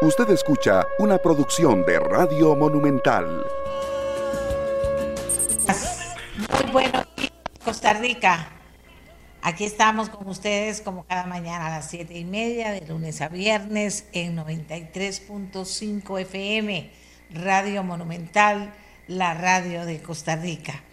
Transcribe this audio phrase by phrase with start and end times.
[0.00, 3.44] Usted escucha una producción de Radio Monumental.
[6.36, 7.32] Muy buenos días,
[7.64, 8.48] Costa Rica.
[9.42, 13.28] Aquí estamos con ustedes como cada mañana a las siete y media, de lunes a
[13.28, 16.92] viernes, en 93.5 FM,
[17.30, 18.72] Radio Monumental,
[19.08, 20.84] la radio de Costa Rica.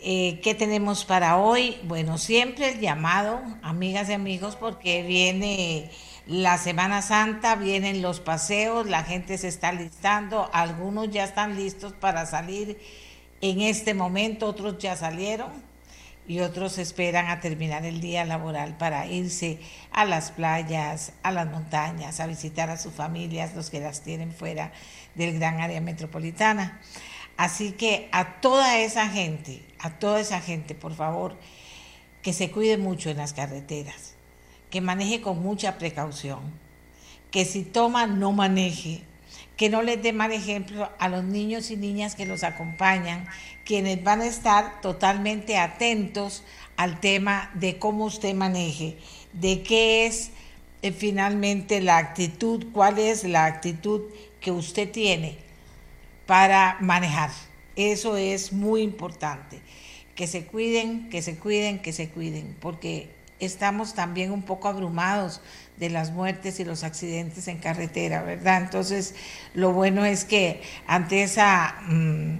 [0.00, 1.78] Eh, ¿Qué tenemos para hoy?
[1.84, 5.88] Bueno, siempre el llamado, amigas y amigos, porque viene
[6.26, 11.92] la Semana Santa, vienen los paseos, la gente se está listando, algunos ya están listos
[11.92, 12.80] para salir
[13.40, 15.50] en este momento, otros ya salieron
[16.28, 19.58] y otros esperan a terminar el día laboral para irse
[19.90, 24.32] a las playas, a las montañas, a visitar a sus familias, los que las tienen
[24.32, 24.72] fuera
[25.16, 26.80] del gran área metropolitana.
[27.36, 31.36] Así que a toda esa gente, a toda esa gente, por favor,
[32.22, 34.11] que se cuide mucho en las carreteras,
[34.72, 36.40] que maneje con mucha precaución,
[37.30, 39.02] que si toma no maneje,
[39.58, 43.28] que no les dé mal ejemplo a los niños y niñas que los acompañan,
[43.66, 46.42] quienes van a estar totalmente atentos
[46.78, 48.96] al tema de cómo usted maneje,
[49.34, 50.30] de qué es
[50.80, 54.00] eh, finalmente la actitud, cuál es la actitud
[54.40, 55.36] que usted tiene
[56.24, 57.30] para manejar.
[57.76, 59.60] Eso es muy importante.
[60.14, 65.40] Que se cuiden, que se cuiden, que se cuiden, porque estamos también un poco abrumados
[65.76, 68.62] de las muertes y los accidentes en carretera, ¿verdad?
[68.62, 69.14] Entonces,
[69.54, 72.38] lo bueno es que ante esa, mm,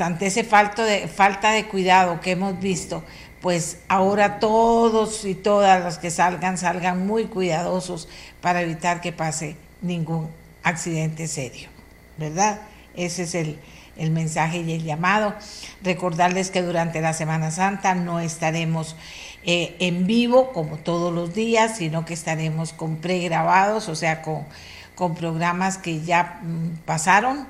[0.00, 3.04] ante ese falta de, falta de cuidado que hemos visto,
[3.42, 8.08] pues ahora todos y todas los que salgan, salgan muy cuidadosos
[8.40, 10.30] para evitar que pase ningún
[10.62, 11.68] accidente serio,
[12.16, 12.62] ¿verdad?
[12.96, 13.58] Ese es el,
[13.96, 15.34] el mensaje y el llamado.
[15.82, 18.96] Recordarles que durante la Semana Santa no estaremos
[19.46, 24.44] eh, en vivo como todos los días, sino que estaremos con pregrabados, o sea, con,
[24.94, 27.46] con programas que ya mm, pasaron.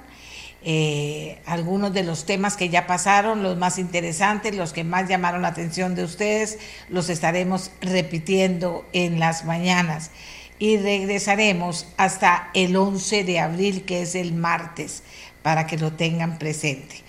[0.66, 5.42] Eh, algunos de los temas que ya pasaron, los más interesantes, los que más llamaron
[5.42, 10.10] la atención de ustedes, los estaremos repitiendo en las mañanas.
[10.58, 15.02] Y regresaremos hasta el 11 de abril, que es el martes
[15.42, 17.04] para que lo tengan presente.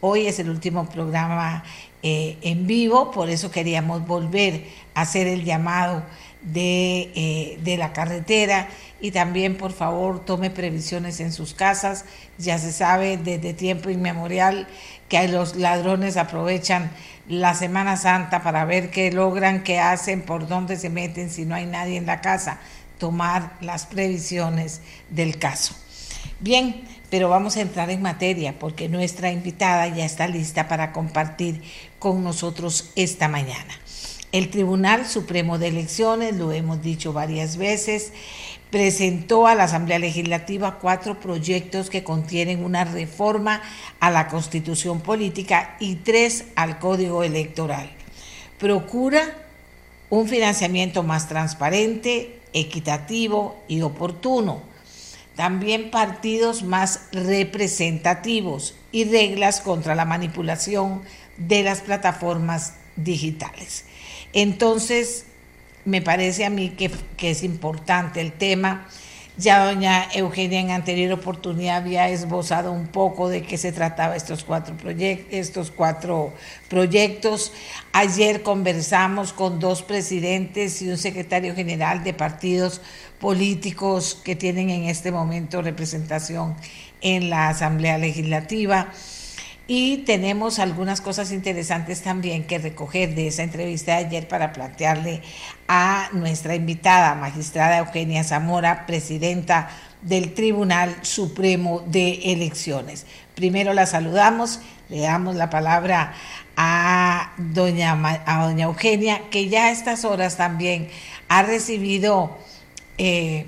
[0.00, 1.64] Hoy es el último programa
[2.02, 4.64] eh, en vivo, por eso queríamos volver
[4.94, 6.04] a hacer el llamado
[6.42, 8.68] de, eh, de, la carretera
[9.00, 12.04] y también por favor tome previsiones en sus casas.
[12.38, 14.68] Ya se sabe desde tiempo inmemorial
[15.08, 16.90] que los ladrones aprovechan
[17.28, 21.54] la Semana Santa para ver qué logran, qué hacen, por dónde se meten si no
[21.54, 22.58] hay nadie en la casa.
[22.98, 24.80] Tomar las previsiones
[25.10, 25.74] del caso.
[26.40, 31.62] Bien, pero vamos a entrar en materia porque nuestra invitada ya está lista para compartir
[31.98, 33.74] con nosotros esta mañana.
[34.30, 38.12] El Tribunal Supremo de Elecciones, lo hemos dicho varias veces,
[38.70, 43.62] presentó a la Asamblea Legislativa cuatro proyectos que contienen una reforma
[44.00, 47.90] a la Constitución Política y tres al Código Electoral.
[48.58, 49.22] Procura
[50.10, 54.67] un financiamiento más transparente, equitativo y oportuno
[55.38, 61.02] también partidos más representativos y reglas contra la manipulación
[61.36, 63.84] de las plataformas digitales.
[64.32, 65.26] Entonces,
[65.84, 66.90] me parece a mí que,
[67.30, 68.88] es importante el tema.
[69.36, 74.42] Ya doña Eugenia en anterior oportunidad había esbozado un poco de qué se trataba estos
[74.42, 74.74] cuatro,
[75.30, 76.32] estos cuatro
[76.68, 77.52] proyectos.
[77.92, 82.80] Ayer conversamos con dos presidentes y un secretario general de partidos
[83.20, 86.54] políticos que tienen en este momento representación
[87.00, 88.88] en la Asamblea Legislativa.
[89.70, 95.20] Y tenemos algunas cosas interesantes también que recoger de esa entrevista de ayer para plantearle
[95.68, 99.68] a nuestra invitada, magistrada Eugenia Zamora, presidenta
[100.00, 103.04] del Tribunal Supremo de Elecciones.
[103.34, 106.14] Primero la saludamos, le damos la palabra
[106.56, 107.92] a doña,
[108.24, 110.88] a doña Eugenia, que ya a estas horas también
[111.28, 112.38] ha recibido
[112.98, 113.46] eh,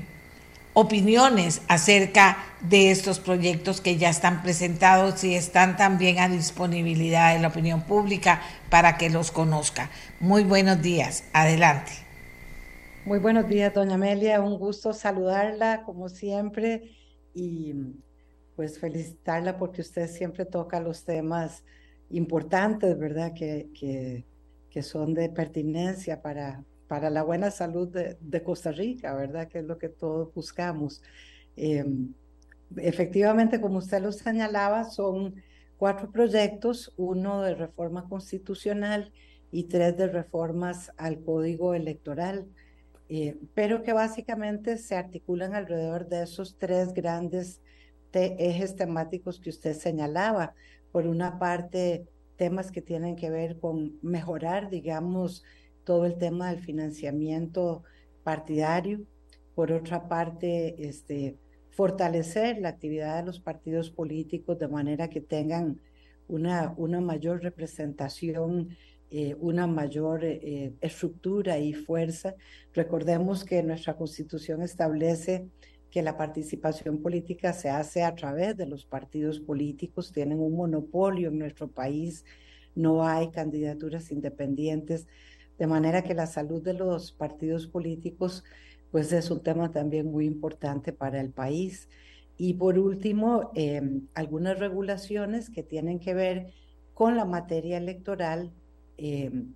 [0.73, 7.41] opiniones acerca de estos proyectos que ya están presentados y están también a disponibilidad de
[7.41, 9.91] la opinión pública para que los conozca.
[10.21, 11.93] Muy buenos días, adelante.
[13.05, 16.93] Muy buenos días, doña Amelia, un gusto saludarla como siempre
[17.35, 17.75] y
[18.55, 21.65] pues felicitarla porque usted siempre toca los temas
[22.11, 23.33] importantes, ¿verdad?
[23.33, 24.27] Que, que,
[24.71, 29.47] que son de pertinencia para, para la buena salud de, Costa Rica, ¿verdad?
[29.47, 31.01] Que es lo que todos buscamos.
[31.55, 32.13] Em,
[32.79, 35.37] efectivamente, como usted lo señalaba, son
[35.77, 39.13] cuatro proyectos, uno de reforma constitucional
[39.53, 42.49] y tres de reformas al código electoral.
[43.09, 47.61] eh, pero que básicamente se articulan alrededor de esos tres grandes
[48.13, 50.55] ejes temáticos que usted señalaba.
[50.91, 55.45] Por una parte, temas que tienen que ver con mejorar, digamos,
[55.91, 57.83] todo el tema del financiamiento
[58.23, 59.01] partidario.
[59.57, 61.37] Por otra parte, este,
[61.71, 65.81] fortalecer la actividad de los partidos políticos de manera que tengan
[66.29, 68.69] una, una mayor representación,
[69.11, 72.37] eh, una mayor eh, estructura y fuerza.
[72.73, 75.49] Recordemos que nuestra constitución establece
[75.91, 81.31] que la participación política se hace a través de los partidos políticos, tienen un monopolio
[81.31, 82.25] en nuestro país,
[82.77, 85.09] no hay candidaturas independientes,
[85.61, 88.45] de manera que la salud de los partidos políticos
[88.91, 91.91] pues es un tema también muy importante para el país.
[92.39, 96.55] Y por último, em, algunas regulaciones que tienen que ver
[96.95, 98.53] con la materia electoral
[98.97, 99.55] em,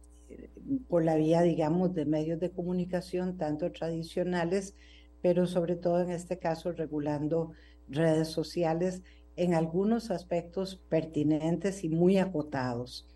[0.88, 4.74] por la vía, digamos, de medios de comunicación, tanto tradicionales,
[5.22, 7.52] pero sobre todo en este caso regulando
[7.88, 9.02] redes sociales
[9.36, 13.08] en algunos aspectos pertinentes y muy acotados.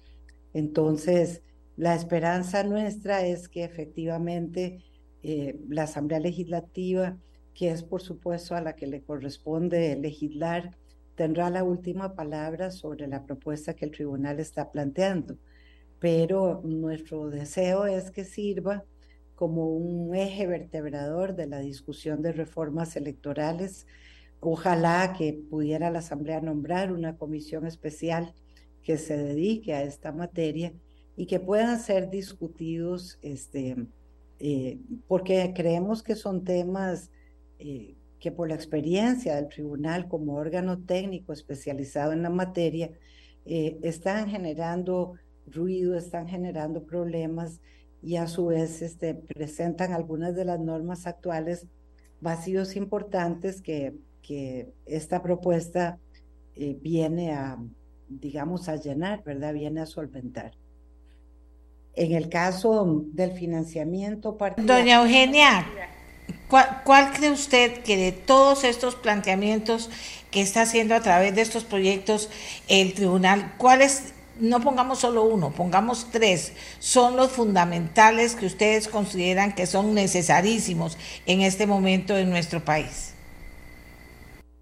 [0.55, 1.43] Entonces,
[1.78, 4.82] la esperanza nuestra es que efectivamente
[5.22, 7.16] eh, la Asamblea Legislativa,
[7.54, 10.76] que es por supuesto a la que le corresponde legislar,
[11.14, 15.38] tendrá la última palabra sobre la propuesta que el tribunal está planteando.
[16.00, 18.82] Pero nuestro deseo es que sirva
[19.36, 23.86] como un eje vertebrador de la discusión de reformas electorales.
[24.40, 28.34] Ojalá que pudiera la Asamblea nombrar una comisión especial
[28.82, 30.72] que se dedique a esta materia
[31.18, 33.74] y que puedan ser discutidos este,
[34.38, 34.78] eh,
[35.08, 37.10] porque creemos que son temas
[37.58, 42.92] eh, que por la experiencia del tribunal como órgano técnico especializado en la materia,
[43.46, 47.60] eh, están generando ruido, están generando problemas
[48.00, 51.66] y a su vez este, presentan algunas de las normas actuales
[52.20, 53.92] vacíos importantes que,
[54.22, 55.98] que esta propuesta
[56.54, 57.58] viene a,
[58.08, 59.54] digamos, a llenar, ¿verdad?
[59.54, 60.52] Viene a solventar.
[61.94, 64.75] En el caso del financiamiento partidario.
[64.75, 65.67] Doña Eugenia,
[66.49, 69.90] ¿cuál, cree usted que de todos estos planteamientos
[70.31, 72.31] que está haciendo a través de estos proyectos
[72.69, 79.55] el tribunal, cuáles, no pongamos solo uno, pongamos tres, son los fundamentales que ustedes consideran
[79.55, 80.96] que son necesarísimos
[81.26, 83.14] en este momento en nuestro país?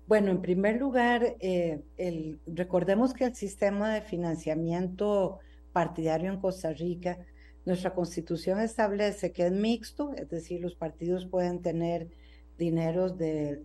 [0.06, 5.40] Bueno, en primer lugar, eh, el, recordemos que el sistema de financiamiento
[5.76, 7.19] partidario en Costa Rica,
[7.67, 12.08] nuestra constitución establece que es mixto, es decir, los partidos pueden tener
[12.56, 13.61] dineros de,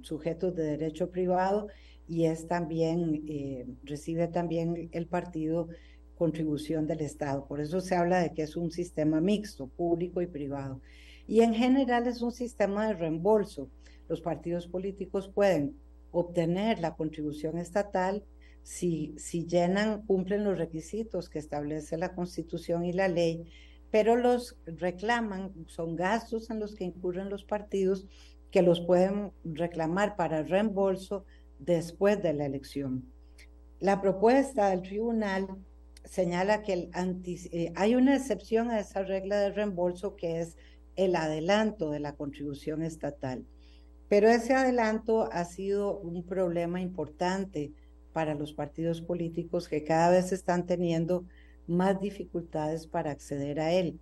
[0.00, 1.68] sujetos de derecho privado
[2.08, 5.68] y es también, eh, recibe también el partido
[6.16, 7.44] contribución del Estado.
[7.44, 10.80] Por eso se habla de que es un sistema mixto, público y privado.
[11.26, 13.68] Y en general es un sistema de reembolso.
[14.08, 15.76] Los partidos políticos pueden
[16.10, 18.24] obtener la contribución estatal
[18.68, 23.46] si, si llenan, cumplen los requisitos que establece la Constitución y la ley,
[23.90, 28.06] pero los reclaman, son gastos en los que incurren los partidos
[28.50, 31.24] que los pueden reclamar para reembolso
[31.58, 33.10] después de la elección.
[33.80, 35.48] La propuesta del tribunal
[36.04, 40.58] señala que el eh, hay una excepción a esa regla de reembolso que es
[40.94, 43.46] el adelanto de la contribución estatal.
[44.10, 47.72] Pero ese adelanto ha sido un problema importante
[48.18, 51.24] para los partidos políticos que cada vez están teniendo
[51.68, 54.00] más dificultades para acceder a él.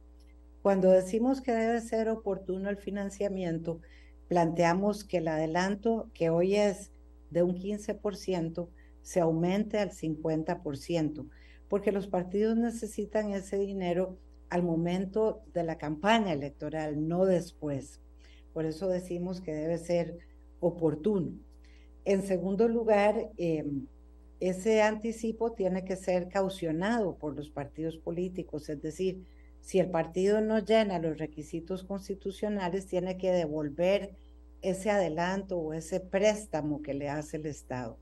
[0.63, 3.79] Cuando decimos que debe ser oportuno el financiamiento,
[4.27, 6.93] planteamos que el adelanto, que hoy es
[7.29, 8.71] de un 15%,
[9.03, 11.29] se aumente al 50%,
[11.69, 14.17] porque los partidos necesitan ese dinero
[14.49, 18.01] al momento de la campaña electoral, no después.
[18.55, 20.17] Por eso decimos que debe ser
[20.61, 21.33] oportuno.
[22.07, 23.63] En segundo lugar, eh,
[24.41, 29.25] ese anticipo tiene que ser caucionado por los partidos políticos, es decir,
[29.61, 34.15] si el partido no llena los requisitos constitucionales, tiene que devolver
[34.63, 37.99] ese adelanto o ese préstamo que le hace el Estado.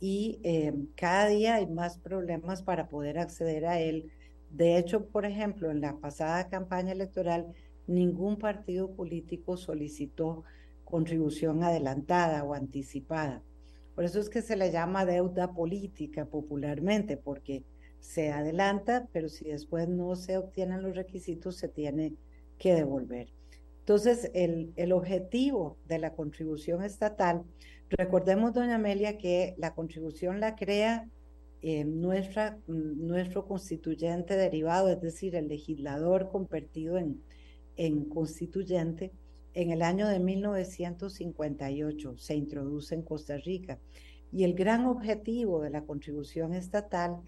[0.00, 4.10] Y eh, cada día hay más problemas para poder acceder a él.
[4.50, 7.46] De hecho, por ejemplo, en la pasada campaña electoral,
[7.86, 10.44] ningún partido político solicitó
[10.84, 13.42] contribución adelantada o anticipada.
[13.96, 17.64] Por eso es que se le llama deuda política popularmente, porque
[17.98, 22.14] se adelanta, pero si después no se obtienen los requisitos, se tiene
[22.58, 23.32] que devolver.
[23.80, 27.42] Entonces, el, el objetivo de la contribución estatal,
[27.88, 31.08] recordemos, doña Amelia, que la contribución la crea
[31.62, 37.22] eh, nuestra, nuestro constituyente derivado, es decir, el legislador convertido en,
[37.76, 39.10] en constituyente
[39.56, 43.78] en el año de 1958, se introduce en Costa Rica.
[44.30, 47.22] Y el gran objetivo de la contribución estatal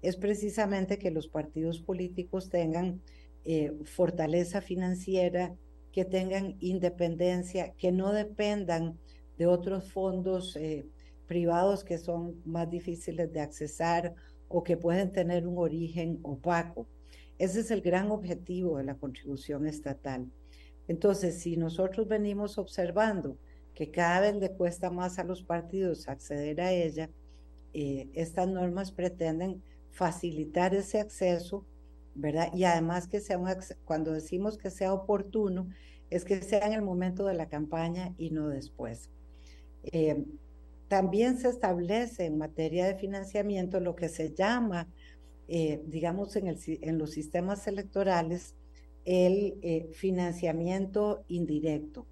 [0.00, 3.02] es precisamente que los partidos políticos tengan
[3.44, 5.54] eh, fortaleza financiera,
[5.92, 8.98] que tengan independencia, que no dependan
[9.36, 10.86] de otros fondos eh,
[11.26, 14.14] privados que son más difíciles de accesar
[14.48, 16.86] o que pueden tener un origen opaco.
[17.36, 20.30] Ese es el gran objetivo de la contribución estatal.
[20.88, 23.36] Entonces, si nosotros venimos observando
[23.74, 27.10] que cada vez le cuesta más a los partidos acceder a ella,
[27.72, 31.64] eh, estas normas pretenden facilitar ese acceso,
[32.14, 32.52] ¿verdad?
[32.54, 33.48] Y además que sea un
[33.84, 35.68] cuando decimos que sea oportuno,
[36.10, 39.10] es que sea en el momento de la campaña y no después.
[39.84, 40.24] Eh,
[40.88, 44.88] también se establece en materia de financiamiento lo que se llama,
[45.48, 48.54] eh, digamos, en, los sistemas electorales,
[49.04, 52.06] el eh, financiamiento indirecto.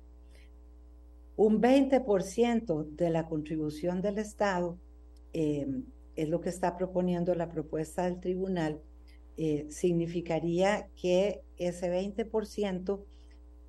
[1.37, 4.79] Un 20% de la contribución del Estado
[6.15, 8.83] es lo que está proponiendo la propuesta del tribunal,
[9.39, 13.03] eh, significaría que ese 20%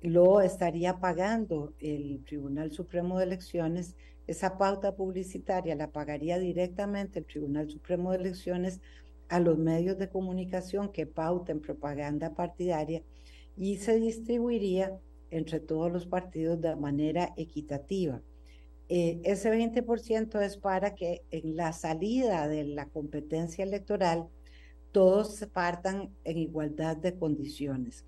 [0.02, 3.96] lo estaría pagando el Tribunal Supremo de Elecciones.
[4.26, 8.80] Esa pauta publicitaria la pagaría directamente el Tribunal Supremo de Elecciones
[9.28, 13.02] a los medios de comunicación que pauten propaganda partidaria
[13.56, 14.98] y se distribuiría
[15.30, 18.22] entre todos los partidos de manera equitativa.
[18.88, 24.28] Eh, ese 20% es para que en la salida de la competencia electoral
[24.92, 28.04] todos partan en igualdad de condiciones.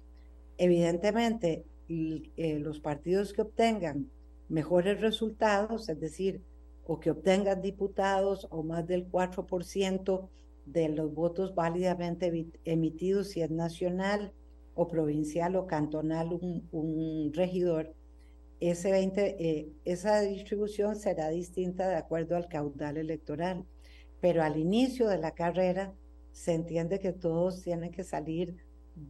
[0.58, 4.10] Evidentemente, eh, los partidos que obtengan
[4.48, 6.42] mejores resultados, es decir,
[6.86, 10.28] o que obtengan diputados o más del 4%
[10.66, 14.32] de los votos válidamente emitidos, si es nacional
[14.76, 16.38] o provincial o cantonal
[16.70, 17.94] un regidor,
[18.60, 23.64] ese 20, eh, esa distribución será distinta de acuerdo al caudal electoral,
[24.20, 25.92] pero al inicio de la carrera
[26.32, 28.56] se entiende que todos tienen que salir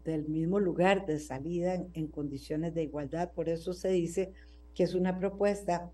[0.04, 4.32] del mismo lugar de salida en, condiciones de igualdad, por eso se dice
[4.74, 5.92] que es una propuesta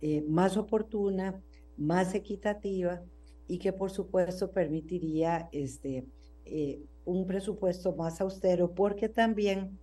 [0.00, 1.42] eh, más oportuna,
[1.76, 3.02] más equitativa
[3.46, 6.06] y que por supuesto permitiría este,
[6.44, 9.78] eh, un presupuesto más austero porque también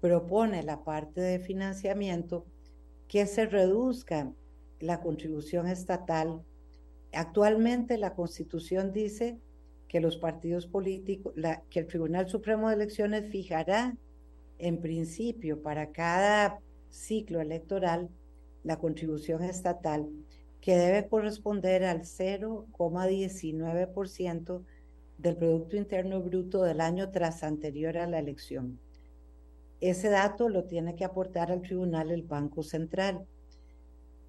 [0.00, 2.46] propone la parte de financiamiento
[3.08, 4.32] que se reduzca
[4.78, 6.42] la contribución estatal.
[7.12, 9.38] Actualmente la Constitución dice
[9.88, 11.34] que los partidos políticos,
[11.68, 13.96] que el Tribunal Supremo de Elecciones fijará
[14.58, 18.08] en principio para cada ciclo electoral
[18.62, 20.08] la contribución estatal
[20.60, 24.62] que debe corresponder al 0,19%
[25.20, 28.78] del Producto Interno Bruto del año tras anterior a la elección.
[29.80, 33.26] Ese dato lo tiene que aportar al tribunal el Banco Central.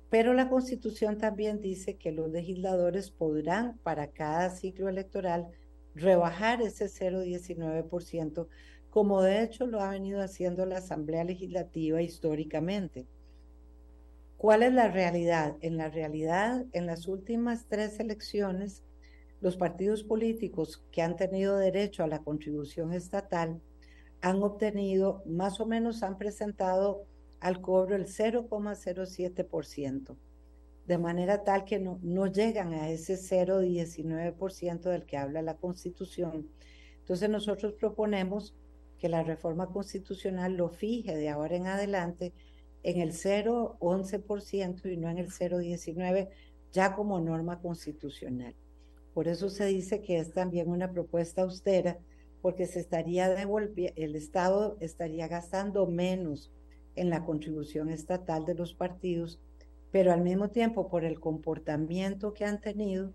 [0.10, 5.48] Pero la Constitución también dice que los legisladores podrán para cada ciclo electoral
[5.96, 8.48] rebajar ese 0,19%,
[8.90, 13.08] como de hecho lo ha venido haciendo la Asamblea Legislativa históricamente.
[14.36, 15.56] ¿Cuál es la realidad?
[15.62, 18.84] En la realidad, en las últimas tres elecciones,
[19.42, 23.60] los partidos políticos que han tenido derecho a la contribución estatal
[24.22, 27.08] han obtenido, más o menos han presentado
[27.40, 30.16] al cobro el 0,07%,
[30.86, 36.48] de manera tal que no, no llegan a ese 0,19% del que habla la Constitución.
[37.00, 38.56] Entonces nosotros proponemos
[39.00, 42.34] que la reforma constitucional lo fije de ahora en adelante
[42.84, 46.30] en el 0,11% y no en el 0,19%
[46.72, 48.56] ya como norma constitucional.
[49.14, 51.98] Por eso se dice que es también una propuesta austera
[52.42, 53.28] porque se estaría
[53.96, 56.52] el Estado estaría gastando menos
[56.96, 59.40] en la contribución estatal de los partidos,
[59.92, 63.14] pero al mismo tiempo por el comportamiento que han tenido,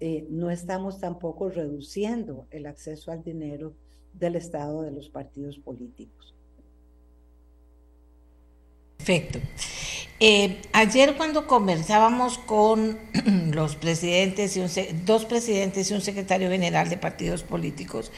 [0.00, 3.74] eh, no estamos tampoco reduciendo el acceso al dinero
[4.12, 6.34] del Estado de los partidos políticos.
[8.98, 9.38] Perfecto.
[10.18, 12.98] Eh, ayer cuando conversábamos con
[13.52, 14.64] los presidentes y
[15.04, 18.10] dos presidentes y un secretario general de partidos políticos,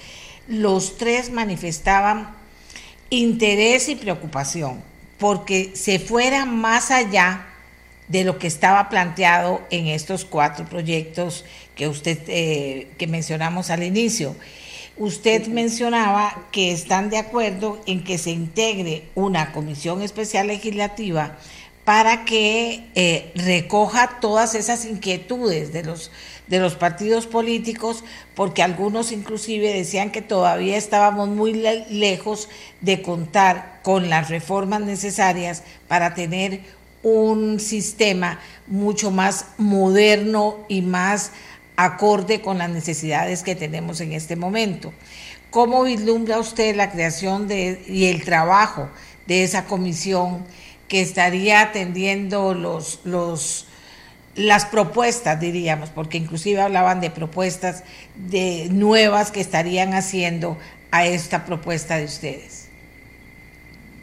[0.46, 2.36] los tres manifestaban
[3.10, 4.80] interés y preocupación
[5.18, 7.46] porque se fuera más allá
[8.06, 13.82] de lo que estaba planteado en estos cuatro proyectos que usted eh, que mencionamos al
[13.82, 14.36] inicio.
[14.96, 21.36] Usted mencionaba que están de acuerdo en que se integre una comisión especial legislativa
[21.88, 26.10] para que eh, recoja todas esas inquietudes de los
[26.46, 28.04] de los partidos políticos,
[28.34, 32.50] porque algunos inclusive decían que todavía estábamos muy lejos
[32.82, 36.60] de contar con las reformas necesarias para tener
[37.02, 41.32] un sistema mucho más moderno y más
[41.76, 44.92] acorde con las necesidades que tenemos en este momento.
[45.48, 48.90] ¿Cómo vislumbra usted la creación de, y el trabajo
[49.26, 50.44] de esa comisión
[50.88, 53.66] que estaría atendiendo los, los,
[54.34, 57.84] las propuestas, diríamos, porque inclusive hablaban de propuestas
[58.16, 60.56] de nuevas que estarían haciendo
[60.90, 62.68] a esta propuesta de ustedes.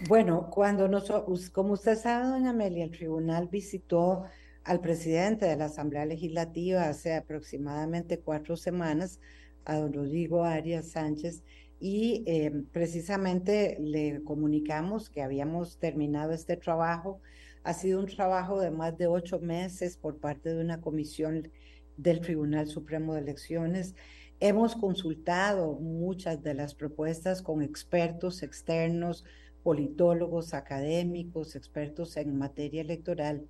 [0.07, 4.25] Bueno, cuando nosotros, como usted sabe, doña Amelia, el tribunal visitó
[4.63, 9.19] al presidente de la Asamblea Legislativa hace aproximadamente cuatro semanas,
[9.63, 11.43] a don Rodrigo Arias Sánchez,
[11.87, 17.21] y eh, precisamente le comunicamos que habíamos terminado este trabajo.
[17.63, 21.51] Ha sido un trabajo de más de ocho meses por parte de una comisión
[21.95, 23.93] del Tribunal Supremo de Elecciones.
[24.39, 29.23] Hemos consultado muchas de las propuestas con expertos externos,
[29.61, 33.45] politólogos, académicos, expertos en materia electoral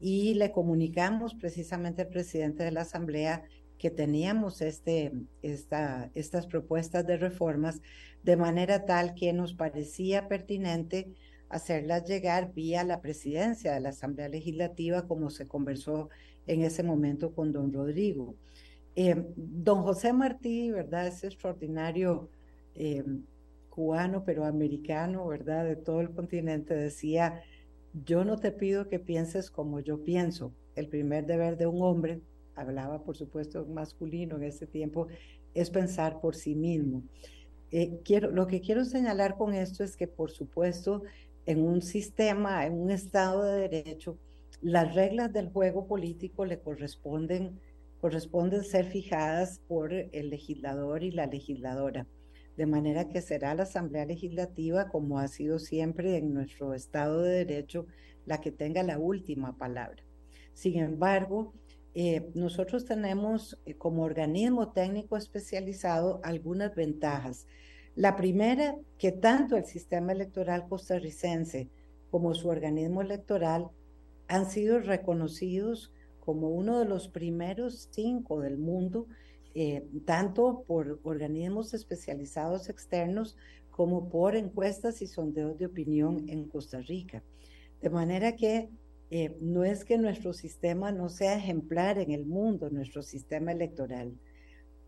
[0.00, 3.44] y le comunicamos precisamente al presidente de la Asamblea
[3.84, 5.12] que teníamos este,
[5.42, 7.82] esta, estas propuestas de reformas
[8.22, 11.12] de manera tal que nos parecía pertinente
[11.50, 16.08] hacerlas llegar vía la presidencia de la Asamblea Legislativa, como se conversó
[16.46, 18.36] en ese momento con don Rodrigo.
[18.96, 21.06] Eh, don José Martí, ¿verdad?
[21.06, 22.30] Es extraordinario
[22.74, 23.04] eh,
[23.68, 25.66] cubano, pero americano, ¿verdad?
[25.66, 27.42] De todo el continente, decía,
[27.92, 30.54] yo no te pido que pienses como yo pienso.
[30.74, 32.22] El primer deber de un hombre
[32.54, 35.08] hablaba por supuesto masculino en ese tiempo,
[35.54, 37.02] es pensar por sí mismo.
[37.70, 41.02] Eh, quiero, lo que quiero señalar con esto es que por supuesto
[41.46, 44.18] en un sistema, en un Estado de Derecho,
[44.60, 47.60] las reglas del juego político le corresponden,
[48.00, 52.06] corresponden ser fijadas por el legislador y la legisladora.
[52.56, 57.44] De manera que será la Asamblea Legislativa, como ha sido siempre en nuestro Estado de
[57.44, 57.86] Derecho,
[58.26, 60.02] la que tenga la última palabra.
[60.54, 61.52] Sin embargo,
[61.94, 67.46] eh, nosotros tenemos eh, como organismo técnico especializado algunas ventajas.
[67.94, 71.68] La primera, que tanto el sistema electoral costarricense
[72.10, 73.68] como su organismo electoral
[74.26, 79.06] han sido reconocidos como uno de los primeros cinco del mundo,
[79.54, 83.36] eh, tanto por organismos especializados externos
[83.70, 87.22] como por encuestas y sondeos de opinión en Costa Rica.
[87.80, 88.68] De manera que
[89.16, 94.18] eh, no es que nuestro sistema no sea ejemplar en el mundo, nuestro sistema electoral,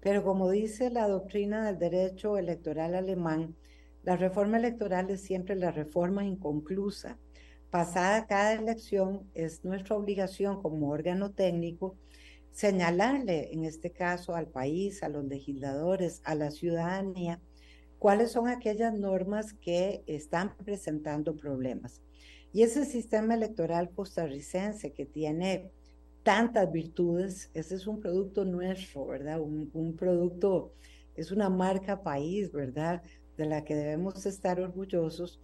[0.01, 3.55] pero como dice la doctrina del derecho electoral alemán,
[4.03, 7.21] la reforma electoral es siempre la reforma inconclusa.
[7.71, 11.97] Pasada cada elección, es nuestra obligación como órgano técnico
[12.51, 17.41] señalarle, en este caso, al país, a los legisladores, a la ciudadanía,
[18.01, 22.03] cuáles son aquellas normas que están presentando problemas.
[22.57, 25.71] Y ese sistema electoral costarricense que tiene
[26.23, 29.42] tantas virtudes, ese es un producto nuestro, ¿verdad?
[29.42, 30.73] Un, producto,
[31.16, 33.03] es una marca país, ¿verdad?
[33.37, 35.38] De la que debemos estar orgullosos,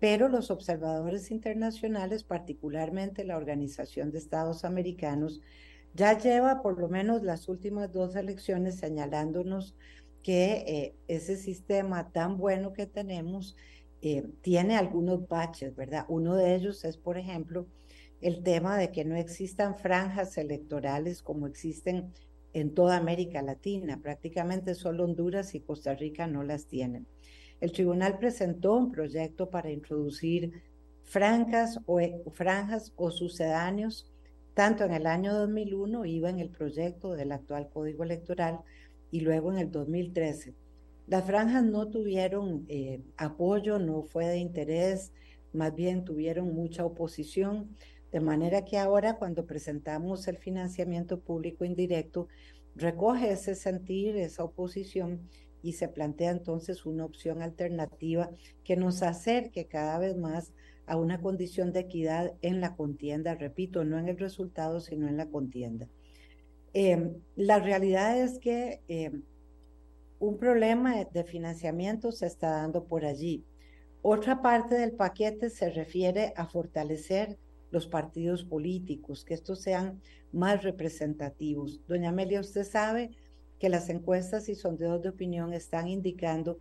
[0.00, 5.42] pero los observadores internacionales, particularmente la Organización de Estados Americanos,
[5.94, 9.76] ya lleva por lo menos las últimas dos elecciones señalándonos
[10.24, 13.54] que eh, ese sistema tan bueno que tenemos
[14.02, 16.04] eh, tiene algunos baches, ¿verdad?
[16.08, 17.66] Uno de ellos es, por ejemplo,
[18.20, 22.12] el tema de que no existan franjas electorales como existen
[22.52, 24.00] en toda América Latina.
[24.02, 27.06] Prácticamente solo Honduras y Costa Rica no las tienen.
[27.60, 30.62] El tribunal presentó un proyecto para introducir
[31.04, 34.10] franjas o, eh, franjas o sucedáneos.
[34.54, 38.60] Tanto en el año 2001 iba en el proyecto del actual Código Electoral
[39.10, 40.54] y luego en el 2013
[41.06, 45.12] las franjas no tuvieron eh, apoyo, no fue de interés,
[45.52, 47.76] más bien tuvieron mucha oposición,
[48.12, 52.28] de manera que ahora cuando presentamos el financiamiento público indirecto,
[52.74, 55.28] recoge ese sentir, esa oposición
[55.62, 58.30] y se plantea entonces una opción alternativa
[58.64, 60.52] que nos acerque cada vez más
[60.86, 65.16] a una condición de equidad en la contienda, repito, no en el resultado, sino en
[65.16, 65.88] la contienda.
[66.72, 69.22] Em, la realidad es que em,
[70.18, 73.44] un problema de financiamiento se está dando por allí.
[74.02, 77.38] Otra parte del paquete se refiere a fortalecer
[77.70, 80.00] los partidos políticos, que estos sean
[80.32, 81.80] más representativos.
[81.86, 83.10] Doña Amelia, usted sabe
[83.58, 86.60] que las encuestas y sondeos de opinión están indicando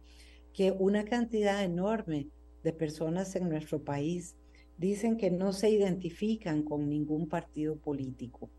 [0.53, 2.29] que una cantidad enorme
[2.63, 4.35] de personas en nuestro país
[4.77, 8.49] dicen que no se identifican con ningún partido político.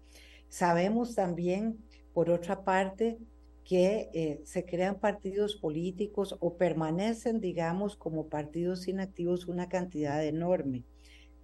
[0.49, 1.79] Sabemos también,
[2.15, 3.19] por otra parte,
[3.67, 10.85] que eh, se crean partidos políticos o permanecen, digamos, como partidos inactivos una cantidad enorme.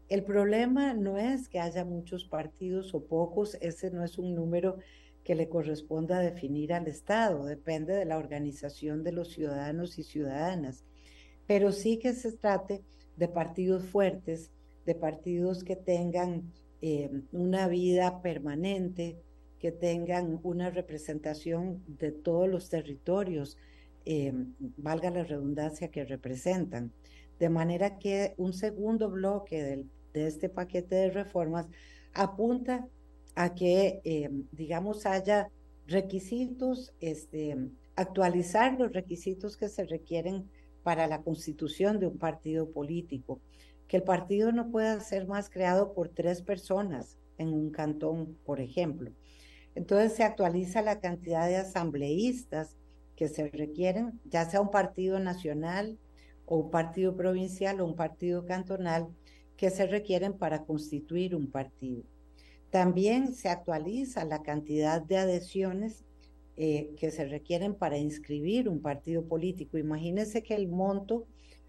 [0.08, 4.78] El problema no es que haya muchos partidos o pocos, ese no es un número
[5.24, 10.84] que le corresponda definir al Estado, depende de la organización de los ciudadanos y ciudadanas,
[11.48, 12.84] pero sí que se trate
[13.16, 14.52] de partidos fuertes,
[14.86, 19.18] de partidos que tengan eh, una vida permanente,
[19.62, 23.56] que tengan una representación de todos los territorios,
[24.04, 24.32] eh,
[24.76, 26.92] valga la redundancia, que representan.
[27.38, 31.68] De manera que un segundo bloque del, de este paquete de reformas
[32.12, 32.88] apunta
[33.36, 35.48] a que, eh, digamos, haya
[35.86, 37.56] requisitos, este,
[37.94, 40.50] actualizar los requisitos que se requieren
[40.82, 43.40] para la constitución de un partido político,
[43.86, 48.60] que el partido no pueda ser más creado por tres personas en un cantón, por
[48.60, 49.12] ejemplo.
[49.74, 52.76] Entonces se actualiza la cantidad de asambleístas
[53.16, 55.98] que se requieren, ya sea un partido nacional
[56.46, 59.08] o un partido provincial o un partido cantonal,
[59.56, 62.02] que se requieren para constituir un partido.
[62.70, 66.04] También se actualiza la cantidad de adhesiones
[66.56, 69.78] eh, que se requieren para inscribir un partido político.
[69.78, 71.26] Imagínense que el monto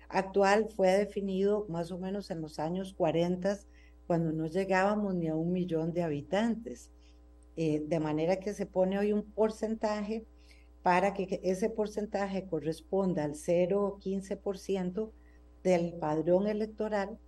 [0.09, 3.59] actual fue definido más o menos en los años 40,
[4.07, 6.91] cuando no llegábamos ni a un millón de habitantes.
[7.55, 10.25] Eh, de manera que se pone hoy un porcentaje
[10.81, 15.11] para que ese porcentaje corresponda al 0,15%
[15.63, 17.19] del padrón electoral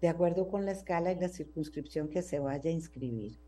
[0.00, 3.38] de acuerdo con la escala y la circunscripción que se vaya a inscribir.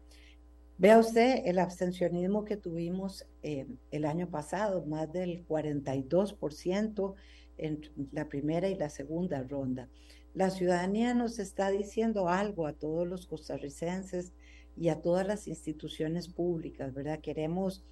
[0.78, 7.14] Vea usted el abstencionismo que tuvimos eh, el año pasado, más del 42%
[7.56, 7.80] en
[8.12, 9.88] la primera y la segunda ronda.
[10.34, 14.34] La ciudadanía nos está diciendo algo a todos los costarricenses
[14.76, 17.20] y a todas las instituciones públicas, ¿verdad?
[17.20, 17.84] Queremos,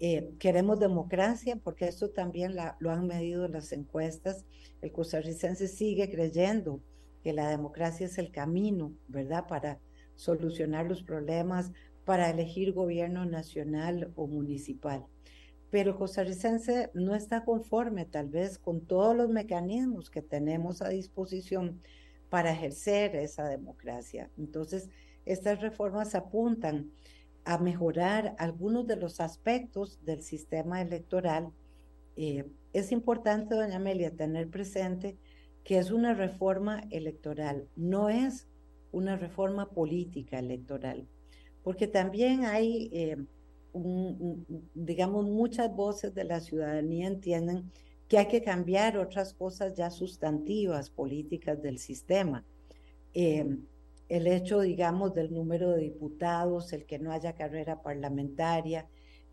[0.00, 4.44] eh, queremos democracia porque esto también lo han medido las encuestas.
[4.80, 6.80] El costarricense sigue creyendo
[7.22, 9.78] que la democracia es el camino, ¿verdad?, para
[10.16, 11.70] solucionar los problemas,
[12.04, 15.06] para elegir gobierno nacional o municipal.
[15.70, 20.88] Pero el costarricense no está conforme tal vez con todos los mecanismos que tenemos a
[20.88, 21.80] disposición
[22.28, 24.30] para ejercer esa democracia.
[24.36, 24.90] Entonces,
[25.24, 26.90] estas reformas apuntan
[27.44, 31.48] a mejorar algunos de los aspectos del sistema electoral.
[32.16, 35.16] Eh, es importante, doña Amelia, tener presente
[35.64, 38.48] que es una reforma electoral, no es
[38.90, 41.06] una reforma política electoral,
[41.62, 43.16] porque también hay, eh,
[44.74, 47.70] digamos, muchas voces de la ciudadanía entienden
[48.08, 52.44] que hay que cambiar otras cosas ya sustantivas políticas del sistema.
[53.14, 53.56] Eh,
[54.08, 58.88] el hecho, digamos, del número de diputados, el que no haya carrera parlamentaria,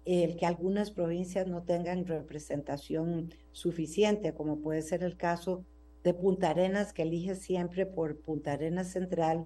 [0.06, 5.66] el que algunas provincias no tengan representación suficiente, como puede ser el caso
[6.04, 9.46] de Punta Arenas, que elige siempre por Punta Arenas Central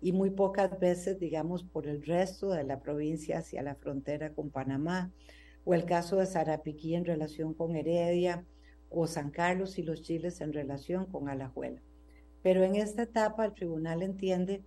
[0.00, 4.50] y muy pocas veces, digamos, por el resto de la provincia hacia la frontera con
[4.50, 5.12] Panamá,
[5.64, 8.46] o el caso de Sarapiquí en relación con Heredia,
[8.88, 11.82] o San Carlos y los Chiles en relación con Alajuela.
[12.42, 14.62] Pero en esta etapa el tribunal entiende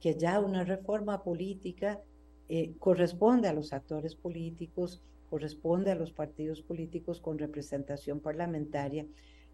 [0.00, 2.00] que ya una reforma política
[2.48, 9.06] eh, corresponde a los actores políticos, corresponde a los partidos políticos con representación parlamentaria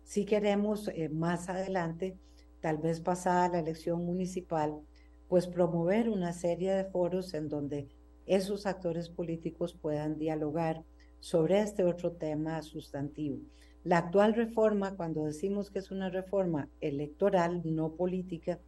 [0.04, 2.16] si queremos eh, más adelante,
[2.60, 4.80] tal vez pasada la elección municipal,
[5.28, 7.88] pues promover una serie de foros en donde
[8.26, 10.84] esos actores políticos puedan dialogar
[11.20, 13.38] sobre este otro tema sustantivo.
[13.84, 18.58] La actual reforma, cuando decimos que es una reforma electoral, no política,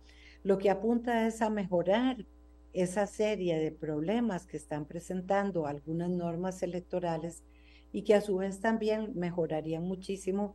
[0.43, 2.27] lo que apunta es a mejorar
[2.75, 7.43] esa serie de problemas que están presentando algunas normas electorales
[7.93, 10.55] y que a su vez también mejorarían muchísimo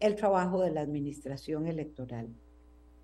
[0.00, 2.34] el trabajo de la administración electoral.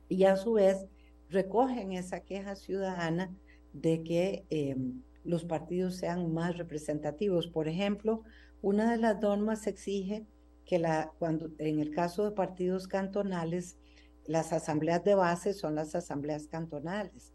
[0.08, 0.88] Y a su vez
[1.30, 3.32] recogen esa queja ciudadana
[3.72, 7.46] de que em, los partidos sean más representativos.
[7.46, 8.22] Por ejemplo,
[8.60, 10.26] una de las normas exige
[10.66, 13.78] que la, cuando, en el caso de partidos cantonales,
[14.26, 17.32] las asambleas de base son las asambleas cantonales,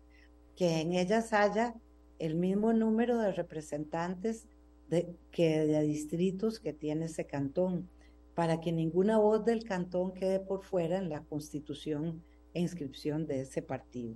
[0.56, 1.74] que en ellas haya
[2.20, 4.48] el mismo número de representantes
[4.90, 7.90] de, que de distritos que tiene ese cantón
[8.36, 12.22] para que ninguna voz del cantón quede por fuera en la constitución
[12.54, 14.16] e inscripción de ese partido.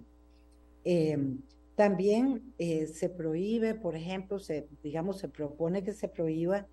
[0.83, 1.39] Em,
[1.75, 6.67] también eh, se prohíbe, por ejemplo, se, digamos, se propone que se prohíba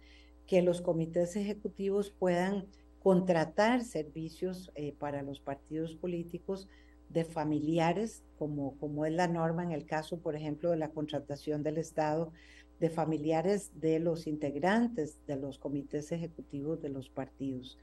[0.47, 2.67] que los comités ejecutivos puedan
[3.03, 6.69] contratar servicios eh, para los partidos políticos
[7.09, 11.63] de familiares, como, como es la norma en el caso, por ejemplo, de la contratación
[11.63, 12.33] del Estado,
[12.81, 17.79] de familiares de los integrantes de los comités ejecutivos de los partidos,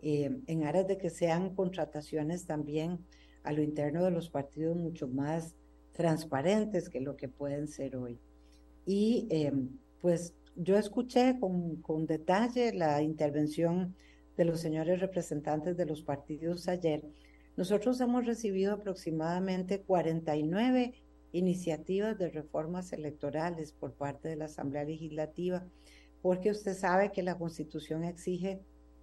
[0.00, 2.98] eh, en aras de que sean contrataciones también
[3.42, 5.54] a lo interno de los partidos mucho más
[5.92, 8.18] transparentes que lo que pueden ser hoy.
[8.86, 9.52] Y eh,
[10.00, 13.94] pues yo escuché con, con detalle la intervención
[14.36, 17.02] de los señores representantes de los partidos ayer
[17.58, 20.94] nosotros hemos recibido aproximadamente 49
[21.32, 25.66] iniciativas de reformas electorales por parte de la Asamblea Legislativa,
[26.22, 28.60] porque usted sabe que la Constitución exige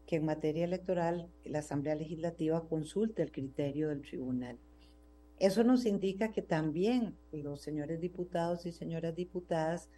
[0.07, 4.57] que en materia electoral la Asamblea Legislativa consulte el criterio del tribunal.
[5.37, 9.89] Eso nos indica que también los señores diputados y señoras diputadas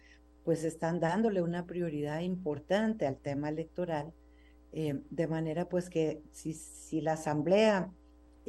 [0.48, 4.14] pues están dándole una prioridad importante al tema electoral,
[4.72, 7.92] eh, de manera pues que si, la Asamblea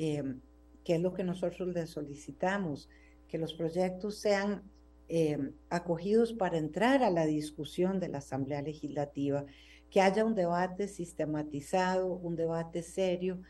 [0.02, 0.40] Em,
[0.86, 2.88] que es lo que nosotros le solicitamos,
[3.28, 4.64] que los proyectos sean
[5.10, 9.46] em, acogidos para entrar a la discusión de la Asamblea Legislativa,
[9.90, 13.42] que haya un debate sistematizado, un debate serio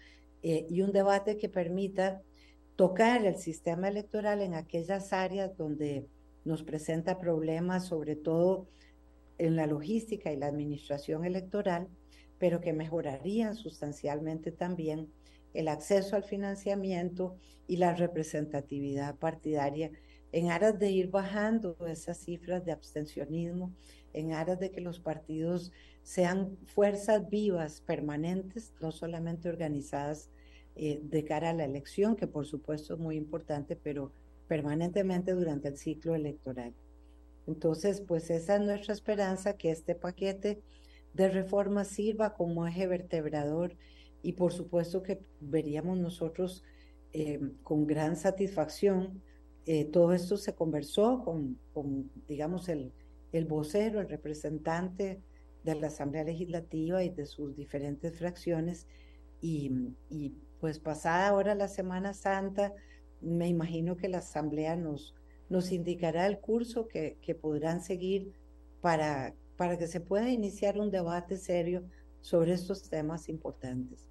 [0.41, 2.23] eh, y un debate que permita
[2.75, 6.07] tocar el sistema electoral en aquellas áreas donde
[6.49, 8.67] nos presenta problemas, sobre todo
[9.37, 11.87] en la logística y la administración electoral,
[12.39, 15.11] pero que mejorarían sustancialmente también
[15.53, 17.35] el acceso al financiamiento
[17.67, 19.91] y la representatividad partidaria
[20.31, 23.71] en aras de ir bajando esas cifras de abstencionismo,
[24.13, 30.31] en aras de que los partidos sean fuerzas vivas, permanentes, no solamente organizadas
[30.75, 34.11] eh, de cara a la elección, que por supuesto es muy importante, pero
[34.49, 36.73] permanentemente durante el ciclo electoral.
[37.47, 40.61] Entonces, pues esa es nuestra esperanza, que este paquete
[41.13, 43.77] de reformas sirva como eje vertebrador
[44.21, 46.63] y por supuesto que veríamos nosotros
[47.13, 49.21] eh, con gran satisfacción.
[49.65, 52.91] Eh, todo esto se conversó con, digamos, el,
[53.31, 55.21] el vocero, el representante
[55.63, 58.87] de la Asamblea Legislativa y de sus diferentes fracciones.
[59.41, 62.73] Y, y, pues pasada ahora la Semana Santa,
[63.21, 65.15] me imagino que la Asamblea nos,
[65.49, 68.31] nos indicará el curso que, que podrán seguir
[68.81, 71.83] para, para que se pueda iniciar un debate serio
[72.21, 74.09] sobre estos temas importantes.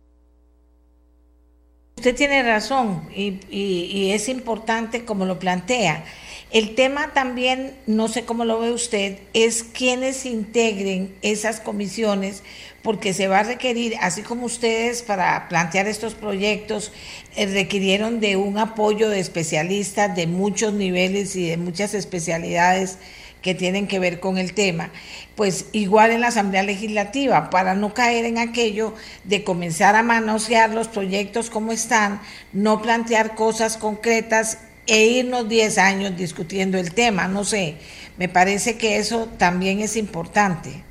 [1.98, 6.04] Usted tiene razón y, es importante como lo plantea.
[6.50, 12.42] El tema también, no sé cómo lo ve usted, es quienes integren esas comisiones,
[12.82, 16.90] porque se va a requerir, así como ustedes para plantear estos proyectos
[17.36, 22.96] eh, requirieron de un apoyo de especialistas de muchos niveles y de muchas especialidades
[23.42, 24.90] que tienen que ver con el tema,
[25.36, 30.70] pues igual en la Asamblea Legislativa, para no caer en aquello de comenzar a manosear
[30.70, 32.20] los proyectos como están,
[32.54, 37.76] no plantear cosas concretas e irnos 10 años discutiendo el tema, no sé,
[38.16, 40.82] me parece que eso también es importante.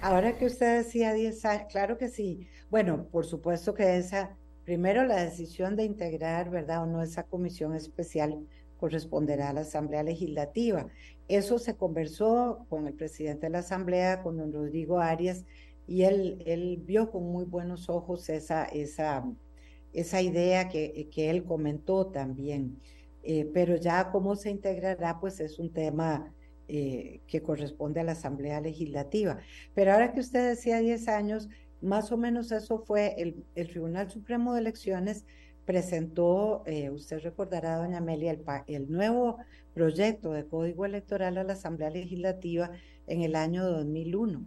[0.00, 2.48] Ahora que usted decía 10 años, claro que sí.
[2.70, 6.82] Bueno, por supuesto que esa, primero la decisión de integrar, ¿verdad?
[6.82, 8.46] O no esa comisión especial
[8.78, 10.86] corresponderá a la Asamblea Legislativa.
[11.28, 15.44] Eso se conversó con el presidente de la Asamblea, con don Rodrigo Arias,
[15.86, 19.24] y él, él vio con muy buenos ojos esa, esa,
[19.96, 22.78] esa idea que, que él comentó también.
[23.22, 26.32] Eh, pero ya cómo se integrará, pues es un tema
[26.68, 29.38] eh, que corresponde a la Asamblea Legislativa.
[29.74, 31.48] Pero ahora que usted decía 10 años,
[31.80, 35.24] más o menos eso fue el, el Tribunal Supremo de Elecciones
[35.64, 39.38] presentó, eh, usted recordará, doña Amelia, el, el, nuevo
[39.74, 42.70] proyecto de código electoral a la Asamblea Legislativa
[43.06, 44.46] en el año 2001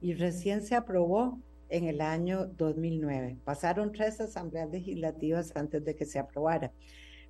[0.00, 3.38] y recién se aprobó en el año 2009.
[3.44, 6.72] Pasaron tres asambleas legislativas antes de que se aprobara.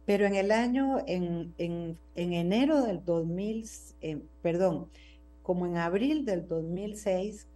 [0.04, 3.68] Pero en el año, en, en, en enero del 2000,
[4.00, 4.88] eh, perdón,
[5.42, 7.46] como en abril del 2006,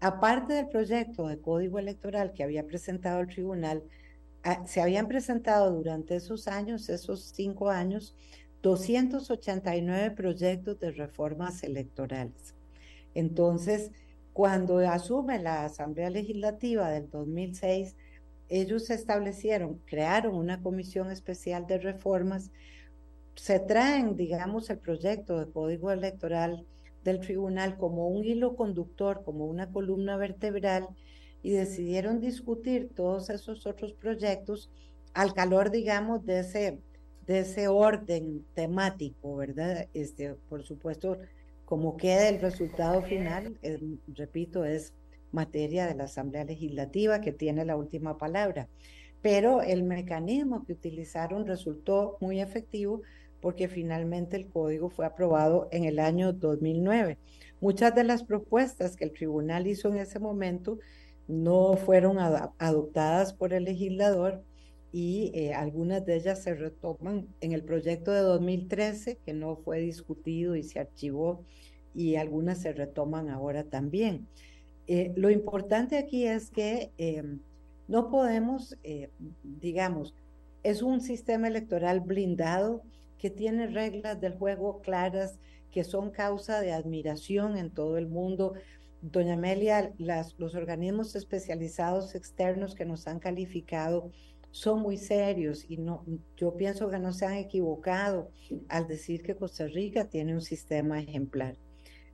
[0.00, 3.82] aparte del proyecto de código electoral que había presentado el tribunal,
[4.44, 8.16] Ah, se habían presentado durante esos años, esos cinco años,
[8.62, 12.54] 289 proyectos de reformas electorales.
[13.14, 13.92] Entonces,
[14.32, 17.96] cuando asume la Asamblea Legislativa del 2006,
[18.48, 22.50] ellos establecieron, crearon una comisión especial de reformas,
[23.34, 26.66] se traen, digamos, el proyecto de código electoral
[27.02, 30.88] del tribunal como un hilo conductor, como una columna vertebral,
[31.42, 34.70] y decidieron discutir todos esos otros proyectos
[35.12, 36.78] al calor, digamos, de ese,
[37.26, 39.88] de ese orden temático, ¿verdad?
[39.92, 41.18] Este, por supuesto,
[41.72, 44.92] como queda el resultado final, eh, repito, es
[45.30, 48.68] materia de la Asamblea Legislativa que tiene la última palabra.
[49.22, 53.00] pero el mecanismo que utilizaron resultó muy efectivo
[53.40, 57.16] porque finalmente el código fue aprobado en el año 2009.
[57.62, 60.78] Muchas de las propuestas que el tribunal hizo en ese momento
[61.26, 64.44] no fueron adoptadas por el legislador
[64.92, 69.80] y eh, algunas de ellas se retoman en el proyecto de 2013 que no fue
[69.80, 71.44] discutido y se archivó
[71.94, 74.28] y algunas se retoman ahora también.
[74.86, 77.40] Eh, lo importante aquí es que em,
[77.88, 79.08] no podemos, eh,
[79.42, 80.14] digamos,
[80.62, 82.82] es un sistema electoral blindado
[83.18, 85.38] que tiene reglas del juego claras,
[85.70, 88.54] que son causa de admiración en todo el mundo.
[89.00, 94.10] Doña Amelia, las, los organismos especializados externos que nos han calificado
[94.52, 96.04] son muy serios y no,
[96.36, 98.30] yo pienso que no se han equivocado
[98.68, 101.56] al decir que Costa Rica tiene un sistema ejemplar.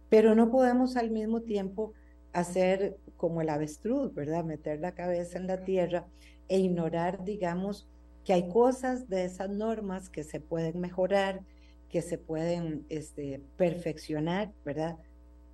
[0.09, 1.93] Pero no podemos al mismo tiempo
[2.33, 4.45] hacer como el avestruz, ¿verdad?
[4.45, 6.07] Meter la cabeza en la tierra
[6.49, 7.89] e ignorar, digamos,
[8.25, 11.41] que hay cosas de esas normas que se pueden mejorar,
[11.89, 14.97] que se pueden este, perfeccionar, ¿verdad?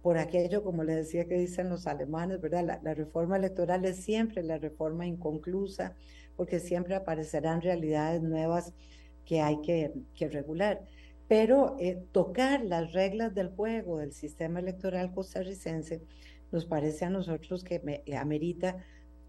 [0.03, 2.65] Por aquello, como le decía que dicen los alemanes, ¿verdad?
[2.65, 5.97] La, la reforma electoral es siempre la reforma inconclusa,
[6.37, 8.73] porque siempre aparecerán realidades nuevas
[9.25, 10.83] que hay que, que regular
[11.29, 16.03] pero eh, tocar las reglas del juego del sistema electoral costarricense
[16.53, 18.77] nos parece a nosotros que eh, amerita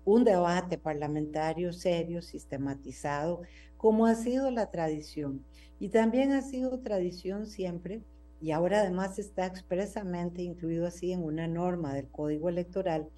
[0.03, 3.41] un debate parlamentario serio, sistematizado,
[3.77, 5.43] como ha sido la tradición.
[5.79, 8.03] Y también ha sido tradición siempre,
[8.39, 13.09] y ahora además está expresamente incluido así en una norma del Código Electoral,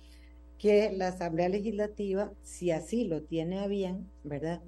[0.58, 4.62] que la Asamblea Legislativa, si así lo tiene a bien, ¿verdad?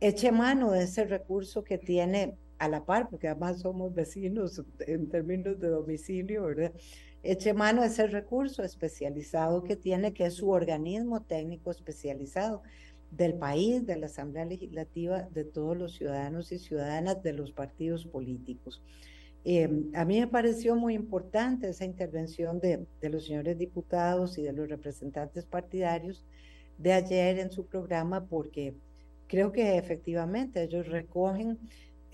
[0.00, 5.08] Eche mano de ese recurso que tiene a la par, porque además somos vecinos en
[5.08, 6.72] términos de domicilio, ¿verdad?
[7.24, 12.62] Eche mano a ese recurso especializado que tiene, que es su organismo técnico especializado
[13.10, 18.06] del país, de la Asamblea Legislativa, de todos los ciudadanos y ciudadanas de los partidos
[18.06, 18.82] políticos.
[19.44, 24.42] Eh, a mí me pareció muy importante esa intervención de, de, los señores diputados y
[24.42, 26.24] de los representantes partidarios
[26.78, 28.76] de ayer en su programa porque
[29.26, 31.58] creo que efectivamente ellos recogen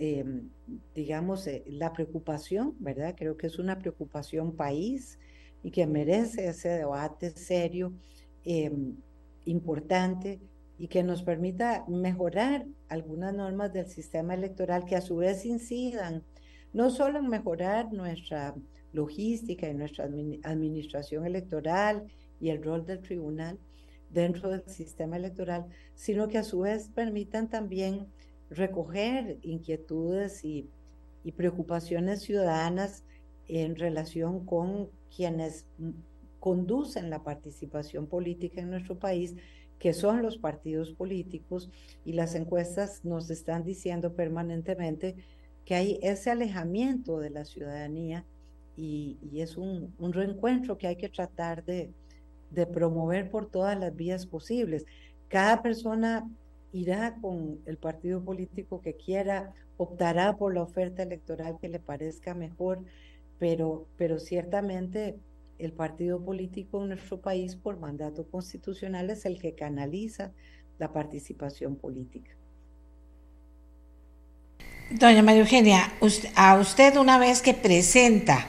[0.01, 0.49] Em,
[0.95, 3.17] digamos, eh, la preocupación, ¿verdad?
[3.19, 5.19] Creo que es una preocupación país
[5.65, 7.93] y que merece ese debate serio,
[8.45, 8.95] em,
[9.45, 10.41] importante
[10.79, 16.23] y que nos permita mejorar algunas normas del sistema electoral que a su vez incidan
[16.73, 18.55] no solo en mejorar nuestra
[18.93, 22.05] logística y nuestra administración electoral
[22.41, 23.59] y el rol del tribunal
[24.11, 28.07] dentro del sistema electoral, sino que a su vez permitan también
[28.51, 30.69] recoger inquietudes y,
[31.37, 33.05] preocupaciones ciudadanas
[33.49, 35.67] en relación con quienes
[36.41, 39.37] conducen la participación política en nuestro país,
[39.79, 41.69] que son los partidos políticos,
[42.03, 45.17] y las encuestas nos están diciendo permanentemente
[45.69, 48.25] que hay ese alejamiento de la ciudadanía
[48.75, 51.93] y, es un, reencuentro que hay que tratar de,
[52.73, 54.87] promover por todas las vías posibles.
[55.29, 56.27] Cada persona
[56.73, 62.33] irá con el partido político que quiera, optará por la oferta electoral que le parezca
[62.33, 62.83] mejor,
[63.39, 65.19] pero, pero ciertamente
[65.59, 70.33] el partido político en nuestro país por mandato constitucional es el que canaliza
[70.79, 72.38] la participación política.
[74.91, 75.93] Doña María Eugenia,
[76.35, 78.47] a usted una vez que presenta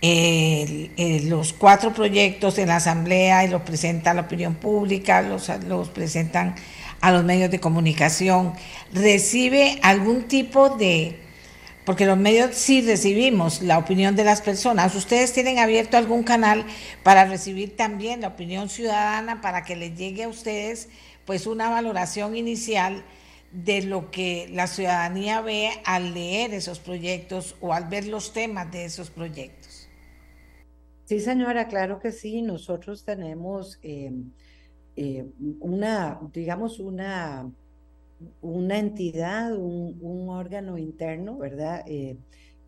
[0.00, 5.90] los cuatro proyectos en la Asamblea y los presenta a la opinión pública, los, los
[5.90, 6.54] presentan
[7.02, 8.54] a los medios de comunicación,
[8.94, 11.18] recibe algún tipo de,
[11.84, 16.64] porque los medios sí recibimos la opinión de las personas, ustedes tienen abierto algún canal
[17.02, 20.88] para recibir también la opinión ciudadana para que les llegue a ustedes
[21.26, 23.04] pues una valoración inicial
[23.54, 28.70] de lo que la ciudadanía ve al leer esos proyectos o al ver los temas
[28.72, 29.88] de esos proyectos.
[31.04, 32.42] Sí, señora, claro que sí.
[32.42, 34.12] Nosotros tenemos eh,
[34.96, 35.24] eh,
[35.60, 37.48] una, digamos, una,
[38.40, 41.84] una entidad, un, órgano interno, ¿verdad?
[41.86, 42.16] Eh,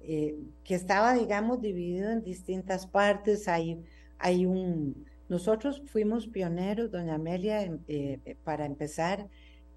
[0.03, 3.49] eh, que estaba, digamos, dividido en distintas partes.
[3.49, 3.83] Hay,
[4.19, 7.77] hay un, nosotros fuimos pioneros, doña Amelia,
[8.45, 9.27] para empezar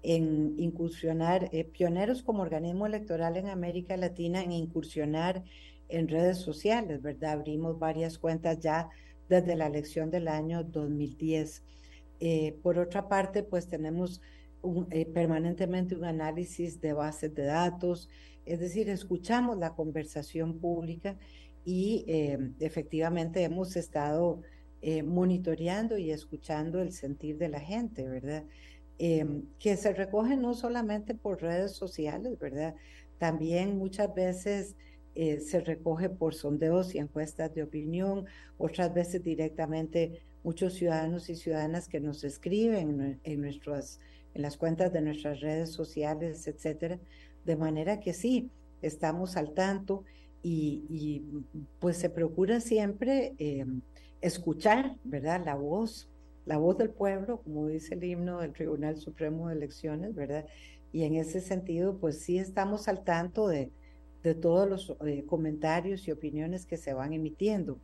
[0.02, 5.44] en incursionar, pioneros como organismo electoral en América Latina en incursionar
[5.90, 7.32] en redes sociales, ¿verdad?
[7.32, 8.88] Abrimos varias cuentas ya
[9.28, 11.64] desde la elección del año 2010.
[12.20, 14.20] Eh, por otra parte, pues tenemos
[14.90, 18.08] eh, permanentemente un análisis de bases de datos,
[18.44, 21.16] es decir, escuchamos la conversación pública
[21.64, 24.42] y eh, efectivamente hemos estado
[25.04, 28.46] monitoreando y escuchando el sentir de la gente, ¿verdad?
[29.02, 32.74] Em, que se recoge no solamente por redes sociales, ¿verdad?
[33.16, 34.76] También muchas veces
[35.14, 38.26] eh, se recoge por sondeos y encuestas de opinión,
[38.58, 44.00] otras veces directamente muchos ciudadanos y ciudadanas que nos escriben en, nuestras,
[44.34, 46.98] en las cuentas de nuestras redes sociales, etcétera,
[47.46, 48.50] de manera que sí,
[48.82, 50.04] estamos al tanto
[50.42, 51.22] y,
[51.78, 53.64] pues se procura siempre eh,
[54.20, 55.42] escuchar, ¿verdad?
[55.42, 56.09] La voz,
[56.46, 60.46] la voz del pueblo, como dice el himno del Tribunal Supremo de Elecciones, ¿verdad?
[60.92, 63.70] Y en ese sentido, pues sí estamos al tanto de,
[64.22, 67.78] de todos los eh, comentarios y opiniones que se van emitiendo.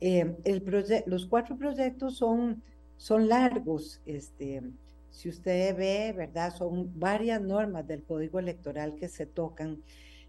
[0.00, 2.62] Eh, el los cuatro proyectos son,
[2.96, 4.00] son largos.
[4.04, 4.62] Este,
[5.10, 6.54] si usted ve, ¿verdad?
[6.54, 9.82] Son varias normas del Código Electoral que se tocan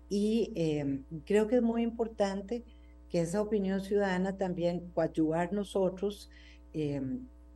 [0.09, 2.63] y eh, creo que es muy importante
[3.09, 6.29] que esa opinión ciudadana también coadyuvar nosotros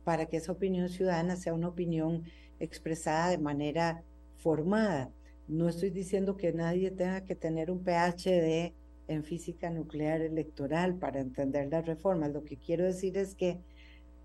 [0.08, 2.22] para que esa opinión ciudadana sea una opinión
[2.60, 4.02] expresada de manera
[4.38, 5.12] formada.
[5.48, 8.72] No estoy diciendo que nadie tenga que tener un PhD
[9.06, 12.32] en física nuclear electoral para entender las reformas.
[12.32, 13.60] Lo que quiero decir es que,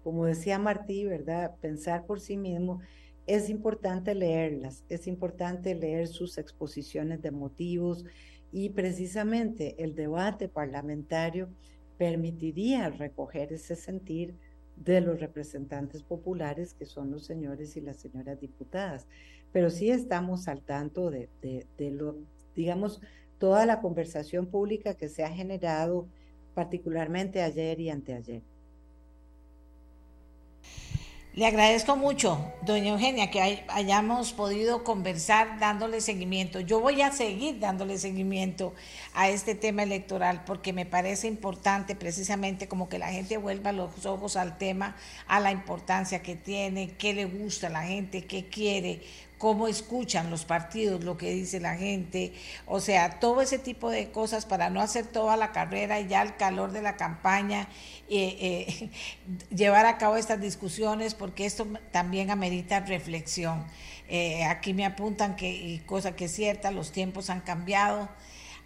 [0.05, 1.53] como decía Martí, ¿verdad?
[1.59, 2.79] Pensar por sí mismo,
[3.27, 8.05] es importante leerlas, es importante leer sus exposiciones de motivos
[8.53, 11.49] y precisamente el debate parlamentario
[11.97, 14.37] permitiría recoger ese sentir
[14.83, 19.07] de los representantes populares que son los señores y las señoras diputadas
[19.53, 21.29] pero sí estamos al tanto de,
[21.77, 22.17] lo,
[22.55, 22.99] digamos,
[23.37, 26.07] toda la conversación pública que se ha generado
[26.55, 28.41] particularmente ayer y anteayer.
[31.35, 36.59] Le agradezco mucho, doña Eugenia, que hayamos podido conversar dándole seguimiento.
[36.59, 38.75] Yo voy a seguir dándole seguimiento
[39.15, 44.05] a este tema electoral porque me parece importante precisamente como que la gente vuelva los
[44.05, 48.45] ojos al tema, a la importancia que tiene, qué le gusta a la gente, qué
[48.45, 49.01] quiere,
[49.43, 52.31] cómo escuchan los partidos, lo que dice la gente,
[52.65, 56.21] o sea, todo ese tipo de cosas para no hacer toda la carrera y ya
[56.21, 57.67] el calor de la campaña,
[58.09, 58.89] eh, eh,
[59.53, 63.65] llevar a cabo estas discusiones, porque esto también amerita reflexión.
[64.07, 68.07] Eh, aquí me apuntan que, cosa que es cierta, los tiempos han cambiado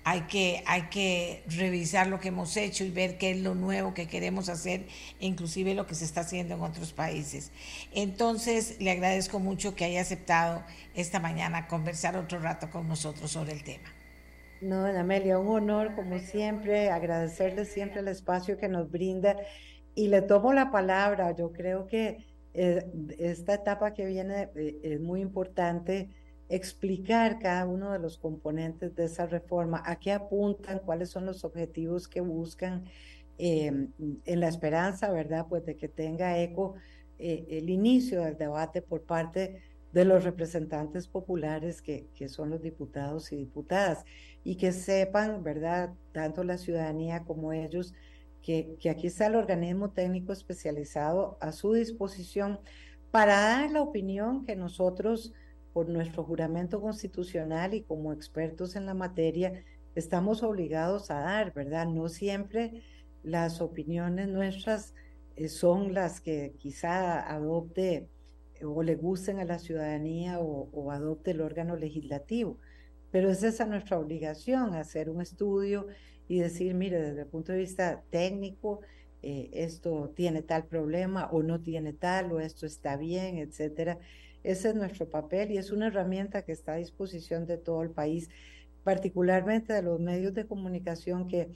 [0.09, 3.93] hay que, hay que revisar lo que hemos hecho y ver qué es lo nuevo
[3.93, 4.85] que queremos hacer,
[5.19, 7.51] inclusive lo que se está haciendo en otros países.
[7.93, 10.63] Entonces, le agradezco mucho que haya aceptado
[10.95, 13.93] esta mañana conversar otro rato con nosotros sobre el tema.
[14.61, 19.35] No, Amelia, un honor como siempre, agradecerle siempre el espacio que nos brinda
[19.93, 21.35] y le tomo la palabra.
[21.35, 22.85] Yo creo que eh,
[23.19, 26.09] esta etapa que viene eh, es muy importante
[26.49, 31.43] explicar cada uno de los componentes de esa reforma, a qué apuntan, cuáles son los
[31.43, 32.85] objetivos que buscan,
[33.37, 33.91] em,
[34.25, 35.45] en la esperanza, ¿verdad?
[35.49, 36.75] Pues de que tenga eco
[37.19, 42.61] eh, el inicio del debate por parte de los representantes populares que, que son los
[42.61, 44.05] diputados y diputadas
[44.43, 45.93] y que sepan, ¿verdad?
[46.11, 47.93] Tanto la ciudadanía como ellos,
[48.41, 52.59] que, que aquí está el organismo técnico especializado a su disposición
[53.11, 55.33] para dar la opinión que nosotros
[55.77, 59.63] por nuestro juramento constitucional y como expertos en la materia,
[59.93, 61.85] estamos obligados a dar, ¿verdad?
[61.85, 62.81] No siempre
[63.21, 64.95] las opiniones nuestras
[65.35, 68.09] eh, son las que quizá adopte
[68.55, 72.57] eh, o le gusten a la ciudadanía o, adopte el órgano legislativo.
[73.11, 75.85] Pero es esa nuestra obligación, hacer un estudio
[76.27, 78.79] y decir, mire, desde el punto de vista técnico,
[79.21, 83.99] eh, esto tiene tal problema o no tiene tal, o esto está bien, etcétera.
[84.47, 87.89] Ese es nuestro papel y es una herramienta que está a disposición de todo el
[87.89, 88.29] país,
[88.85, 91.51] particularmente de los medios de comunicación que,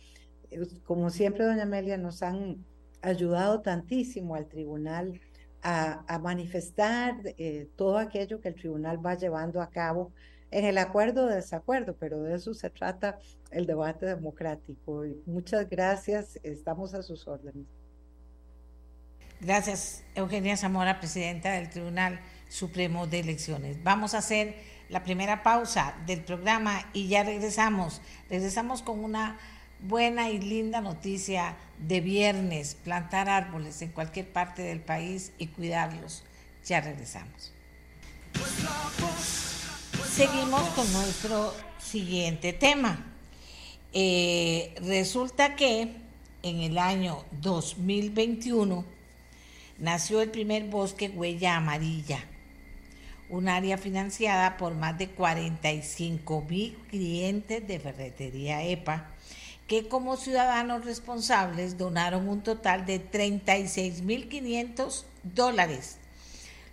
[0.50, 2.66] eh, como siempre, doña Amelia, nos han
[3.02, 5.22] ayudado tantísimo al tribunal
[5.64, 10.12] a, manifestar eh, todo aquello que el tribunal va llevando a cabo
[10.50, 13.20] en el acuerdo o desacuerdo, pero de eso se trata
[13.52, 15.06] el debate democrático.
[15.26, 17.68] muchas gracias, estamos a sus órdenes.
[19.40, 22.20] Gracias, Eugenia Zamora, presidenta del Tribunal
[22.52, 23.82] Supremo de Elecciones.
[23.82, 24.56] Vamos a hacer
[24.90, 28.02] la primera pausa del programa y ya regresamos.
[28.30, 29.40] Regresamos con una
[29.80, 36.24] buena y linda noticia de viernes, plantar árboles en cualquier parte del país y cuidarlos.
[36.66, 37.54] Ya regresamos.
[40.14, 43.14] Seguimos con nuestro siguiente tema.
[43.94, 45.96] Eh, resulta que
[46.44, 48.84] en el año 2021
[49.80, 52.26] nació el primer bosque huella amarilla
[53.32, 59.10] un área financiada por más de 45 mil clientes de ferretería EPA,
[59.68, 65.96] que como ciudadanos responsables donaron un total de 36 mil 500 dólares,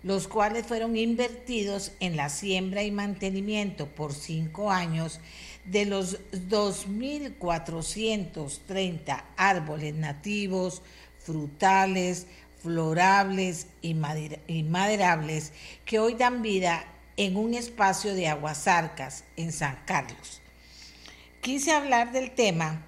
[0.03, 5.21] los cuales fueron invertidos en la siembra y mantenimiento por cinco años
[5.63, 10.81] de los 2.430 árboles nativos,
[11.19, 12.27] frutales,
[12.61, 15.53] florables y, maderables
[15.85, 16.85] que hoy dan vida
[17.17, 20.41] en un espacio de Aguasarcas, en San Carlos.
[21.41, 22.85] Quise hablar del tema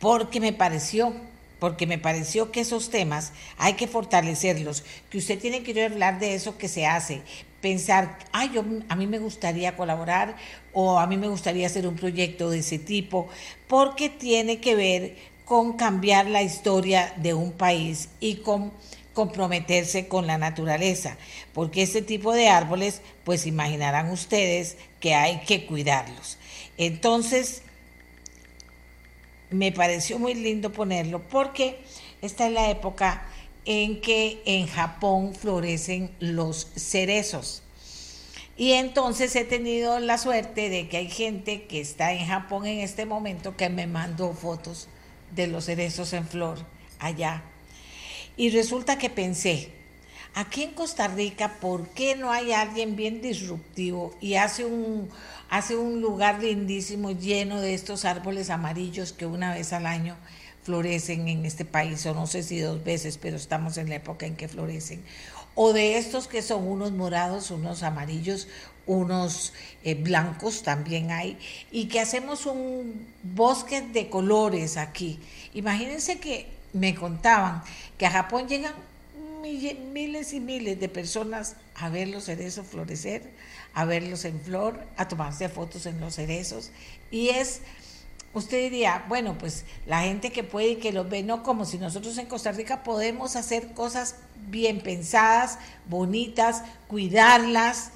[0.00, 1.14] porque me pareció,
[1.58, 6.34] porque me pareció que esos temas hay que fortalecerlos, que usted tiene que hablar de
[6.34, 7.22] eso que se hace,
[7.60, 10.36] pensar, ay, yo, a mí me gustaría colaborar
[10.72, 13.28] o a mí me gustaría hacer un proyecto de ese tipo,
[13.66, 15.16] porque tiene que ver
[15.46, 18.72] con cambiar la historia de un país y con
[19.14, 21.16] comprometerse con la naturaleza,
[21.54, 26.36] porque este tipo de árboles, pues imaginarán ustedes que hay que cuidarlos.
[26.76, 27.62] Entonces,
[29.48, 31.78] me pareció muy lindo ponerlo porque
[32.20, 33.24] esta es la época
[33.64, 37.62] en que en Japón florecen los cerezos.
[38.56, 42.80] Y entonces he tenido la suerte de que hay gente que está en Japón en
[42.80, 44.88] este momento que me mandó fotos
[45.34, 46.58] de los cerezos en flor
[46.98, 47.42] allá.
[48.36, 49.70] Y resulta que pensé,
[50.34, 55.08] aquí en Costa Rica, ¿por qué no hay alguien bien disruptivo y hace un,
[55.48, 60.16] hace un lugar lindísimo lleno de estos árboles amarillos que una vez al año
[60.62, 64.26] florecen en este país, o no sé si dos veces, pero estamos en la época
[64.26, 65.02] en que florecen.
[65.54, 68.48] O de estos que son unos morados, unos amarillos,
[68.86, 69.52] unos
[69.84, 71.38] eh, blancos también hay,
[71.70, 75.18] y que hacemos un bosque de colores aquí.
[75.54, 77.62] Imagínense que me contaban
[77.98, 78.74] que a Japón llegan
[79.92, 83.22] miles y miles de personas a ver los cerezos florecer,
[83.74, 86.70] a verlos en flor, a tomarse fotos en los cerezos,
[87.10, 87.60] y es
[88.34, 91.78] usted diría, bueno, pues la gente que puede y que los ve, no como si
[91.78, 94.16] nosotros en Costa Rica podemos hacer cosas
[94.48, 95.58] bien pensadas,
[95.88, 97.92] bonitas, cuidarlas,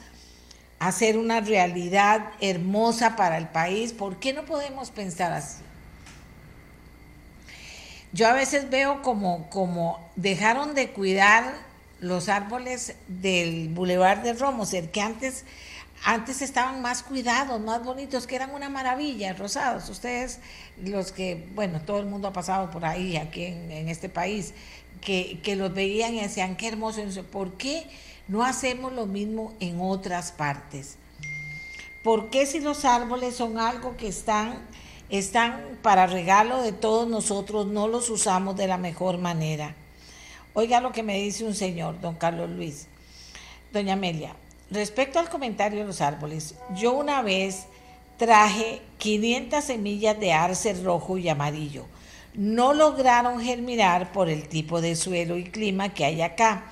[0.81, 3.93] hacer una realidad hermosa para el país.
[3.93, 5.62] ¿Por qué no podemos pensar así?
[8.12, 11.55] Yo a veces veo como, como dejaron de cuidar
[12.01, 15.45] los árboles del Boulevard de Romoser, que antes,
[16.03, 19.89] antes estaban más cuidados, más bonitos, que eran una maravilla, rosados.
[19.91, 20.41] Ustedes,
[20.83, 24.55] los que, bueno, todo el mundo ha pasado por ahí, aquí en, en este país,
[25.03, 27.03] que, que, los veían y decían, qué hermoso.
[27.31, 27.87] ¿Por qué?
[28.31, 30.99] No hacemos lo mismo en otras partes.
[32.05, 34.57] ¿Por qué si los árboles son algo que están,
[35.09, 39.74] están para regalo de todos nosotros, no los usamos de la mejor manera?
[40.55, 42.87] Oiga lo que me dice un señor, don Carlos Luis.
[43.72, 44.37] Doña Amelia,
[44.70, 47.66] respecto al comentario de los árboles, yo una vez
[48.16, 51.85] traje 500 semillas de arce rojo y amarillo.
[52.35, 56.70] No lograron germinar por el tipo de suelo y clima que hay acá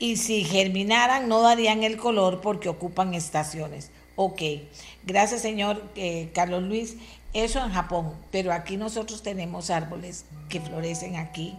[0.00, 3.92] y si germinaran no darían el color porque ocupan estaciones.
[4.16, 4.42] Ok,
[5.04, 6.96] gracias señor eh, Carlos Luis.
[7.32, 11.56] Eso en Japón, pero aquí nosotros tenemos árboles que florecen aquí,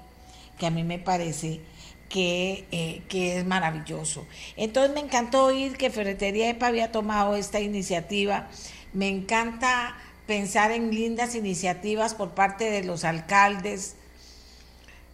[0.58, 1.62] que a mí me parece
[2.10, 4.28] que, eh, que, es maravilloso.
[4.58, 8.50] Entonces me encantó oír que Ferretería EPA había tomado esta iniciativa.
[8.92, 9.96] Me encanta
[10.28, 13.96] pensar en lindas iniciativas por parte de los alcaldes,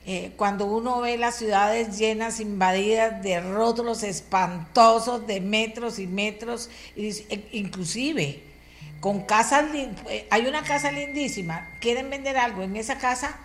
[0.10, 6.70] eh, cuando uno ve las ciudades llenas, invadidas de rótulos espantosos de metros y metros,
[6.96, 8.42] e, inclusive
[9.02, 13.36] con casas, eh, hay una casa lindísima, quieren vender algo en esa casa,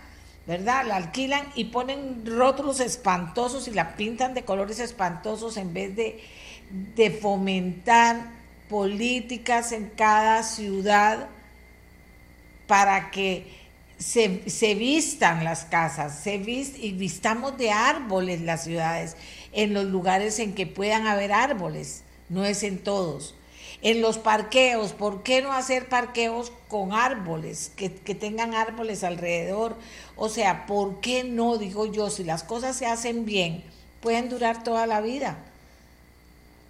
[0.47, 0.85] ¿verdad?
[0.85, 6.23] La alquilan y ponen rótulos espantosos y la pintan de colores espantosos en vez de,
[6.95, 8.21] de fomentar
[8.69, 11.27] políticas en cada ciudad
[12.67, 13.62] para que
[13.97, 19.15] se, vistan las casas, se y vistamos de árboles las ciudades,
[19.51, 23.35] en los lugares en que puedan haber árboles, no es en todos.
[23.81, 29.75] En los parqueos, ¿por qué no hacer parqueos con árboles, que, que tengan árboles alrededor?
[30.15, 33.63] O sea, ¿por qué no, digo yo, si las cosas se hacen bien,
[34.01, 35.37] pueden durar toda la vida?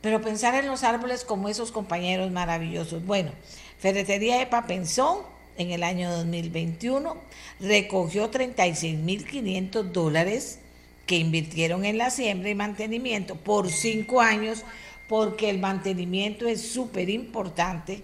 [0.01, 3.05] Pero pensar en los árboles como esos compañeros maravillosos.
[3.05, 3.32] Bueno,
[3.80, 7.18] Ferretería Epa pensó en el año 2021,
[7.60, 10.60] recogió 36.500 dólares
[11.06, 14.64] que invirtieron en la siembra y mantenimiento por cinco años,
[15.08, 18.04] porque el mantenimiento es súper importante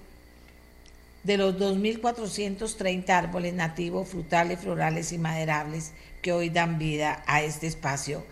[1.23, 7.67] de los 2.430 árboles nativos, frutales, florales y maderables que hoy dan vida a este
[7.67, 8.25] espacio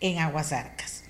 [0.00, 1.04] en Aguasarcas.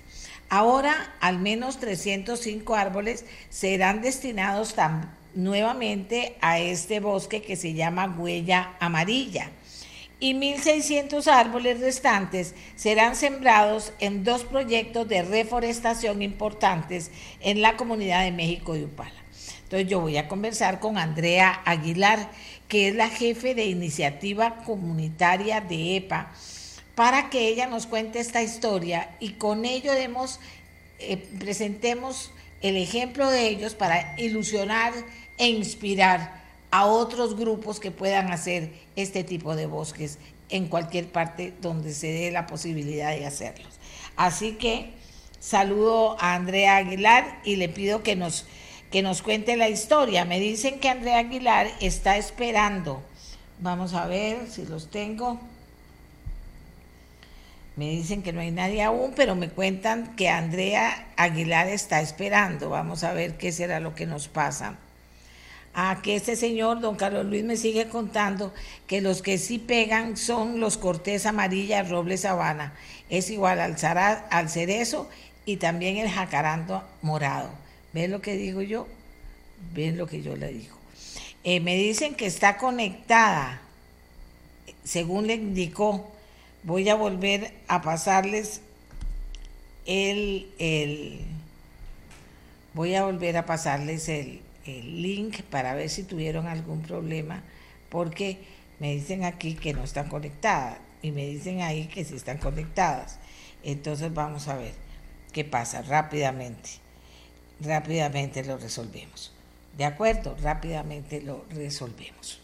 [0.49, 8.15] Ahora, al menos 305 árboles serán destinados también nuevamente a este bosque que se llama
[8.17, 9.51] Huella Amarilla
[10.19, 17.11] y 1.600 árboles restantes serán sembrados en dos proyectos de reforestación importantes
[17.41, 19.11] en la comunidad de México de Upala.
[19.63, 22.31] Entonces yo voy a conversar con Andrea Aguilar,
[22.67, 26.31] que es la jefe de iniciativa comunitaria de EPA,
[26.95, 30.39] para que ella nos cuente esta historia y con ello demos,
[30.99, 32.31] eh, presentemos
[32.61, 34.93] el ejemplo de ellos para ilusionar
[35.37, 40.17] e inspirar a otros grupos que puedan hacer este tipo de bosques
[40.49, 43.79] en cualquier parte donde se dé la posibilidad de hacerlos.
[44.15, 44.91] Así que
[45.39, 48.45] saludo a Andrea Aguilar y le pido que nos,
[48.91, 50.25] que nos cuente la historia.
[50.25, 53.01] Me dicen que Andrea Aguilar está esperando.
[53.59, 55.39] Vamos a ver si los tengo.
[57.75, 62.69] Me dicen que no hay nadie aún, pero me cuentan que Andrea Aguilar está esperando.
[62.69, 64.77] Vamos a ver qué será lo que nos pasa.
[65.75, 68.53] A que este señor, don Carlos Luis, me sigue contando
[68.87, 72.73] que los que sí pegan son los cortés amarilla, roble sabana.
[73.09, 73.75] Es igual al,
[74.29, 75.09] al cerezo
[75.45, 77.49] y también el jacarando morado.
[77.91, 78.87] ¿Ven lo que digo yo?
[79.73, 80.75] ¿Ven lo que yo le digo?
[81.43, 83.61] Eh, me dicen que está conectada,
[84.83, 86.09] según le indicó
[86.63, 88.61] voy a volver a pasarles
[89.85, 91.19] el, el
[92.73, 97.43] voy a volver a pasarles el, el, link para ver si tuvieron algún problema,
[97.89, 98.39] porque
[98.79, 103.19] me dicen aquí que no están conectadas y me dicen ahí que sí están conectadas.
[103.63, 104.73] Entonces vamos a ver
[105.31, 106.69] qué pasa rápidamente.
[107.61, 109.31] Rápidamente lo resolvemos.
[109.77, 110.35] ¿De acuerdo?
[110.41, 112.39] Rápidamente lo resolvemos.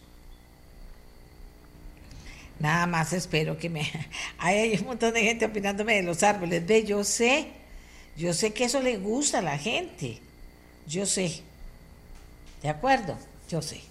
[2.60, 3.90] Nada más espero que me...
[4.38, 6.66] Hay un montón de gente opinándome de los árboles.
[6.66, 7.48] Ve, yo sé,
[8.16, 10.20] yo sé que eso le gusta a la gente.
[10.88, 11.42] Yo sé.
[12.62, 13.18] ¿De acuerdo?
[13.49, 13.82] Yo sé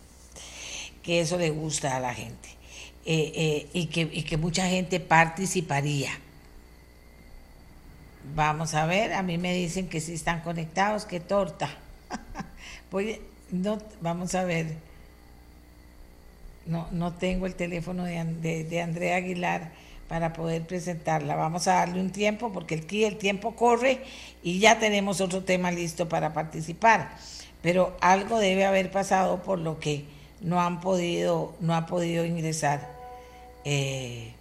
[1.02, 2.48] que eso le gusta a la gente.
[3.04, 6.10] Eh, eh, y, que, mucha gente participaría.
[8.34, 11.70] Vamos a ver, a mí me dicen que sí están conectados, qué torta.
[12.90, 14.76] Voy, no, vamos a ver
[16.66, 19.72] no, no tengo el teléfono de, de, Andrea Aguilar
[20.08, 21.34] para poder presentarla.
[21.34, 24.02] Vamos a darle un tiempo porque el tiempo corre
[24.42, 27.16] y ya tenemos otro tema listo para participar.
[27.62, 30.04] Pero algo debe haber pasado por lo que
[30.40, 32.90] no han podido, no ha podido ingresar.
[33.64, 34.32] Eh,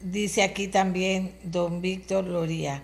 [0.00, 2.82] dice aquí también don Víctor Loría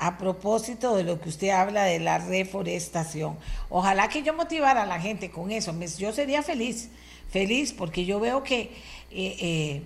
[0.00, 3.36] a propósito de lo que usted habla de la reforestación.
[3.68, 5.74] Ojalá que yo motivara a la gente con eso.
[5.98, 6.88] Yo sería feliz,
[7.30, 8.72] feliz, porque yo veo que,
[9.10, 9.82] eh, eh,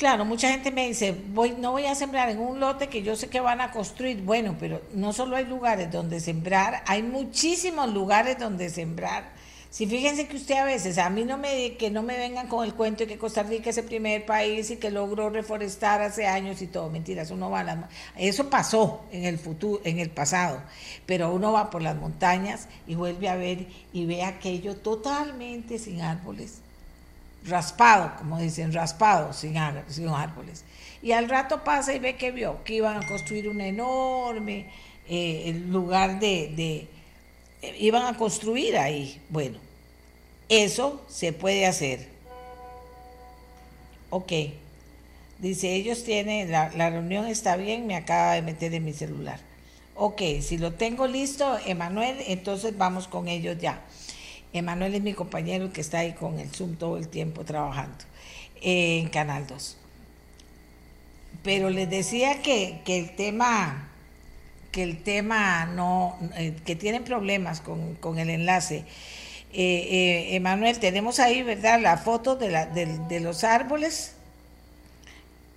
[0.00, 3.16] claro, mucha gente me dice, voy, no voy a sembrar en un lote que yo
[3.16, 4.22] sé que van a construir.
[4.22, 9.24] Bueno, pero no solo hay lugares donde sembrar, hay muchísimos lugares donde sembrar.
[9.68, 12.64] Si fíjense que usted a veces, a mí no me, que no me vengan con
[12.64, 16.26] el cuento de que Costa Rica es el primer país y que logró reforestar hace
[16.26, 17.78] años y todo, mentiras, uno va a las,
[18.16, 20.62] eso pasó en el futuro, en el pasado,
[21.04, 26.00] pero uno va por las montañas y vuelve a ver y ve aquello totalmente sin
[26.00, 26.62] árboles,
[27.44, 30.64] raspado, como dicen, raspado, sin, árboles.
[31.02, 34.70] Y al rato pasa y ve que vio que iban a construir un enorme
[35.08, 36.88] eh, lugar de
[37.78, 39.20] iban a construir ahí.
[39.28, 39.58] Bueno,
[40.48, 42.08] eso se puede hacer.
[44.10, 44.32] Ok.
[45.38, 49.40] Dice, ellos tienen, la, reunión está bien, me acaba de meter en mi celular.
[49.94, 53.80] Ok, si lo tengo listo, Emanuel, entonces vamos con ellos ya.
[54.52, 58.04] Emanuel es mi compañero que está ahí con el Zoom todo el tiempo trabajando
[58.60, 59.76] en Canal 2.
[61.42, 63.90] Pero les decía que, que el tema
[64.70, 68.84] que el tema no, eh, que tienen problemas con, el enlace.
[69.52, 69.88] Eh,
[70.32, 71.80] eh, Emanuel, tenemos ahí, ¿verdad?
[71.80, 74.14] La foto de, la, de, los árboles.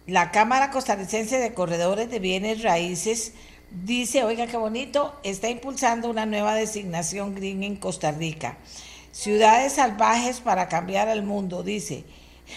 [0.08, 3.34] La Cámara Costarricense de Corredores de Bienes Raíces
[3.74, 8.58] dice, oiga qué bonito, está impulsando una nueva designación green en Costa Rica.
[9.12, 12.04] Ciudades salvajes para cambiar al mundo, dice.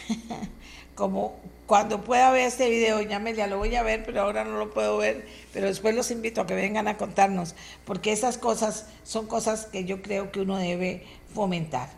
[0.94, 1.36] Como
[1.66, 4.72] cuando pueda ver este video, ya me lo voy a ver, pero ahora no lo
[4.72, 7.54] puedo ver, pero después los invito a que vengan a contarnos,
[7.84, 11.04] porque esas cosas son cosas que yo creo que uno debe
[11.34, 11.90] fomentar.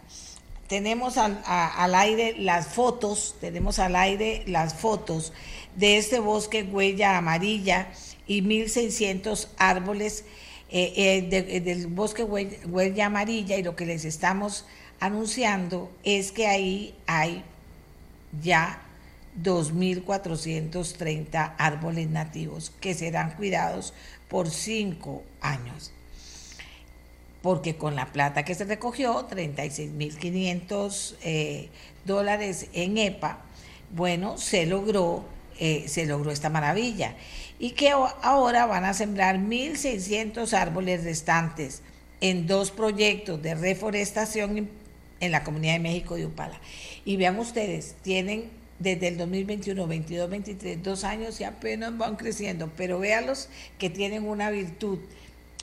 [0.68, 5.32] Tenemos al, aire las fotos, tenemos al aire las fotos
[5.76, 7.88] de este bosque huella amarilla
[8.28, 10.24] y 1600 árboles
[10.70, 14.66] eh, eh, del bosque huella amarilla y lo que les estamos
[15.00, 17.42] anunciando es que ahí hay
[18.42, 18.82] ya
[19.42, 23.94] 2.430 árboles nativos que serán cuidados
[24.28, 25.92] por cinco años.
[27.42, 31.68] porque con la plata que se recogió, 36.500 eh,
[32.04, 33.38] dólares en EPA,
[33.94, 35.24] bueno, se logró,
[35.60, 37.14] eh, se logró esta maravilla.
[37.58, 41.82] Y que ahora van a sembrar 1.600 árboles restantes
[42.20, 44.68] en dos proyectos de reforestación
[45.20, 46.60] en la Comunidad de México de Upala.
[47.04, 52.70] Y vean ustedes, tienen desde el 2021, 22, 23, dos años y apenas van creciendo,
[52.76, 53.48] pero véanlos
[53.78, 54.98] que tienen una virtud.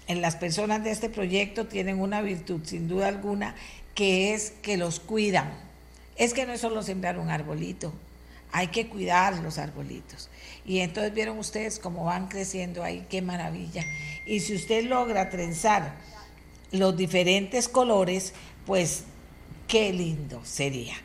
[0.08, 3.56] En las personas de este proyecto tienen una virtud, sin duda alguna,
[3.96, 5.52] que es que los cuidan.
[6.18, 7.93] Es que no es solo sembrar un arbolito,
[8.52, 10.30] hay que cuidar los arbolitos.
[10.66, 13.84] Y entonces vieron ustedes cómo van creciendo ahí, qué maravilla.
[14.26, 15.93] Y si usted logra trenzar
[16.72, 18.34] los diferentes colores,
[18.66, 19.03] pues
[19.68, 20.95] qué lindo sería.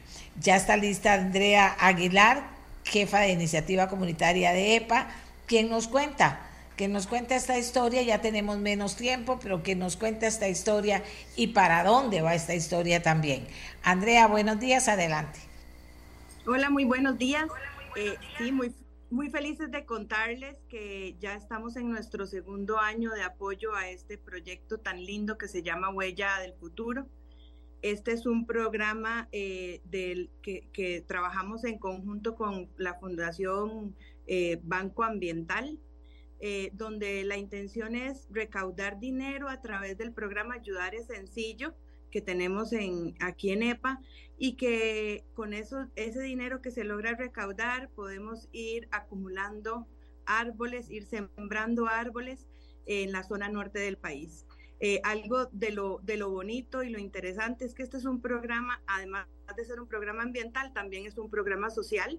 [0.41, 2.49] Ya está lista Andrea Aguilar,
[2.85, 5.09] jefa de iniciativa comunitaria de EPA,
[5.47, 6.41] quien nos cuenta,
[6.77, 11.03] que nos cuenta esta historia, ya tenemos menos tiempo, pero que nos cuenta esta historia
[11.37, 13.47] y para dónde va esta historia también.
[13.83, 15.39] Andrea, buenos días, adelante.
[16.47, 17.47] Hola, muy buenos días.
[17.97, 18.73] Eh, sí, muy,
[19.11, 24.17] muy felices de contarles que ya estamos en nuestro segundo año de apoyo a este
[24.17, 27.09] proyecto tan lindo que se llama Huella del Futuro.
[27.83, 33.97] Este es un programa eh, del, que, trabajamos en conjunto con la Fundación
[34.27, 35.79] eh, Banco Ambiental,
[36.39, 41.75] eh, donde la intención es recaudar dinero a través del programa Ayudar es Sencillo
[42.11, 44.01] que tenemos en, aquí en EPA
[44.39, 49.87] y que con eso, ese dinero que se logra recaudar podemos ir acumulando
[50.27, 52.47] árboles, ir sembrando árboles
[52.87, 54.47] en la zona norte del país.
[54.83, 58.23] Eh, algo de lo, de lo bonito y lo interesante es que este es un
[58.23, 62.19] programa, además de ser un programa ambiental, también es un programa social,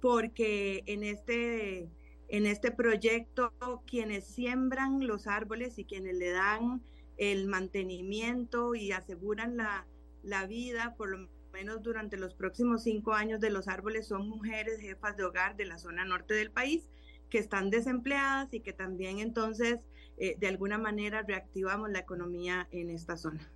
[0.00, 1.88] porque en este,
[2.28, 3.52] en este proyecto
[3.86, 6.82] quienes siembran los árboles y quienes le dan
[7.20, 9.86] el mantenimiento y aseguran la,
[10.22, 14.80] la vida, por lo menos durante los próximos cinco años de los árboles, son mujeres
[14.80, 16.88] jefas de hogar de la zona norte del país
[17.28, 19.80] que están desempleadas y que también entonces
[20.16, 23.46] eh, de alguna manera reactivamos la economía en esta zona.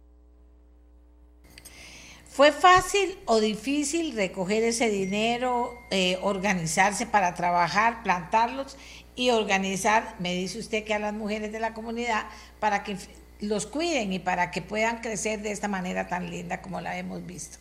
[2.27, 8.77] ¿Fue fácil o difícil recoger ese dinero, eh, organizarse para trabajar, plantarlos
[9.17, 12.27] y organizar, me dice usted que a las mujeres de la comunidad,
[12.59, 12.97] para que
[13.49, 17.25] los cuiden y para que puedan crecer de esta manera tan linda como la hemos
[17.27, 17.59] visto?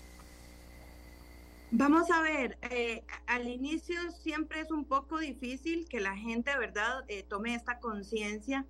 [1.71, 7.03] Vamos a ver, eh, al inicio siempre es un poco difícil que la gente, ¿verdad?,
[7.27, 8.65] tome esta conciencia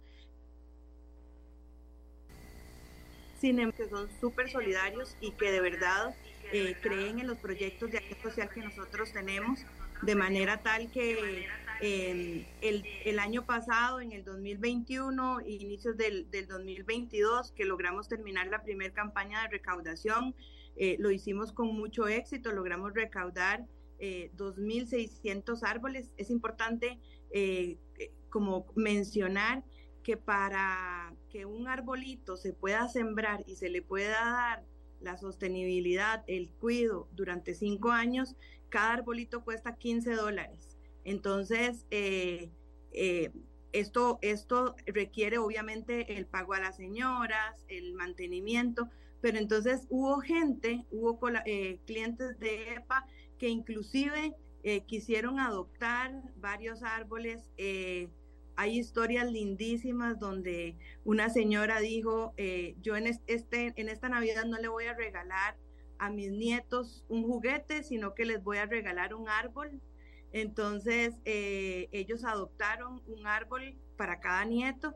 [3.51, 6.15] que son súper solidarios y que de verdad
[6.53, 9.59] eh, creen en los proyectos de acción social que nosotros tenemos,
[10.01, 11.45] de manera tal que
[11.83, 18.63] em, el, año pasado, en el 2021, inicios del, del 2022, que logramos terminar la
[18.63, 20.33] primera campaña de recaudación,
[20.75, 23.65] eh, lo hicimos con mucho éxito, logramos recaudar
[23.99, 26.11] eh, 2.600 árboles.
[26.17, 26.99] Es importante
[27.31, 27.77] eh,
[28.29, 29.63] como mencionar
[30.03, 34.63] que para que un arbolito se pueda sembrar y se le pueda dar
[34.99, 38.35] la sostenibilidad, el cuido durante cinco años,
[38.69, 40.72] cada arbolito cuesta 15 dólares.
[41.03, 42.51] Entonces, eh,
[42.91, 43.31] eh,
[43.71, 48.89] esto, esto requiere obviamente el pago a las señoras, el mantenimiento,
[49.21, 53.05] pero entonces hubo gente, hubo eh, clientes de EPA
[53.37, 54.35] que inclusive
[54.87, 57.51] quisieron adoptar varios árboles
[58.55, 64.57] hay historias lindísimas donde una señora dijo, eh, yo en, este, en esta Navidad no
[64.59, 65.57] le voy a regalar
[65.97, 69.81] a mis nietos un juguete, sino que les voy a regalar un árbol.
[70.33, 74.93] Entonces eh, ellos adoptaron un árbol para cada nieto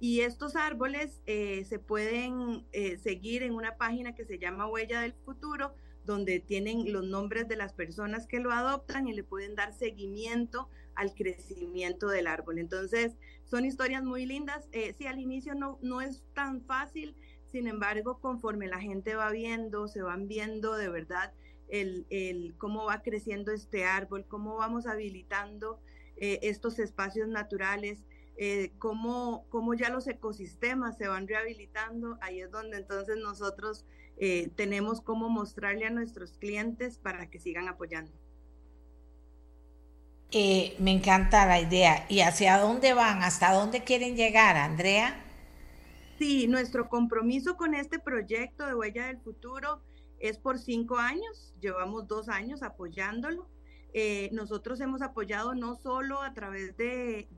[0.00, 2.64] y estos árboles eh, se pueden
[3.02, 5.74] seguir en una página que se llama Huella del Futuro,
[6.04, 10.68] donde tienen los nombres de las personas que lo adoptan y le pueden dar seguimiento
[10.96, 12.58] al crecimiento del árbol.
[12.58, 14.68] Entonces, son historias muy lindas.
[14.72, 17.14] Eh, sí, al inicio no, no es tan fácil,
[17.46, 21.32] sin embargo, conforme la gente va viendo, se van viendo de verdad
[21.68, 25.80] el, el cómo va creciendo este árbol, cómo vamos habilitando
[26.16, 28.04] eh, estos espacios naturales,
[28.38, 33.86] eh, cómo, cómo, ya los ecosistemas se van rehabilitando, ahí es donde entonces nosotros
[34.18, 38.12] eh, tenemos cómo mostrarle a nuestros clientes para que sigan apoyando.
[40.32, 42.04] Eh, me encanta la idea.
[42.08, 43.22] ¿Y hacia dónde van?
[43.22, 45.22] ¿Hasta dónde quieren llegar, Andrea?
[46.18, 49.82] Sí, nuestro compromiso con este proyecto de Huella del Futuro
[50.18, 51.54] es por cinco años.
[51.60, 53.48] Llevamos dos años apoyándolo.
[53.92, 57.28] eh, nosotros hemos apoyado no solo a través de,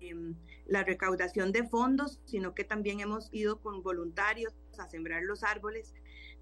[0.00, 0.36] em,
[0.66, 5.94] la recaudación de fondos, sino que también hemos ido con voluntarios a sembrar los árboles.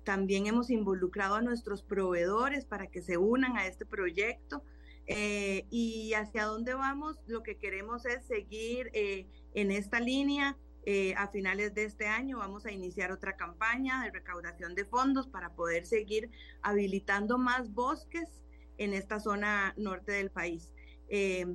[0.04, 4.64] También hemos involucrado a nuestros proveedores para que se unan a este proyecto.
[5.06, 10.58] Eh, y hacia dónde vamos, lo que queremos es seguir eh, en esta línea.
[11.16, 15.54] A finales de este año vamos a iniciar otra campaña de recaudación de fondos para
[15.54, 16.30] poder seguir
[16.62, 18.42] habilitando más bosques
[18.78, 20.72] en esta zona norte del país.
[21.08, 21.46] Eh,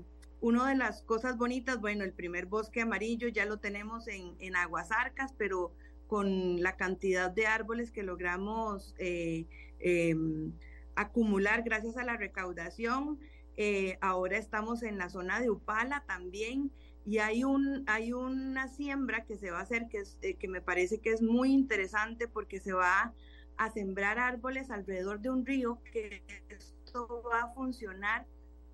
[0.41, 4.55] una de las cosas bonitas, bueno, el primer bosque amarillo ya lo tenemos en, en
[4.55, 5.73] Aguasarcas, pero
[6.07, 9.45] con la cantidad de árboles que logramos eh,
[9.79, 10.53] em,
[10.95, 13.19] acumular gracias a la recaudación,
[13.57, 16.71] eh, ahora estamos en la zona de Upala también
[17.09, 20.03] y hay, un, hay una siembra que se va a hacer que,
[20.35, 23.15] que me parece que es muy interesante porque se va
[23.57, 28.27] a sembrar árboles alrededor de un río que esto va a funcionar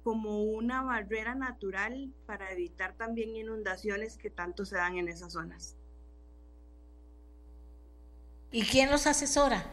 [0.03, 5.77] como una barrera natural para evitar también inundaciones que tanto se dan en esas zonas.
[8.51, 9.63] ¿Y quién los asesora?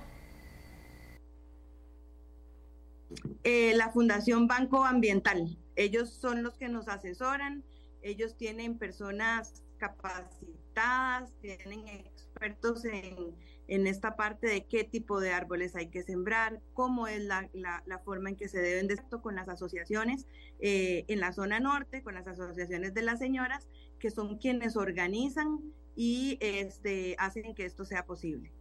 [3.43, 5.59] Eh, la Fundación Banco Ambiental.
[5.75, 7.65] Ellos son los que nos asesoran.
[8.03, 13.35] Ellos tienen personas capacitadas, tienen expertos en,
[13.69, 17.99] en esta parte de qué tipo de árboles hay que sembrar, cómo es la, la,
[18.01, 20.27] forma en que se deben de con las asociaciones
[20.61, 25.61] eh, en la zona norte, con las asociaciones de las señoras, que son quienes organizan
[25.97, 28.53] y este, hacen que esto sea posible.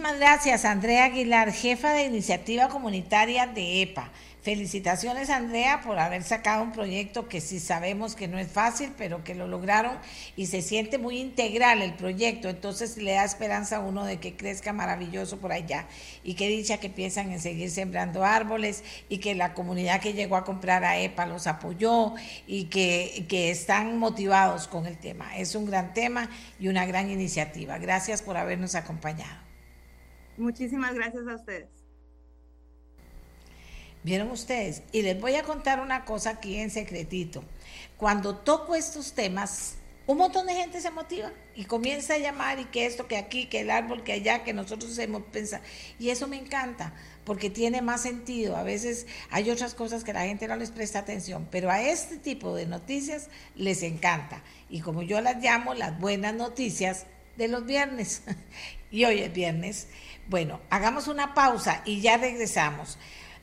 [0.00, 4.10] Muchas gracias, Andrea Aguilar, jefa de iniciativa comunitaria de EPA.
[4.40, 9.22] Felicitaciones, Andrea, por haber sacado un proyecto que sí sabemos que no es fácil, pero
[9.24, 9.98] que lo lograron
[10.36, 12.48] y se siente muy integral el proyecto.
[12.48, 15.86] Entonces le da esperanza a uno de que crezca maravilloso por allá
[16.24, 20.36] y que dicha que piensan en seguir sembrando árboles y que la comunidad que llegó
[20.36, 22.14] a comprar a EPA los apoyó
[22.46, 25.36] y que, que están motivados con el tema.
[25.36, 27.76] Es un gran tema y una gran iniciativa.
[27.76, 29.49] Gracias por habernos acompañado.
[30.40, 31.68] Muchísimas gracias a ustedes.
[34.02, 34.82] ¿Vieron ustedes?
[34.90, 37.44] Y les voy a contar una cosa aquí en secretito.
[37.98, 39.76] Cuando toco estos temas,
[40.06, 43.46] un montón de gente se motiva y comienza a llamar y que esto, que aquí,
[43.46, 45.62] que el árbol, que allá, que nosotros hemos pensado.
[45.98, 46.94] Y eso me encanta
[47.26, 48.56] porque tiene más sentido.
[48.56, 52.16] A veces hay otras cosas que la gente no les presta atención, pero a este
[52.16, 54.42] tipo de noticias les encanta.
[54.70, 57.04] Y como yo las llamo, las buenas noticias
[57.36, 58.22] de los viernes.
[58.90, 59.88] y hoy es viernes.
[60.30, 62.98] Bueno, hagamos una pausa y ya regresamos.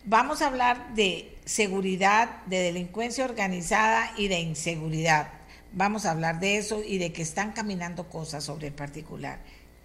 [0.05, 5.27] Vamos a hablar de seguridad, de delincuencia organizada y de inseguridad.
[5.73, 9.39] Vamos a hablar de eso y de que están caminando cosas sobre el particular.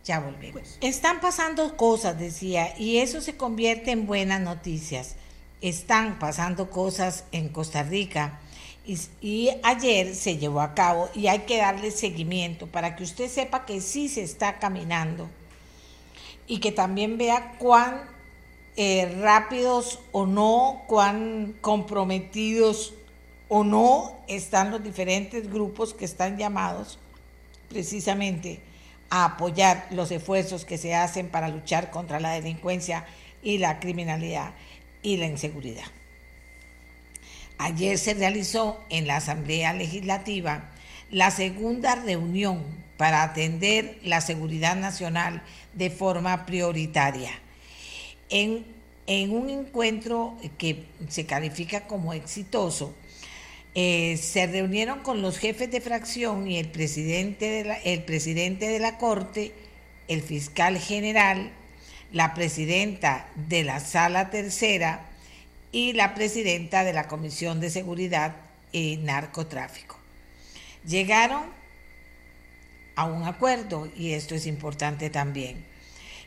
[0.05, 0.79] Ya volvemos.
[0.81, 5.17] Están pasando cosas, decía, y eso se convierte en buenas noticias.
[5.61, 8.39] Están pasando cosas en Costa Rica
[8.87, 13.29] y, y, ayer se llevó a cabo y hay que darle seguimiento para que usted
[13.29, 15.29] sepa que sí se está caminando
[16.47, 18.03] y que también vea cuán
[18.77, 22.95] eh, rápidos o no, cuán comprometidos
[23.49, 26.99] o no están los diferentes grupos que están llamados
[27.69, 28.61] precisamente
[29.11, 33.05] a apoyar los esfuerzos que se hacen para luchar contra la delincuencia
[33.43, 34.55] y la criminalidad
[35.03, 35.85] y la inseguridad.
[37.59, 40.71] Ayer se realizó en la Asamblea Legislativa
[41.11, 45.43] la segunda reunión para atender la seguridad nacional
[45.75, 47.33] de forma prioritaria
[48.33, 48.65] en,
[49.31, 52.95] un encuentro que se califica como exitoso,
[53.75, 58.69] eh, se reunieron con los jefes de fracción y el presidente de la, el presidente
[58.69, 59.53] de la Corte,
[60.09, 61.51] el fiscal general,
[62.11, 65.07] la presidenta de la Sala Tercera
[65.73, 68.37] y la presidenta de la Comisión de Seguridad
[68.73, 69.97] y Narcotráfico.
[70.87, 71.45] Llegaron
[72.97, 75.73] a un acuerdo y esto es importante también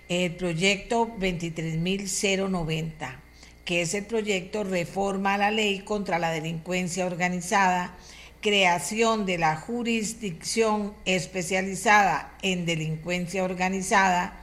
[0.10, 3.16] el proyecto 23.090,
[3.64, 7.96] que es el proyecto Reforma a la Ley contra la Delincuencia Organizada,
[8.42, 14.40] creación de la jurisdicción especializada en delincuencia organizada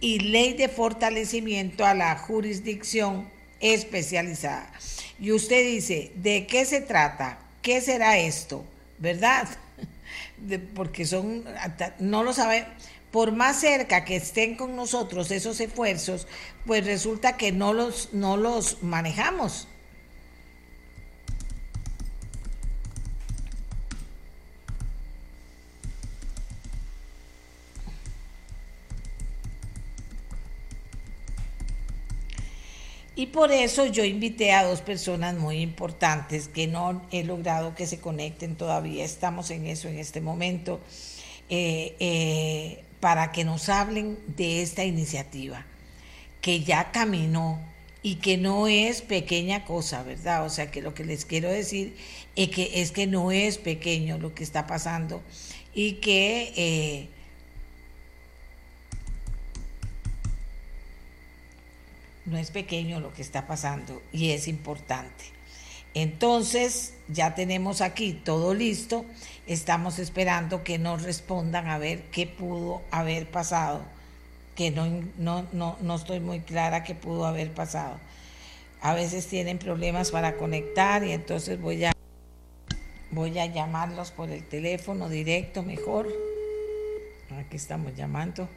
[0.00, 4.70] y ley de fortalecimiento a la jurisdicción especializada.
[5.18, 7.40] Y usted dice, ¿de qué se trata?
[7.60, 8.64] ¿Qué será esto?
[8.98, 9.48] ¿Verdad?
[10.74, 11.44] Porque son,
[11.98, 12.66] no lo sabe,
[13.10, 16.26] por más cerca que estén con nosotros esos esfuerzos,
[16.66, 19.68] pues resulta que no los, no los manejamos.
[33.20, 37.86] Y por eso yo invité a dos personas muy importantes que no he logrado que
[37.86, 40.80] se conecten todavía, estamos en eso en este momento,
[41.50, 45.66] eh, eh, para que nos hablen de esta iniciativa
[46.40, 47.60] que ya caminó
[48.02, 50.46] y que no es pequeña cosa, ¿verdad?
[50.46, 51.94] O sea que lo que les quiero decir
[52.36, 55.20] es que, es que no es pequeño lo que está pasando
[55.74, 56.54] y que...
[56.56, 57.19] Eh,
[62.24, 65.24] no es pequeño lo que está pasando y es importante.
[65.94, 69.04] Entonces, ya tenemos aquí todo listo,
[69.46, 73.82] estamos esperando que nos respondan a ver qué pudo haber pasado,
[74.54, 74.86] que no,
[75.18, 77.98] no, no, no estoy muy clara qué pudo haber pasado.
[78.80, 81.92] A veces tienen problemas para conectar y entonces voy a,
[83.10, 86.08] voy a llamarlos por el teléfono directo mejor.
[87.36, 88.48] Aquí estamos llamando.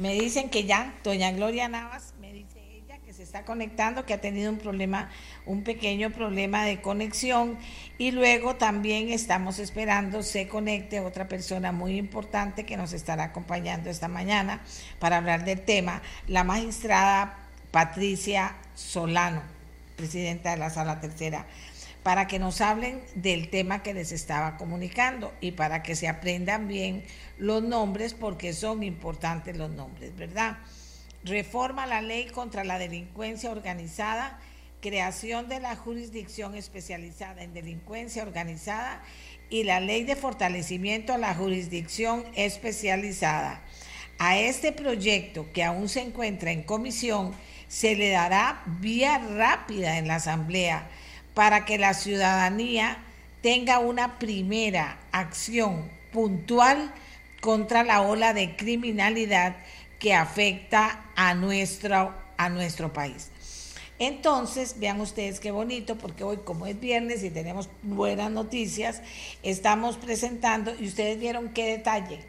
[0.00, 4.14] Me dicen que ya, doña Gloria Navas, me dice ella que se está conectando, que
[4.14, 5.10] ha tenido un problema,
[5.44, 7.58] un pequeño problema de conexión
[7.98, 13.90] y luego también estamos esperando se conecte otra persona muy importante que nos estará acompañando
[13.90, 14.62] esta mañana
[14.98, 17.36] para hablar del tema, la magistrada
[17.70, 19.42] Patricia Solano,
[19.96, 21.44] presidenta de la Sala Tercera
[22.10, 26.66] para que nos hablen del tema que les estaba comunicando y para que se aprendan
[26.66, 27.04] bien
[27.38, 30.58] los nombres porque son importantes los nombres, ¿verdad?
[31.22, 34.40] Reforma la ley contra la delincuencia organizada,
[34.80, 39.00] creación de la jurisdicción especializada en delincuencia organizada
[39.48, 43.62] y la ley de fortalecimiento a la jurisdicción especializada.
[44.18, 47.32] A este proyecto que aún se encuentra en comisión
[47.68, 50.90] se le dará vía rápida en la Asamblea
[51.34, 52.98] para que la ciudadanía
[53.42, 56.92] tenga una primera acción puntual
[57.40, 59.56] contra la ola de criminalidad
[59.98, 63.30] que afecta a nuestro, a nuestro país.
[63.98, 69.02] Entonces, vean ustedes qué bonito, porque hoy como es viernes y tenemos buenas noticias,
[69.42, 72.20] estamos presentando, y ustedes vieron qué detalle,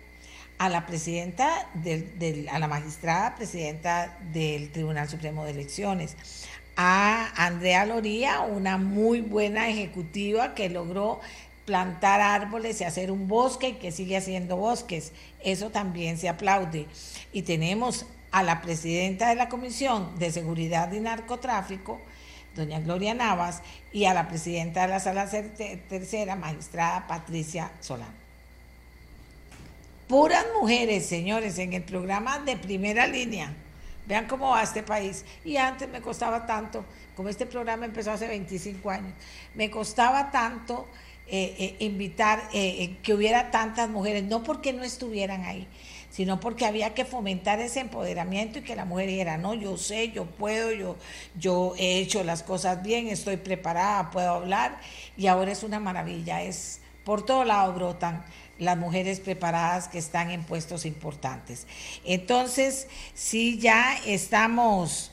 [0.58, 6.18] a la presidenta, del, a la magistrada presidenta del Tribunal Supremo de Elecciones,
[6.76, 11.20] a Andrea Loría, una muy buena ejecutiva que logró
[11.66, 15.12] plantar árboles y hacer un bosque y que sigue haciendo bosques.
[15.44, 16.88] Eso también se aplaude.
[17.32, 22.00] Y tenemos a la presidenta de la Comisión de Seguridad y Narcotráfico,
[22.56, 23.62] doña Gloria Navas,
[23.92, 28.14] y a la presidenta de la Sala Tercera, magistrada Patricia Solán.
[30.08, 33.54] Puras mujeres, señores, en el programa de primera línea.
[34.08, 35.26] Vean cómo va este país.
[35.46, 36.84] Y antes me costaba tanto,
[37.16, 39.14] como este programa empezó hace 25 años,
[39.56, 40.88] me costaba tanto
[41.34, 45.66] eh, eh, invitar eh, que hubiera tantas mujeres, no porque no estuvieran ahí,
[46.10, 50.12] sino porque había que fomentar ese empoderamiento y que la mujer dijera, no, yo sé,
[50.12, 50.98] yo puedo, yo,
[51.40, 54.82] yo he hecho las cosas bien, estoy preparada, puedo hablar,
[55.16, 58.26] y ahora es una maravilla, es por todo lado brotan
[58.62, 61.66] las mujeres preparadas que están en puestos importantes.
[62.06, 65.12] Entonces, si ya estamos,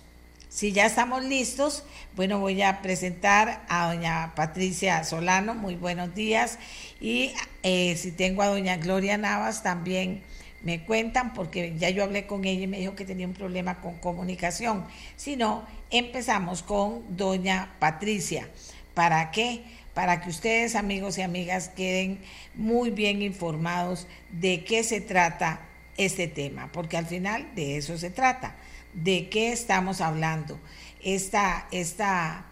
[0.50, 1.82] si ya estamos listos,
[2.14, 6.58] bueno, voy a presentar a doña Patricia Solano, muy buenos días,
[7.00, 7.32] y
[7.62, 10.22] eh, si tengo a doña Gloria Navas también
[10.62, 13.80] me cuentan, porque ya yo hablé con ella y me dijo que tenía un problema
[13.80, 14.84] con comunicación.
[15.16, 18.46] Si no, empezamos con doña Patricia.
[18.92, 19.62] ¿Para qué?
[19.98, 22.20] Para que ustedes, amigos y amigas, queden
[22.54, 25.60] muy bien informados de qué se trata
[25.96, 28.54] este tema, porque al final de eso se trata,
[28.94, 30.56] de qué estamos hablando.
[31.02, 32.44] Esta, esta,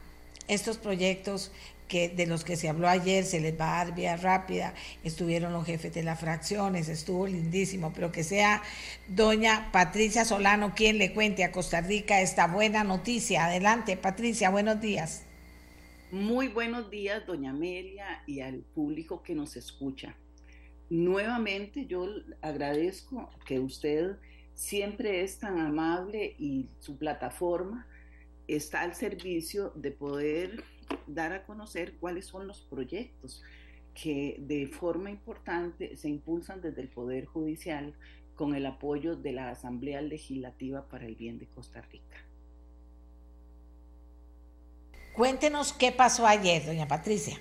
[0.48, 1.52] estos proyectos
[1.86, 4.74] que de los que se habló ayer se les va a dar vía rápida,
[5.04, 8.60] estuvieron los jefes de las fracciones, estuvo lindísimo, pero que sea
[9.06, 13.44] doña Patricia Solano quien le cuente a Costa Rica esta buena noticia.
[13.44, 15.25] Adelante, Patricia, buenos días.
[16.16, 20.16] Muy buenos días, doña Amelia, y al público que nos escucha.
[20.88, 22.06] Nuevamente yo
[22.40, 24.16] agradezco que usted
[24.54, 27.86] siempre es tan amable y su plataforma
[28.48, 30.64] está al servicio de poder
[31.06, 33.42] dar a conocer cuáles son los proyectos
[33.92, 37.94] que de forma importante se impulsan desde el Poder Judicial
[38.34, 42.05] con el apoyo de la Asamblea Legislativa para el Bien de Costa Rica.
[45.16, 47.38] Cuéntenos qué pasó ayer, doña Patricia.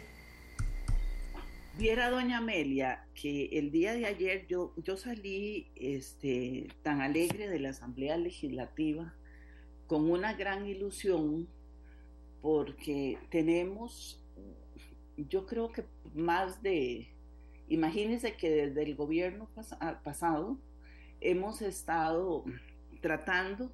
[1.78, 7.60] Viera doña Amelia que el día de ayer yo, yo salí este, tan alegre de
[7.60, 9.14] la Asamblea Legislativa
[9.88, 11.50] con una gran ilusión
[12.42, 14.24] porque tenemos,
[15.18, 17.10] yo creo que más de,
[17.68, 19.50] imagínense que desde el gobierno
[20.02, 20.58] pasado
[21.20, 22.46] hemos estado
[23.02, 23.70] tratando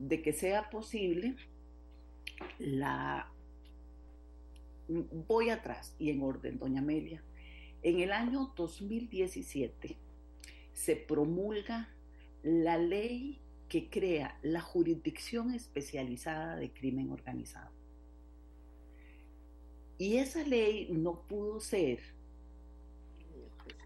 [0.00, 1.36] de que sea posible
[2.58, 3.30] la...
[4.88, 7.22] Voy atrás y en orden, doña Amelia.
[7.82, 9.96] En el año 2017
[10.72, 11.88] se promulga
[12.42, 17.70] la ley que crea la jurisdicción especializada de crimen organizado.
[19.98, 22.00] Y esa ley no pudo ser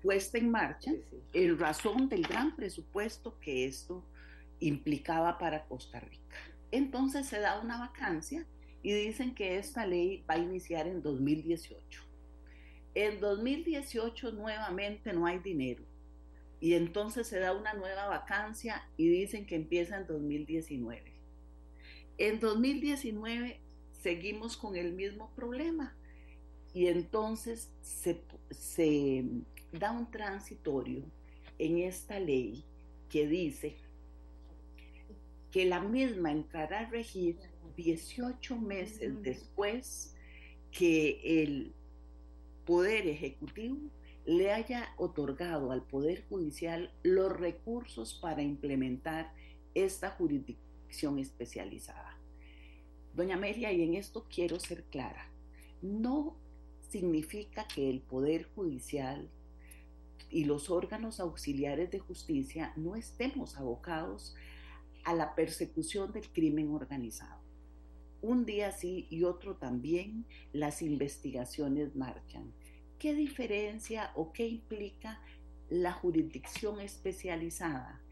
[0.03, 0.93] puesta en marcha
[1.33, 4.05] en razón del gran presupuesto que esto
[4.59, 6.37] implicaba para Costa Rica.
[6.71, 8.47] Entonces se da una vacancia
[8.83, 12.03] y dicen que esta ley va a iniciar en 2018.
[12.95, 15.85] En 2018 nuevamente no hay dinero
[16.61, 21.13] y entonces se da una nueva vacancia y dicen que empieza en 2019.
[22.19, 23.61] En 2019
[24.03, 25.97] seguimos con el mismo problema
[26.75, 28.23] y entonces se,
[29.73, 31.03] da un transitorio
[31.59, 32.65] en esta ley
[33.09, 33.77] que dice
[35.51, 37.39] que la misma entrará a regir
[37.83, 40.15] 18 meses después
[40.71, 41.73] que el
[42.65, 43.79] Poder Ejecutivo
[44.25, 49.33] le haya otorgado al Poder Judicial los recursos para implementar
[49.75, 52.17] esta jurisdicción especializada.
[53.15, 55.31] Doña Amelia, y en esto quiero ser clara,
[55.83, 56.37] no
[56.89, 59.29] significa que el Poder Judicial
[60.31, 64.37] y los órganos auxiliares de justicia no estemos abocados
[65.05, 67.40] a la persecución del crimen organizado.
[68.23, 72.53] Un día sí y otro también las investigaciones marchan.
[72.99, 75.23] ¿Qué diferencia o qué implica
[75.71, 78.03] la jurisdicción especializada?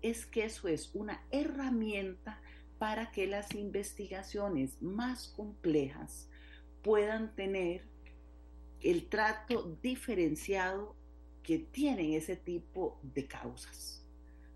[0.00, 2.40] Es que eso es una herramienta
[2.78, 6.30] para que las investigaciones más complejas
[6.82, 7.84] puedan tener
[8.80, 10.96] el trato diferenciado
[11.42, 14.04] que tienen ese tipo de causas.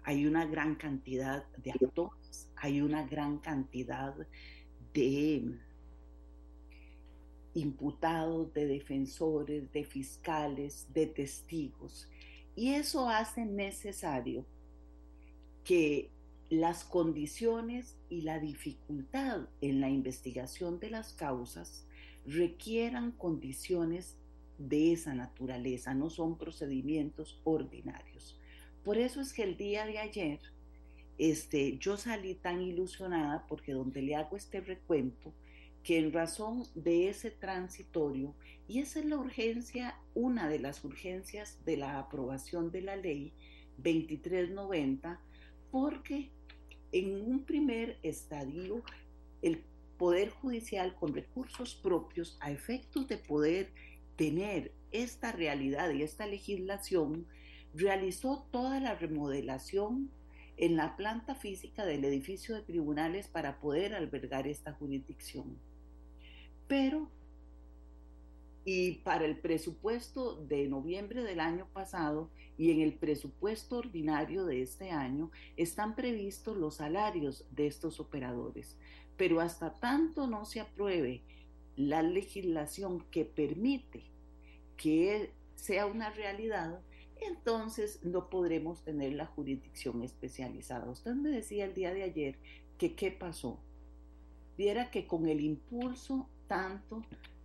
[0.04, 4.26] Hay una gran cantidad de actores, hay una gran cantidad de
[7.54, 12.08] imputados, de defensores, de fiscales, de testigos.
[12.54, 14.44] Y eso hace necesario
[15.64, 16.10] que
[16.50, 21.86] las condiciones y la dificultad en la investigación de las causas
[22.26, 24.18] requieran condiciones
[24.58, 28.38] de esa naturaleza, no son procedimientos ordinarios.
[28.84, 30.40] Por eso es que el día de ayer
[31.30, 35.32] este, yo salí tan ilusionada porque donde le hago este recuento,
[35.84, 38.34] que en razón de ese transitorio,
[38.66, 43.32] y esa es la urgencia, una de las urgencias de la aprobación de la ley
[43.76, 45.20] 2390,
[45.70, 46.30] porque
[46.90, 48.82] en un primer estadio
[49.42, 49.62] el
[49.98, 53.70] Poder Judicial con recursos propios a efectos de poder
[54.16, 57.28] tener esta realidad y esta legislación,
[57.74, 60.10] realizó toda la remodelación
[60.56, 65.58] en la planta física del edificio de tribunales para poder albergar esta jurisdicción.
[66.68, 67.10] Pero,
[68.64, 74.62] y para el presupuesto de noviembre del año pasado y en el presupuesto ordinario de
[74.62, 78.78] este año, están previstos los salarios de estos operadores
[79.16, 81.22] pero hasta tanto no se apruebe
[81.76, 84.02] la legislación que permite
[84.76, 86.80] que sea una realidad,
[87.26, 90.90] entonces no podremos tener la jurisdicción especializada.
[90.90, 92.38] Usted me decía el día de ayer
[92.78, 93.60] que qué pasó.
[94.56, 97.02] Viera que con el impulso tanto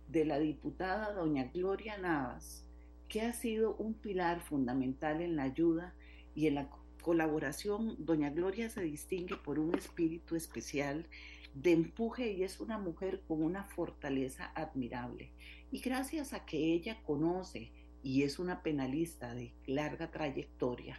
[0.08, 2.64] de la diputada doña Gloria Navas,
[3.08, 5.94] que ha sido un pilar fundamental en la ayuda
[6.34, 6.70] y en la
[7.02, 11.06] colaboración, doña Gloria se distingue por un espíritu especial
[11.54, 15.30] de empuje y es una mujer con una fortaleza admirable.
[15.70, 17.72] Y gracias a que ella conoce
[18.08, 20.98] y es una penalista de larga trayectoria,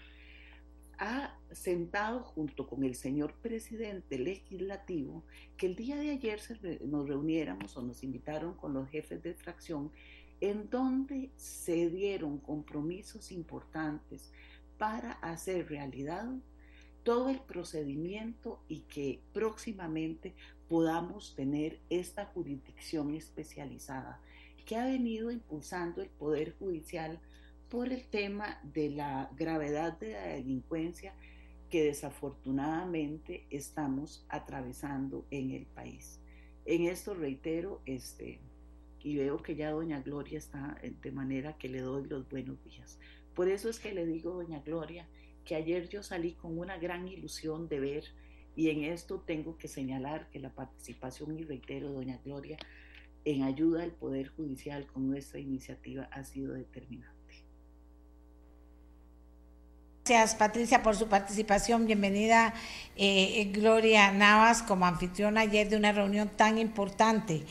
[0.99, 5.23] ha sentado junto con el señor presidente legislativo
[5.57, 6.39] que el día de ayer
[6.85, 9.91] nos reuniéramos o nos invitaron con los jefes de fracción
[10.39, 14.31] en donde se dieron compromisos importantes
[14.77, 16.29] para hacer realidad
[17.01, 20.35] todo el procedimiento y que próximamente
[20.67, 24.21] podamos tener esta jurisdicción especializada
[24.69, 27.19] que ha venido impulsando el Poder Judicial
[27.71, 31.15] por el tema de la gravedad de la delincuencia
[31.71, 36.19] que desafortunadamente estamos atravesando en el país.
[36.65, 38.41] En esto reitero, este,
[39.01, 42.99] y veo que ya doña Gloria está de manera que le doy los buenos días.
[43.33, 45.07] Por eso es que le digo, doña Gloria,
[45.45, 48.03] que ayer yo salí con una gran ilusión de ver
[48.55, 52.59] Y en esto tengo que señalar que la participación, y reitero, doña Gloria,
[53.25, 57.19] en ayuda al Poder Judicial con nuestra iniciativa ha sido determinante.
[60.09, 61.85] Gracias, Patricia, por su participación.
[61.85, 62.55] Bienvenida,
[62.95, 67.43] eh, Gloria Navas, como anfitriona ayer de una reunión tan importante.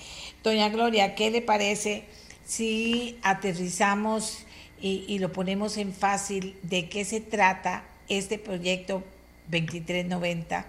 [0.43, 2.05] Doña Gloria, ¿qué le parece
[2.45, 4.45] si aterrizamos
[4.81, 9.05] y, y lo ponemos en fácil de qué se trata este proyecto
[9.51, 10.67] 2390?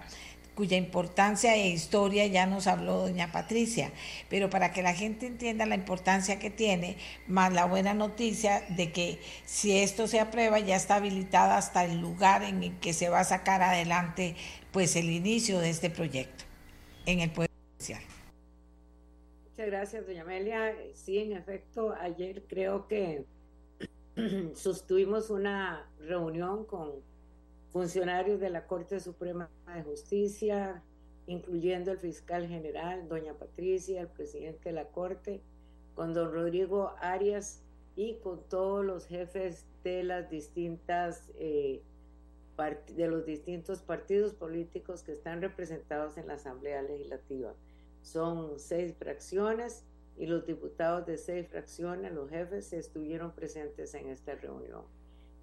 [0.54, 3.92] Cuya importancia e historia ya nos habló doña Patricia,
[4.28, 6.96] pero para que la gente entienda la importancia que tiene,
[7.26, 12.00] más la buena noticia de que si esto se aprueba ya está habilitada hasta el
[12.00, 14.36] lugar en el que se va a sacar adelante
[14.72, 16.44] pues el inicio de este proyecto
[17.06, 18.02] en el Poder Judicial.
[19.50, 20.74] Muchas gracias, doña Amelia.
[20.94, 23.24] Sí, en efecto, ayer creo que
[24.54, 27.09] sostuvimos una reunión con
[27.72, 30.82] funcionarios de la Corte Suprema de Justicia,
[31.26, 35.40] incluyendo el fiscal general, doña Patricia, el presidente de la Corte,
[35.94, 37.62] con don Rodrigo Arias
[37.96, 41.82] y con todos los jefes de las distintas eh,
[42.94, 47.54] de los distintos partidos políticos que están representados en la Asamblea Legislativa.
[48.02, 49.84] Son seis fracciones
[50.18, 54.82] y los diputados de seis fracciones, los jefes, estuvieron presentes en esta reunión.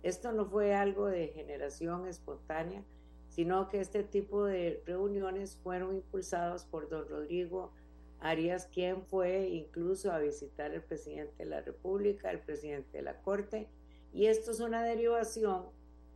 [0.08, 2.82] Esto no fue algo de generación espontánea,
[3.28, 7.74] sino que este tipo de reuniones fueron impulsados por don Rodrigo
[8.22, 13.22] Arias, quien fue incluso a visitar al presidente de la República, el presidente de la
[13.22, 13.68] Corte,
[14.14, 15.66] y esto es una derivación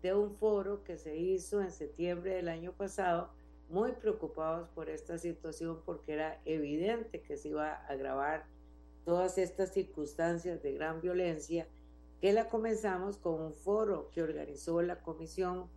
[0.01, 3.29] de un foro que se hizo en septiembre del año pasado,
[3.67, 8.45] muy preocupados por esta situación porque era evidente que se iba a agravar
[9.03, 11.67] todas estas circunstancias de gran violencia
[12.21, 15.67] que la comenzamos con un foro que organizó la Comisión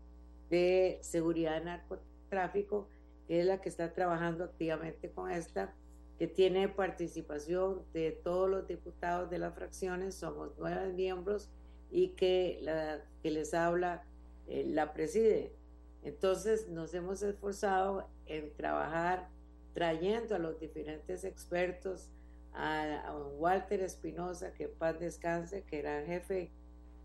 [0.51, 2.87] de Seguridad de Narcotráfico,
[3.27, 5.75] que es la que está trabajando activamente con esta,
[6.19, 11.49] que tiene participación de todos los diputados de las fracciones, somos nueve miembros
[11.91, 14.05] y que, la, que les habla
[14.47, 15.55] eh, la preside.
[16.03, 19.31] Entonces nos hemos esforzado en trabajar
[19.73, 22.11] trayendo a los diferentes expertos
[22.55, 26.51] a, Walter Espinosa, que paz descanse, que era jefe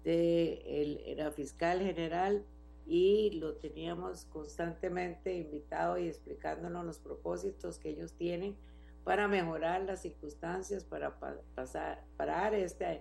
[0.04, 2.46] de, él era fiscal general
[2.86, 8.56] y lo teníamos constantemente invitado y explicándonos los propósitos que ellos tienen
[9.04, 11.20] para mejorar las circunstancias, para
[11.56, 13.00] pasar, parar esta,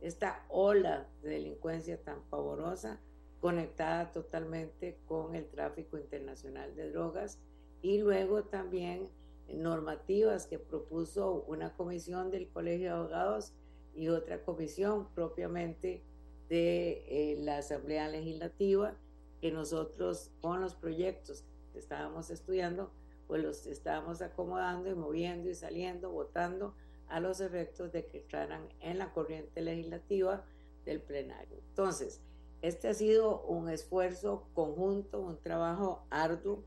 [0.00, 3.00] esta ola de delincuencia tan pavorosa,
[3.40, 7.38] conectada totalmente con el tráfico internacional de drogas
[7.82, 9.08] y luego también
[9.54, 13.52] normativas que propuso una comisión del Colegio de Abogados
[13.94, 16.02] y otra comisión propiamente
[16.48, 18.94] de eh, la Asamblea Legislativa,
[19.40, 22.90] que nosotros con los proyectos que estábamos estudiando,
[23.26, 26.74] pues los estábamos acomodando y moviendo y saliendo, votando
[27.08, 30.44] a los efectos de que entraran en la corriente legislativa
[30.84, 31.58] del plenario.
[31.68, 32.20] Entonces,
[32.62, 36.64] este ha sido un esfuerzo conjunto, un trabajo arduo,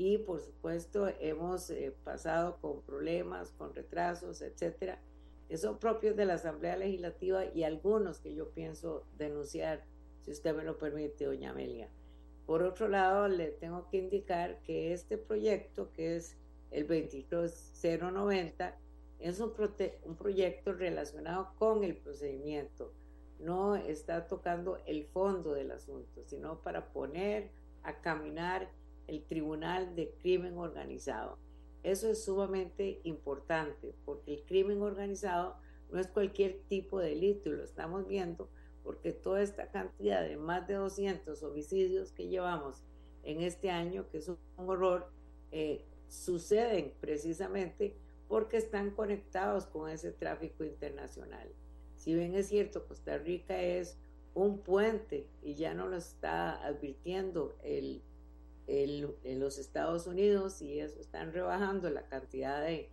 [0.00, 4.98] y por supuesto hemos eh, pasado con problemas, con retrasos, etcétera,
[5.46, 9.84] que son propios de la Asamblea Legislativa y algunos que yo pienso denunciar,
[10.22, 11.90] si usted me lo permite, doña Amelia.
[12.46, 16.38] Por otro lado, le tengo que indicar que este proyecto, que es
[16.70, 18.74] el 22090,
[19.18, 19.52] es un,
[20.04, 22.90] un proyecto relacionado con el procedimiento.
[23.38, 27.50] No está tocando el fondo del asunto, sino para poner
[27.82, 28.70] a caminar
[29.06, 31.38] el Tribunal de Crimen Organizado.
[31.82, 35.56] Eso es sumamente importante porque el crimen organizado
[35.90, 38.48] no es cualquier tipo de delito y lo estamos viendo
[38.82, 42.82] porque toda esta cantidad de más de 200 homicidios que llevamos
[43.22, 45.10] en este año, que es un horror,
[45.52, 47.94] eh, suceden precisamente
[48.28, 51.48] porque están conectados con ese tráfico internacional.
[51.96, 53.98] Si bien es cierto, Costa Rica es
[54.34, 58.02] un puente y ya no lo está advirtiendo el
[58.70, 62.90] en los Estados Unidos y eso están rebajando la cantidad de,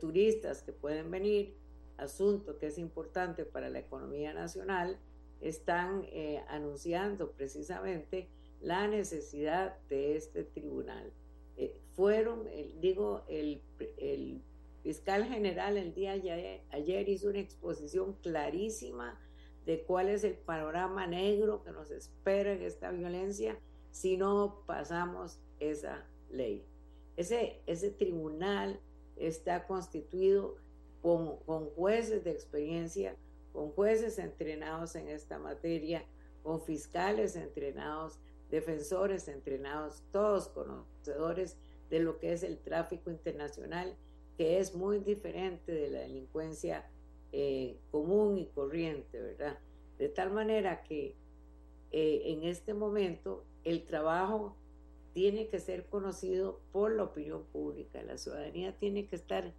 [0.00, 1.56] turistas que pueden venir,
[1.96, 4.98] asunto que es importante para la economía nacional,
[5.40, 8.28] están eh, anunciando precisamente
[8.60, 11.10] la necesidad de este tribunal.
[11.56, 12.46] Eh, fueron,
[12.80, 13.62] digo, el,
[13.96, 14.42] el,
[14.82, 19.18] fiscal general el día ayer, ayer hizo una exposición clarísima
[19.66, 23.58] de cuál es el panorama negro que nos espera en esta violencia
[23.90, 26.64] si no pasamos esa ley.
[27.16, 28.80] Ese, ese tribunal
[29.16, 30.56] está constituido
[31.02, 33.16] con, con jueces de experiencia,
[33.52, 36.04] con jueces entrenados en esta materia,
[36.42, 38.20] con fiscales entrenados
[38.50, 41.56] defensores entrenados, todos conocedores
[41.90, 43.96] de lo que es el tráfico internacional,
[44.36, 46.88] que es muy diferente de la delincuencia
[47.32, 49.58] eh, común y corriente, ¿verdad?
[49.98, 51.16] De tal manera que
[51.90, 54.56] eh, en este momento el trabajo
[55.12, 59.52] tiene que ser conocido por la opinión pública, la ciudadanía tiene que estar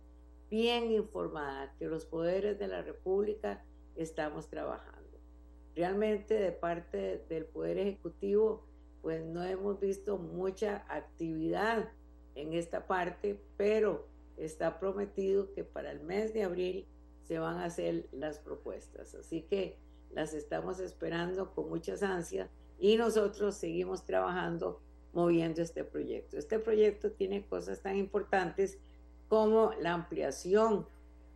[0.49, 3.63] bien informada que los poderes de la República
[3.95, 5.19] estamos trabajando.
[5.76, 8.65] Realmente de parte del Poder Ejecutivo,
[9.01, 11.89] pues no hemos visto mucha actividad
[12.35, 14.07] en esta parte, pero
[14.38, 16.88] está prometido que para el mes de abril
[17.23, 19.13] se van a hacer las propuestas.
[19.13, 19.77] Así que
[20.11, 22.49] las estamos esperando con muchas ansias
[22.80, 24.81] y nosotros seguimos trabajando
[25.14, 26.38] moviendo este proyecto.
[26.38, 28.77] Este proyecto tiene cosas tan importantes
[29.27, 30.88] como la ampliación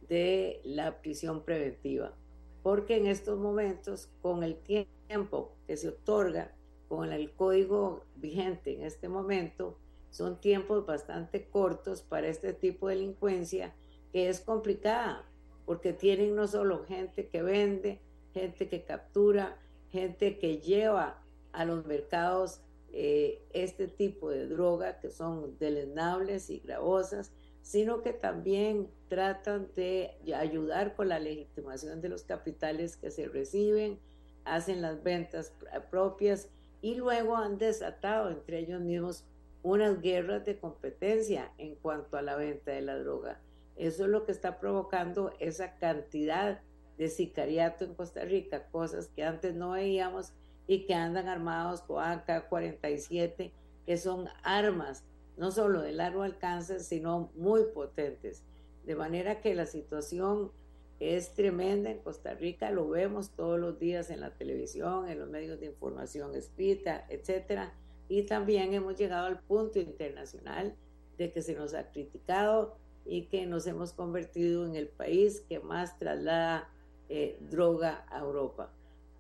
[0.07, 2.14] de la prisión preventiva,
[2.61, 6.53] porque en estos momentos, con el tiempo que se otorga,
[6.88, 9.78] con el código vigente en este momento,
[10.10, 13.74] son tiempos bastante cortos para este tipo de delincuencia
[14.11, 15.26] que es complicada,
[15.65, 17.99] porque tienen no solo gente que vende,
[18.34, 19.57] gente que captura,
[19.90, 21.23] gente que lleva
[21.54, 22.62] a los mercados
[22.92, 27.32] eh, este tipo de droga que son deleznables y gravosas,
[27.62, 34.00] sino que también tratan de ayudar con la legitimación de los capitales que se reciben,
[34.46, 35.54] hacen las ventas
[35.90, 36.50] propias
[36.82, 39.26] y luego han desatado entre ellos mismos
[39.64, 43.40] unas guerras de competencia en cuanto a la venta de la droga.
[43.76, 46.62] Eso es lo que está provocando esa cantidad
[46.98, 50.34] de sicariato en Costa Rica, cosas que antes no veíamos
[50.68, 53.52] y que andan armados con AK-47,
[53.85, 55.03] que son armas
[55.38, 58.44] no solo de largo alcance, sino muy potentes.
[58.85, 60.52] De manera que la situación
[60.99, 65.30] es tremenda en Costa Rica, lo vemos todos los días en la televisión, en los
[65.30, 67.73] medios de información escrita, etcétera,
[68.07, 70.76] y también hemos llegado al punto internacional
[71.18, 75.60] de que se nos ha criticado y que nos hemos convertido en el país que
[75.60, 76.69] más traslada
[77.10, 78.72] eh, droga a Europa,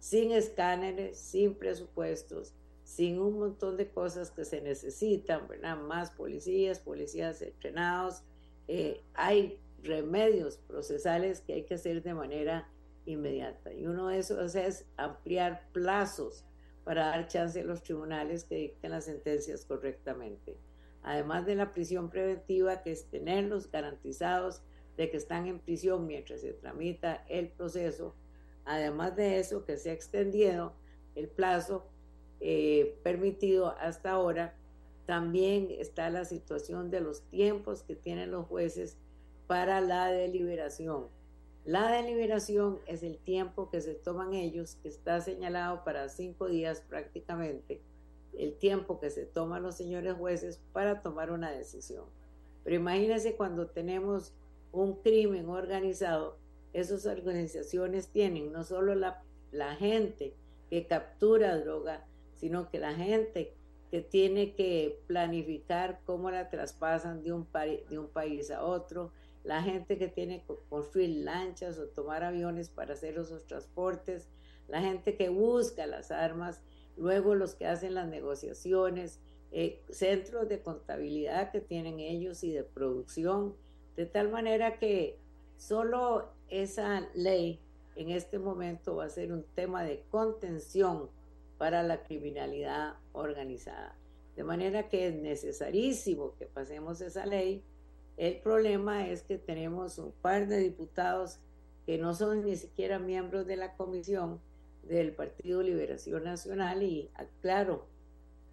[0.03, 2.53] sin escáneres, sin presupuestos,
[2.83, 5.77] sin un montón de cosas que se necesitan, ¿verdad?
[5.77, 8.21] Más policías, policías entrenados.
[8.67, 12.69] Eh, hay remedios procesales que hay que hacer de manera
[13.05, 13.71] inmediata.
[13.71, 16.43] Y uno de esos es ampliar plazos
[16.83, 20.57] para dar chance a los tribunales que dicten las sentencias correctamente.
[21.01, 24.63] Además de la prisión preventiva, que es tenerlos garantizados
[24.97, 28.17] de que están en prisión mientras se tramita el proceso.
[28.65, 30.73] Además de eso, que se ha extendido
[31.15, 31.85] el plazo
[32.39, 34.55] eh, permitido hasta ahora,
[35.05, 38.97] también está la situación de los tiempos que tienen los jueces
[39.47, 41.07] para la deliberación.
[41.65, 46.81] La deliberación es el tiempo que se toman ellos, que está señalado para cinco días
[46.81, 47.81] prácticamente,
[48.37, 52.05] el tiempo que se toman los señores jueces para tomar una decisión.
[52.63, 54.33] Pero imagínense cuando tenemos
[54.71, 56.37] un crimen organizado,
[56.73, 60.35] esas organizaciones tienen no solo la, la gente
[60.69, 62.05] que captura droga,
[62.35, 63.53] sino que la gente
[63.91, 67.47] que tiene que planificar cómo la traspasan de un,
[67.89, 69.11] de un país a otro,
[69.43, 74.29] la gente que tiene que construir lanchas o tomar aviones para hacer esos transportes,
[74.67, 76.63] la gente que busca las armas,
[76.97, 79.19] luego los que hacen las negociaciones,
[79.51, 83.55] eh, centros de contabilidad que tienen ellos y de producción,
[83.95, 85.19] de tal manera que
[85.57, 87.59] solo esa ley
[87.95, 91.09] en este momento va a ser un tema de contención
[91.57, 93.95] para la criminalidad organizada.
[94.35, 97.63] De manera que es necesarísimo que pasemos esa ley.
[98.17, 101.39] El problema es que tenemos un par de diputados
[101.85, 104.39] que no son ni siquiera miembros de la comisión
[104.83, 107.85] del Partido Liberación Nacional y aclaro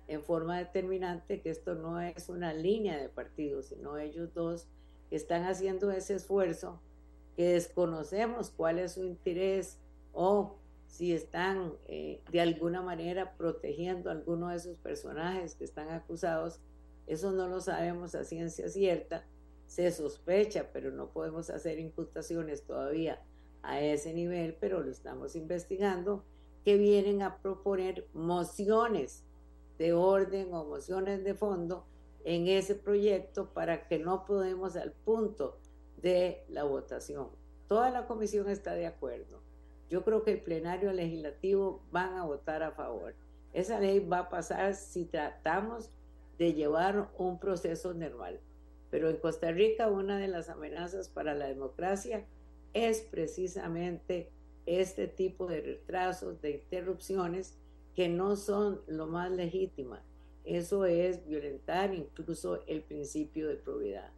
[0.09, 4.67] en forma determinante que esto no es una línea de partido, sino ellos dos
[5.11, 6.81] están haciendo ese esfuerzo
[7.41, 9.79] que desconocemos cuál es su interés
[10.13, 15.89] o si están eh, de alguna manera protegiendo a alguno de esos personajes que están
[15.89, 16.61] acusados,
[17.07, 19.25] eso no lo sabemos a ciencia cierta,
[19.67, 23.23] se sospecha, pero no podemos hacer imputaciones todavía
[23.63, 26.27] a ese nivel, pero lo estamos investigando,
[26.63, 29.25] que vienen a proponer mociones
[29.79, 31.87] de orden o mociones de fondo
[32.23, 35.57] en ese proyecto para que no podemos al punto
[36.03, 37.29] de la votación.
[37.69, 39.41] Toda la comisión está de acuerdo
[39.91, 43.15] yo creo que el plenario legislativo van a votar a favor.
[43.53, 45.91] Esa ley va a pasar si tratamos
[46.39, 48.39] de llevar un proceso normal.
[48.91, 52.25] Pero en Costa Rica una de las amenazas para la democracia
[52.73, 54.31] es precisamente
[54.65, 57.59] este tipo de retrasos, de interrupciones
[57.97, 60.03] que no son lo más legítimas.
[60.45, 64.13] Eso es violentar incluso el principio de probidad.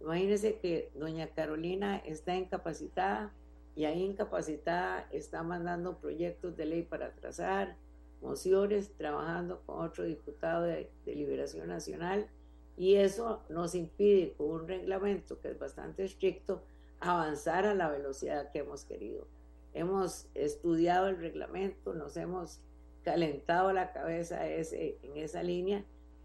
[0.00, 3.32] Imagínense que doña Carolina está incapacitada
[3.74, 7.76] y ahí incapacitada está mandando proyectos de ley para trazar,
[8.20, 12.28] mociones, trabajando con otro diputado de, de Liberación Nacional
[12.76, 16.62] y eso nos impide con un reglamento que es bastante estricto
[17.00, 19.26] avanzar a la velocidad que hemos querido.
[19.74, 22.60] Hemos estudiado el reglamento, nos hemos
[23.04, 25.84] calentado la cabeza ese, en esa línea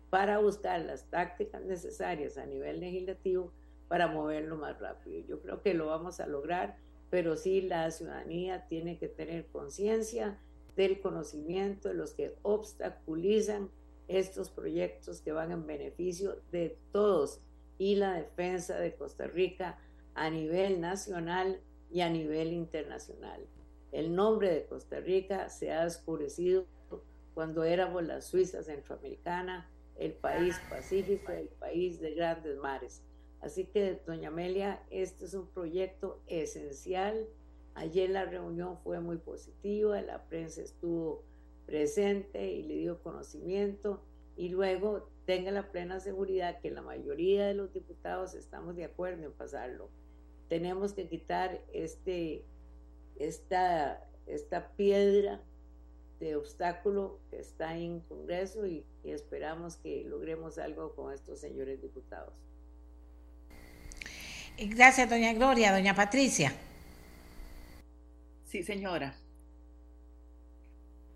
[0.09, 3.51] para buscar las tácticas necesarias a nivel legislativo
[3.87, 5.19] para moverlo más rápido.
[5.27, 6.77] Yo creo que lo vamos a lograr,
[7.09, 10.39] pero sí la ciudadanía tiene que tener conciencia
[10.75, 13.69] del conocimiento de los que obstaculizan
[14.07, 17.41] estos proyectos que van en beneficio de todos
[17.77, 19.79] y la defensa de Costa Rica
[20.15, 21.59] a nivel nacional
[21.91, 23.45] y a nivel internacional.
[23.91, 26.65] El nombre de Costa Rica se ha oscurecido
[27.33, 33.03] cuando éramos la Suiza centroamericana, el país pacífico, el país de grandes mares.
[33.43, 37.27] Así que, doña Amelia, este es un proyecto esencial.
[37.75, 41.23] Ayer la reunión fue muy positiva, la prensa estuvo
[41.65, 44.01] presente y le dio conocimiento
[44.35, 49.23] y luego tenga la plena seguridad que la mayoría de los diputados estamos de acuerdo
[49.23, 49.89] en pasarlo
[50.53, 52.45] tenemos que quitar este,
[53.15, 55.41] esta, esta piedra
[56.19, 61.81] de obstáculo que está en Congreso y, y esperamos que logremos algo con estos señores
[61.81, 62.35] diputados.
[64.57, 65.71] Gracias, doña Gloria.
[65.71, 66.53] Doña Patricia.
[68.49, 69.15] Sí, señora.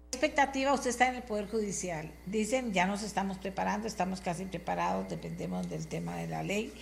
[0.10, 2.12] ¿Qué expectativa usted está en el Poder Judicial?
[2.26, 6.74] Dicen, ya nos estamos preparando, estamos casi preparados, dependemos del tema de la ley.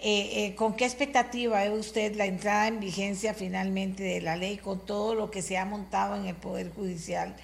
[0.00, 4.56] Eh, eh, ¿Con qué expectativa ve usted la entrada en vigencia finalmente de la ley
[4.56, 7.36] con todo lo que se ha montado en el Poder Judicial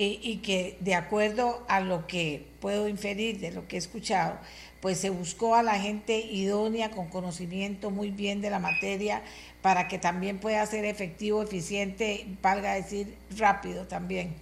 [0.00, 4.38] y que de acuerdo a lo que puedo inferir de lo que he escuchado,
[4.80, 9.22] pues se buscó a la gente idónea con conocimiento muy bien de la materia
[9.62, 14.34] para que también pueda ser efectivo, eficiente, valga decir rápido también?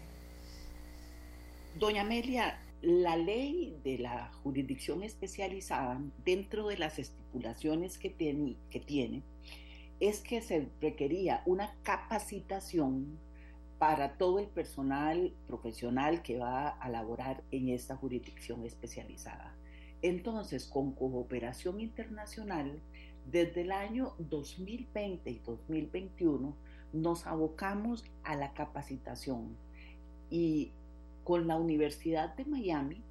[1.78, 8.80] Doña Amelia, la ley de la jurisdicción especializada, dentro de las estipulaciones que tiene, que
[8.80, 9.22] tiene,
[10.00, 13.18] es que se requería una capacitación
[13.78, 19.54] para todo el personal profesional que va a laborar en esta jurisdicción especializada.
[20.02, 22.80] Entonces, con cooperación internacional,
[23.30, 26.54] desde el año 2020 y 2021
[26.92, 29.56] nos abocamos a la capacitación.
[30.30, 30.70] Y
[31.24, 33.02] con la Universidad de Miami,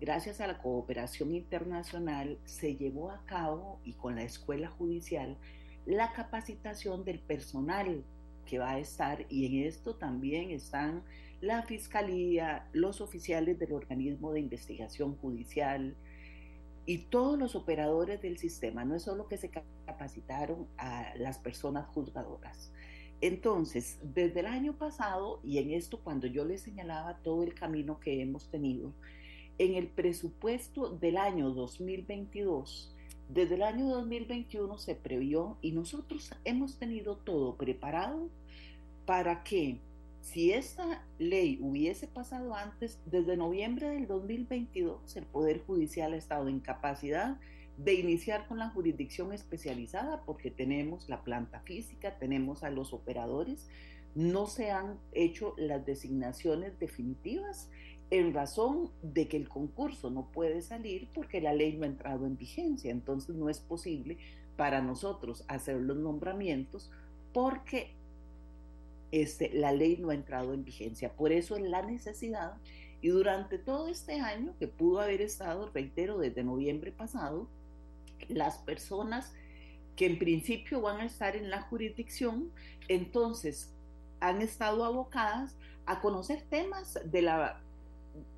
[0.00, 5.36] gracias a la cooperación internacional, se llevó a cabo y con la Escuela Judicial
[5.84, 8.04] la capacitación del personal
[8.46, 11.02] que va a estar y en esto también están
[11.42, 15.94] la Fiscalía, los oficiales del organismo de investigación judicial
[16.86, 18.84] y todos los operadores del sistema.
[18.84, 19.50] No es solo que se
[19.84, 22.72] capacitaron a las personas juzgadoras,
[23.22, 28.00] entonces, desde el año pasado, y en esto cuando yo les señalaba todo el camino
[28.00, 28.92] que hemos tenido,
[29.58, 32.92] en el presupuesto del año 2022,
[33.28, 38.28] desde el año 2021 se previó y nosotros hemos tenido todo preparado
[39.06, 39.78] para que
[40.22, 46.48] si esta ley hubiese pasado antes, desde noviembre del 2022, el Poder Judicial ha estado
[46.48, 47.38] en capacidad
[47.76, 53.68] de iniciar con la jurisdicción especializada porque tenemos la planta física, tenemos a los operadores,
[54.14, 57.68] no se han hecho las designaciones definitivas
[58.10, 62.26] en razón de que el concurso no puede salir porque la ley no ha entrado
[62.26, 64.18] en vigencia, entonces no es posible
[64.56, 66.92] para nosotros hacer los nombramientos
[67.32, 67.96] porque
[69.12, 71.12] este, la ley no ha entrado en vigencia.
[71.12, 72.54] Por eso es la necesidad
[73.02, 77.48] y durante todo este año que pudo haber estado, reitero, desde noviembre pasado,
[78.28, 79.34] las personas
[79.96, 82.50] que en principio van a estar en la jurisdicción,
[82.88, 83.74] entonces
[84.20, 87.60] han estado abocadas a conocer temas de la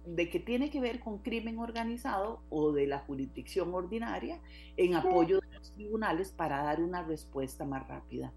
[0.06, 4.38] de que tiene que ver con crimen organizado o de la jurisdicción ordinaria
[4.76, 8.32] en apoyo de los tribunales para dar una respuesta más rápida.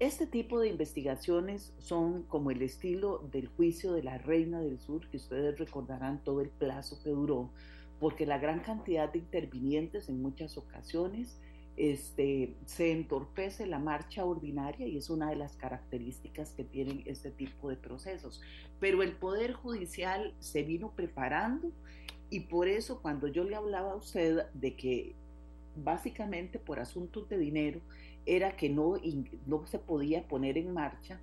[0.00, 5.08] Este tipo de investigaciones son como el estilo del juicio de la Reina del Sur,
[5.10, 7.50] que ustedes recordarán todo el plazo que duró,
[7.98, 11.40] porque la gran cantidad de intervinientes en muchas ocasiones
[11.76, 17.32] este, se entorpece la marcha ordinaria y es una de las características que tienen este
[17.32, 18.40] tipo de procesos.
[18.78, 21.72] Pero el Poder Judicial se vino preparando
[22.30, 25.16] y por eso cuando yo le hablaba a usted de que
[25.74, 27.80] básicamente por asuntos de dinero
[28.28, 28.94] era que no,
[29.46, 31.20] no se podía poner en marcha,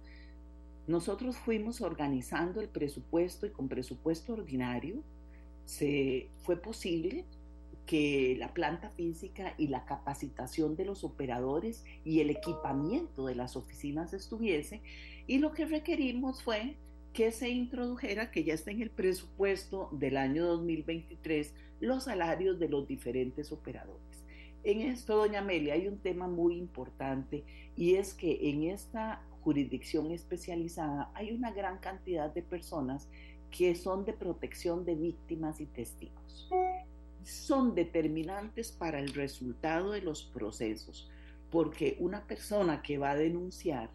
[0.87, 5.01] nosotros fuimos organizando el presupuesto y con presupuesto ordinario
[5.65, 7.25] se fue posible
[7.85, 13.55] que la planta física y la capacitación de los operadores y el equipamiento de las
[13.55, 14.81] oficinas estuviese
[15.27, 16.75] y lo que requerimos fue
[17.13, 22.67] que se introdujera, que ya está en el presupuesto del año 2023, los salarios de
[22.67, 24.04] los diferentes operadores.
[24.65, 27.43] En esto, doña Amelia, hay un tema muy importante
[27.77, 33.07] y es que en esta jurisdicción especializada hay una gran cantidad de personas
[33.51, 36.49] que son de protección de víctimas y testigos.
[37.23, 41.11] Son determinantes para el resultado de los procesos,
[41.51, 43.91] porque una persona que va a denunciar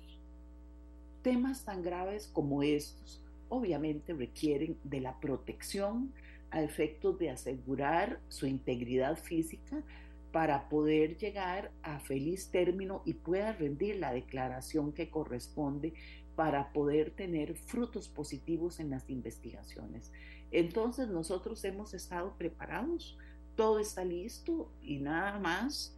[1.22, 6.12] temas tan graves como estos, obviamente requieren de la protección
[6.52, 9.82] a efectos de asegurar su integridad física
[10.32, 15.94] para poder llegar a feliz término y pueda rendir la declaración que corresponde
[16.36, 20.12] para poder tener frutos positivos en las investigaciones.
[20.50, 23.18] Entonces nosotros hemos estado preparados,
[23.56, 25.96] todo está listo y nada más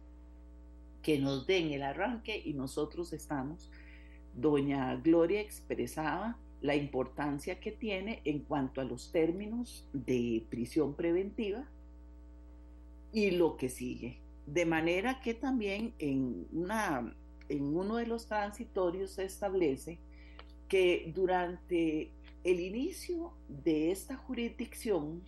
[1.01, 3.71] que nos den el arranque y nosotros estamos.
[4.35, 11.67] Doña Gloria expresaba la importancia que tiene en cuanto a los términos de prisión preventiva
[13.11, 14.22] y lo que sigue.
[14.45, 17.15] De manera que también en, una,
[17.49, 19.99] en uno de los transitorios se establece
[20.67, 22.11] que durante
[22.43, 25.21] el inicio de esta jurisdicción,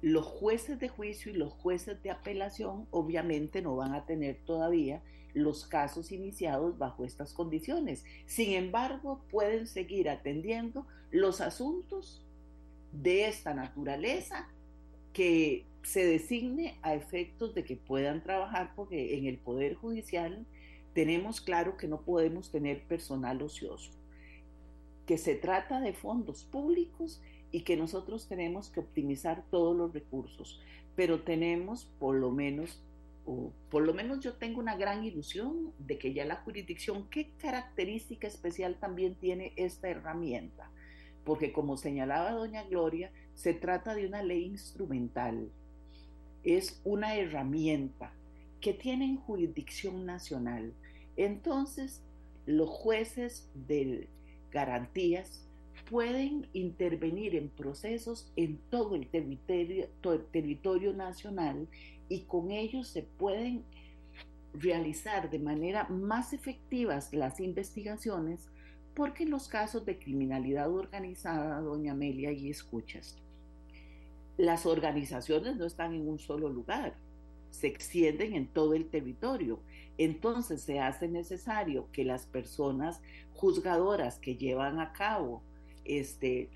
[0.00, 5.02] los jueces de juicio y los jueces de apelación obviamente no van a tener todavía
[5.34, 8.04] los casos iniciados bajo estas condiciones.
[8.26, 12.24] Sin embargo, pueden seguir atendiendo los asuntos
[12.92, 14.48] de esta naturaleza
[15.12, 20.46] que se designe a efectos de que puedan trabajar, porque en el Poder Judicial
[20.94, 23.92] tenemos claro que no podemos tener personal ocioso,
[25.06, 30.60] que se trata de fondos públicos y que nosotros tenemos que optimizar todos los recursos,
[30.94, 32.82] pero tenemos por lo menos,
[33.26, 37.30] o por lo menos yo tengo una gran ilusión de que ya la jurisdicción, ¿qué
[37.38, 40.70] característica especial también tiene esta herramienta?
[41.24, 45.50] Porque como señalaba doña Gloria, se trata de una ley instrumental,
[46.44, 48.12] es una herramienta
[48.60, 50.72] que tiene jurisdicción nacional.
[51.16, 52.02] Entonces,
[52.46, 54.08] los jueces de
[54.50, 55.46] garantías
[55.90, 61.68] pueden intervenir en procesos en todo el territorio, todo el territorio nacional
[62.08, 63.64] y con ellos se pueden
[64.54, 68.48] realizar de manera más efectivas las investigaciones
[68.94, 73.16] porque en los casos de criminalidad organizada, doña Amelia, y escuchas,
[74.36, 76.94] las organizaciones no están en un solo lugar,
[77.50, 79.60] se extienden en todo el territorio.
[79.98, 83.00] Entonces se hace necesario que las personas
[83.34, 85.42] juzgadoras que llevan a cabo
[85.84, 86.48] este,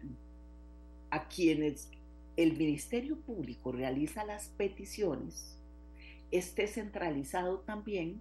[1.11, 1.91] a quienes
[2.37, 5.57] el Ministerio Público realiza las peticiones,
[6.31, 8.21] esté centralizado también,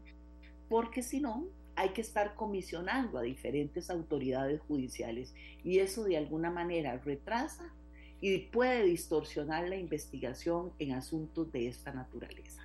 [0.70, 1.46] porque si no,
[1.76, 5.34] hay que estar comisionando a diferentes autoridades judiciales
[5.64, 7.74] y eso de alguna manera retrasa
[8.22, 12.62] y puede distorsionar la investigación en asuntos de esta naturaleza.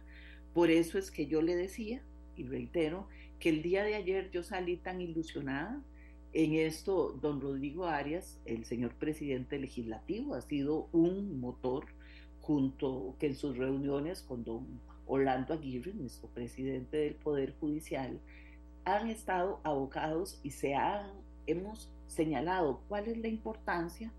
[0.55, 2.03] Por eso es que yo le decía,
[2.37, 3.07] y reitero,
[3.39, 5.83] que el día de ayer yo salí tan ilusionada.
[6.33, 11.87] En esto, don Rodrigo Arias, el señor presidente legislativo, ha sido un motor
[12.41, 18.21] junto que en sus reuniones con don Orlando Aguirre, nuestro presidente del Poder Judicial,
[18.85, 21.11] han estado abocados y se han,
[21.47, 24.13] hemos señalado cuál es la importancia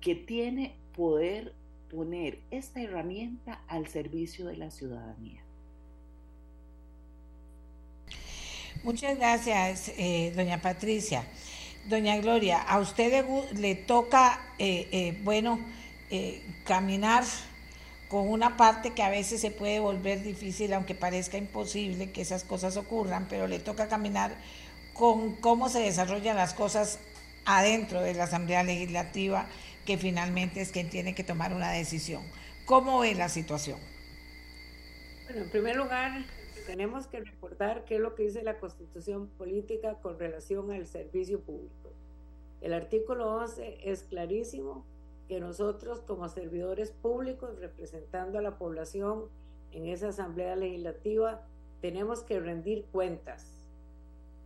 [0.00, 1.52] que tiene poder
[1.90, 5.40] poner esta herramienta al servicio de la ciudadanía.
[8.82, 11.26] Muchas gracias, eh, doña Patricia.
[11.86, 13.24] Doña Gloria, a usted
[13.54, 15.58] le, toca, eh, eh, bueno,
[16.64, 17.24] caminar
[18.08, 22.42] con una parte que a veces se puede volver difícil, aunque parezca imposible que esas
[22.42, 24.34] cosas ocurran, pero le toca caminar
[24.92, 26.98] con cómo se desarrollan las cosas
[27.44, 29.46] adentro de la Asamblea Legislativa
[29.90, 32.22] que finalmente es quien tiene que tomar una decisión.
[32.64, 33.76] ¿Cómo ve la situación?
[35.24, 36.24] Bueno, en primer lugar,
[36.64, 41.40] tenemos que recordar qué es lo que dice la Constitución Política con relación al servicio
[41.40, 41.90] público.
[42.60, 44.86] El artículo 11 es clarísimo
[45.26, 49.24] que nosotros como servidores públicos representando a la población
[49.72, 51.42] en esa asamblea legislativa
[51.80, 53.44] tenemos que rendir cuentas,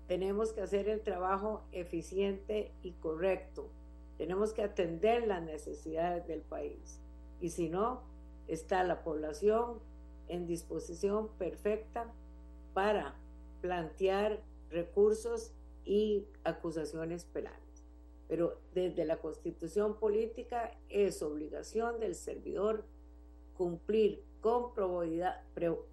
[0.08, 3.68] tenemos que hacer el trabajo eficiente y correcto,
[4.16, 7.00] tenemos que atender las necesidades del país.
[7.40, 8.02] Y si no,
[8.46, 9.80] está la población
[10.28, 12.12] en disposición perfecta
[12.72, 13.16] para
[13.60, 15.52] plantear recursos
[15.84, 17.60] y acusaciones penales.
[18.28, 22.84] Pero desde la constitución política es obligación del servidor
[23.56, 25.42] cumplir con probidad,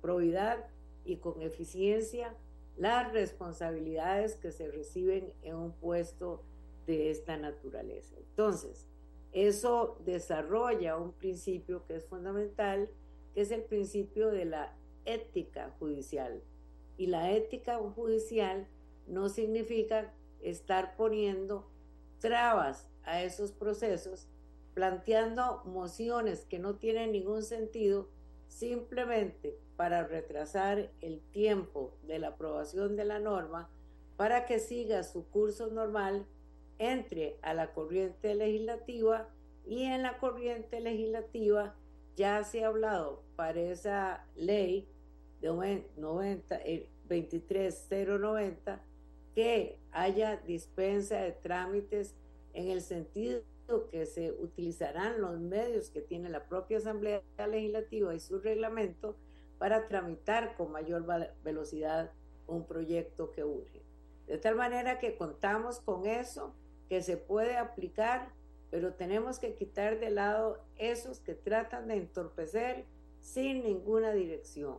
[0.01, 0.65] probidad
[1.05, 2.35] y con eficiencia
[2.77, 6.43] las responsabilidades que se reciben en un puesto
[6.85, 8.15] de esta naturaleza.
[8.17, 8.87] Entonces,
[9.31, 12.89] eso desarrolla un principio que es fundamental,
[13.33, 14.75] que es el principio de la
[15.05, 16.41] ética judicial.
[16.97, 18.67] Y la ética judicial
[19.07, 21.67] no significa estar poniendo
[22.19, 24.27] trabas a esos procesos,
[24.73, 28.09] planteando mociones que no tienen ningún sentido
[28.47, 33.69] simplemente para retrasar el tiempo de la aprobación de la norma
[34.17, 36.27] para que siga su curso normal,
[36.81, 39.29] entre a la corriente legislativa
[39.67, 41.75] y en la corriente legislativa
[42.15, 44.89] ya se ha hablado para esa ley
[45.41, 45.49] de
[45.95, 46.59] 90,
[47.07, 48.83] 23090
[49.35, 52.15] que haya dispensa de trámites
[52.53, 53.43] en el sentido
[53.91, 59.15] que se utilizarán los medios que tiene la propia Asamblea Legislativa y su reglamento
[59.59, 61.05] para tramitar con mayor
[61.43, 62.11] velocidad
[62.47, 63.83] un proyecto que urge.
[64.25, 66.55] De tal manera que contamos con eso,
[66.91, 68.33] que se puede aplicar,
[68.69, 72.83] pero tenemos que quitar de lado esos que tratan de entorpecer
[73.21, 74.75] sin ninguna dirección.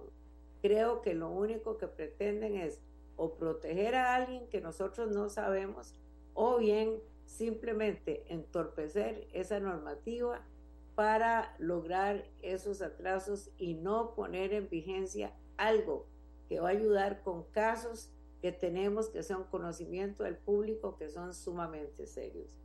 [0.60, 2.82] Creo que lo único que pretenden es
[3.16, 5.94] o proteger a alguien que nosotros no sabemos
[6.34, 10.46] o bien simplemente entorpecer esa normativa
[10.94, 16.04] para lograr esos atrasos y no poner en vigencia algo
[16.50, 18.11] que va a ayudar con casos
[18.42, 22.58] que tenemos que son conocimiento del público que son sumamente serios.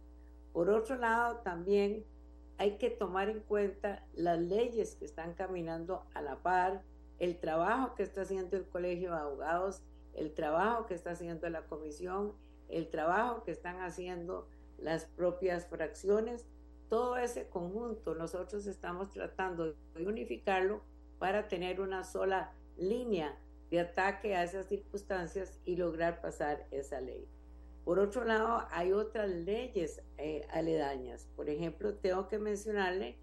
[0.51, 2.03] Por otro lado, también
[2.57, 6.81] hay que tomar en cuenta las leyes que están caminando a la par,
[7.19, 9.83] el trabajo que está haciendo el Colegio de Abogados,
[10.15, 12.33] el trabajo que está haciendo la Comisión,
[12.69, 14.47] el trabajo que están haciendo
[14.79, 16.47] las propias fracciones,
[16.89, 20.81] todo ese conjunto nosotros estamos tratando de unificarlo
[21.19, 23.37] para tener una sola línea
[23.69, 27.27] de ataque a esas circunstancias y lograr pasar esa ley.
[27.83, 31.27] Por otro lado, hay otras leyes eh, aledañas.
[31.35, 33.15] Por ejemplo, tengo que mencionarle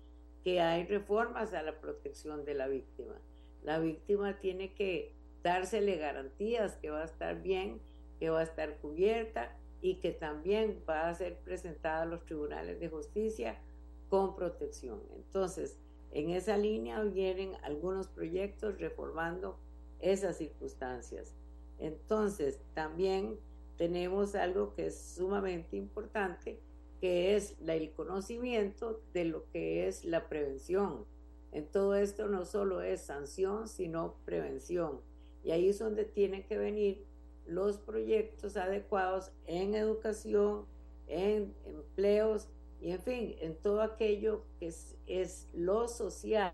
[0.42, 3.14] que hay reformas a la protección de la víctima.
[3.62, 7.80] La víctima tiene que dársele garantías que va a estar bien,
[8.18, 12.80] que va a estar cubierta, y que también va a ser presentada a los tribunales
[12.80, 13.60] de justicia
[14.08, 15.02] con protección.
[15.14, 15.78] Entonces,
[16.12, 19.58] en esa línea vienen algunos proyectos reformando
[20.00, 21.34] esas circunstancias.
[21.78, 23.38] Entonces, también
[23.76, 26.60] tenemos algo que es sumamente importante,
[27.00, 31.04] que es el conocimiento de lo que es la prevención.
[31.52, 35.00] En todo esto no solo es sanción, sino prevención.
[35.42, 37.04] Y ahí es donde tienen que venir
[37.46, 40.66] los proyectos adecuados en educación,
[41.06, 42.48] en empleos
[42.80, 44.66] y en fin, en todo aquello que
[45.06, 46.52] es, lo social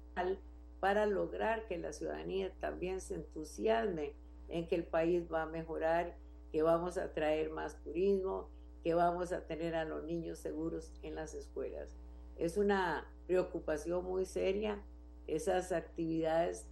[0.81, 4.15] para lograr que la ciudadanía también se entusiasme
[4.48, 6.16] en que el país va a mejorar,
[6.51, 8.48] que vamos a traer más turismo,
[8.82, 11.94] que vamos a tener a los niños seguros en las escuelas.
[12.36, 14.82] Es una preocupación muy seria
[15.27, 16.66] esas actividades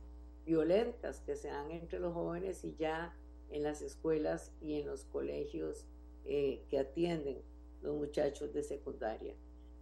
[0.47, 3.15] violentas que se dan entre los jóvenes y ya
[3.51, 5.87] en las escuelas y en los colegios
[6.25, 7.43] eh, que atienden
[7.83, 9.35] los muchachos de secundaria.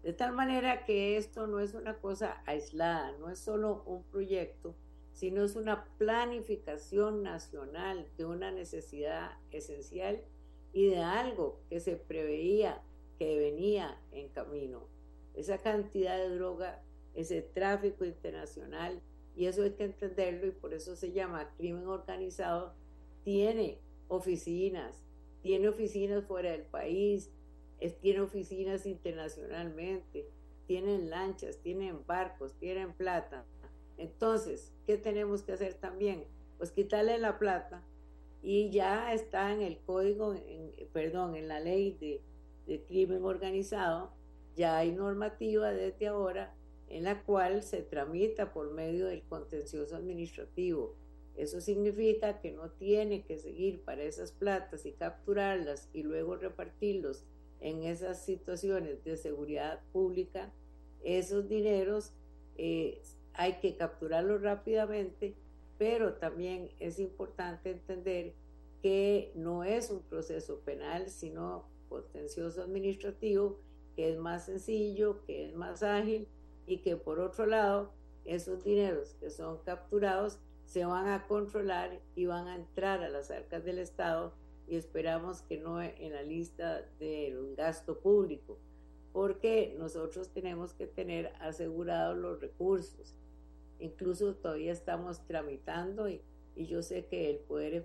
[0.06, 4.76] De tal manera que esto no es una cosa aislada, no es solo un proyecto,
[5.10, 10.22] sino es una planificación nacional de una necesidad esencial
[10.72, 12.80] y de algo que se preveía
[13.18, 14.86] que venía en camino.
[15.34, 16.84] Esa cantidad de droga,
[17.16, 19.02] ese tráfico internacional,
[19.34, 22.74] y eso hay que entenderlo y por eso se llama crimen organizado,
[23.24, 25.02] tiene oficinas,
[25.42, 27.32] tiene oficinas fuera del país,
[28.00, 30.28] tiene oficinas internacionalmente,
[30.66, 33.44] tienen lanchas, tienen barcos, tienen plata.
[33.98, 36.24] Entonces, ¿qué tenemos que hacer también?
[36.58, 37.82] Pues quitarle la plata
[38.42, 42.22] y ya está en el código, en, perdón, en la ley de,
[42.66, 44.12] de crimen organizado,
[44.54, 46.54] ya hay normativa desde ahora
[46.88, 50.96] en la cual se tramita por medio del contencioso administrativo
[51.36, 57.24] eso significa que no tiene que seguir para esas platas y capturarlas y luego repartirlos
[57.60, 60.52] en esas situaciones de seguridad pública.
[61.02, 62.12] Esos dineros
[62.56, 63.02] eh,
[63.34, 65.34] hay que capturarlos rápidamente,
[65.78, 68.34] pero también es importante entender
[68.82, 73.58] que no es un proceso penal, sino contencioso administrativo,
[73.94, 76.28] que es más sencillo, que es más ágil
[76.66, 77.92] y que por otro lado,
[78.24, 83.30] esos dineros que son capturados se van a controlar y van a entrar a las
[83.30, 84.34] arcas del Estado
[84.68, 88.58] y esperamos que no en la lista del gasto público,
[89.12, 93.14] porque nosotros tenemos que tener asegurados los recursos.
[93.78, 96.20] Incluso todavía estamos tramitando y,
[96.54, 97.84] y yo sé que el Poder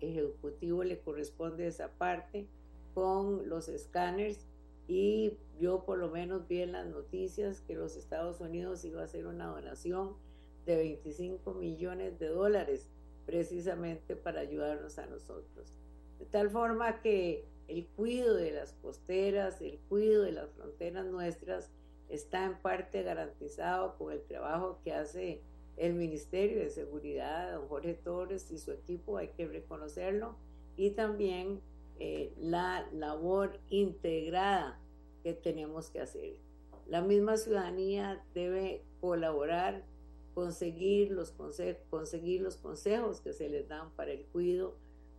[0.00, 2.46] Ejecutivo le corresponde esa parte
[2.94, 4.46] con los escáneres
[4.86, 9.04] y yo por lo menos vi en las noticias que los Estados Unidos iba a
[9.04, 10.14] hacer una donación
[10.64, 12.88] de 25 millones de dólares
[13.28, 15.74] precisamente para ayudarnos a nosotros.
[16.18, 21.70] De tal forma que el cuidado de las costeras, el cuidado de las fronteras nuestras
[22.08, 25.42] está en parte garantizado con el trabajo que hace
[25.76, 30.34] el Ministerio de Seguridad, don Jorge Torres y su equipo, hay que reconocerlo,
[30.78, 31.60] y también
[31.98, 34.80] eh, la labor integrada
[35.22, 36.36] que tenemos que hacer.
[36.86, 39.84] La misma ciudadanía debe colaborar,
[40.38, 41.34] conseguir los,
[41.90, 44.76] conseguir los consejos que se les dan para el cuidado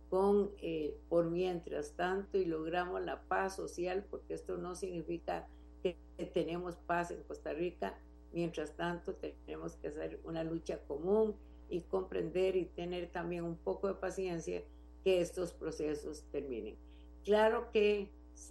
[0.08, 5.46] con eh, por mientras tanto y logramos la paz social, porque esto no significa
[5.82, 5.98] que
[6.32, 7.98] tenemos paz en Costa Rica,
[8.32, 9.14] mientras tanto
[9.44, 11.36] tenemos que hacer una lucha común
[11.68, 14.62] y comprender y tener también un poco de paciencia
[15.04, 16.76] que estos procesos terminen.
[17.24, 18.08] Claro que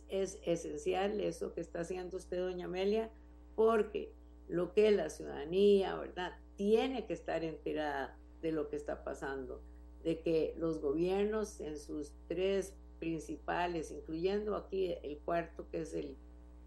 [0.08, 3.10] es esencial eso que está haciendo usted, doña Amelia,
[3.56, 4.14] porque
[4.48, 6.34] lo que la ciudadanía, ¿verdad?
[6.60, 9.62] Tiene que estar enterada de lo que está pasando,
[10.04, 16.18] de que los gobiernos en sus tres principales, incluyendo aquí el cuarto que es el,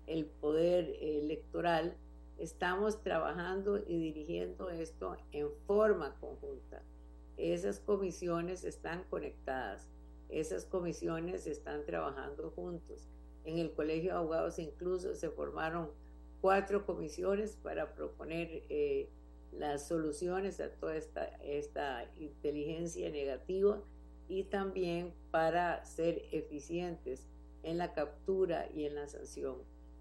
[0.06, 1.94] el poder electoral,
[2.38, 6.82] estamos trabajando y dirigiendo esto en forma conjunta.
[7.36, 9.92] Esas comisiones están conectadas
[10.32, 13.06] esas comisiones están trabajando juntos.
[13.44, 15.90] En el Colegio de Abogados incluso se formaron
[16.40, 19.10] cuatro comisiones para proponer eh,
[19.52, 23.82] las soluciones a toda esta, esta inteligencia negativa
[24.28, 27.26] y también para ser eficientes
[27.62, 29.56] en la captura y en la sanción.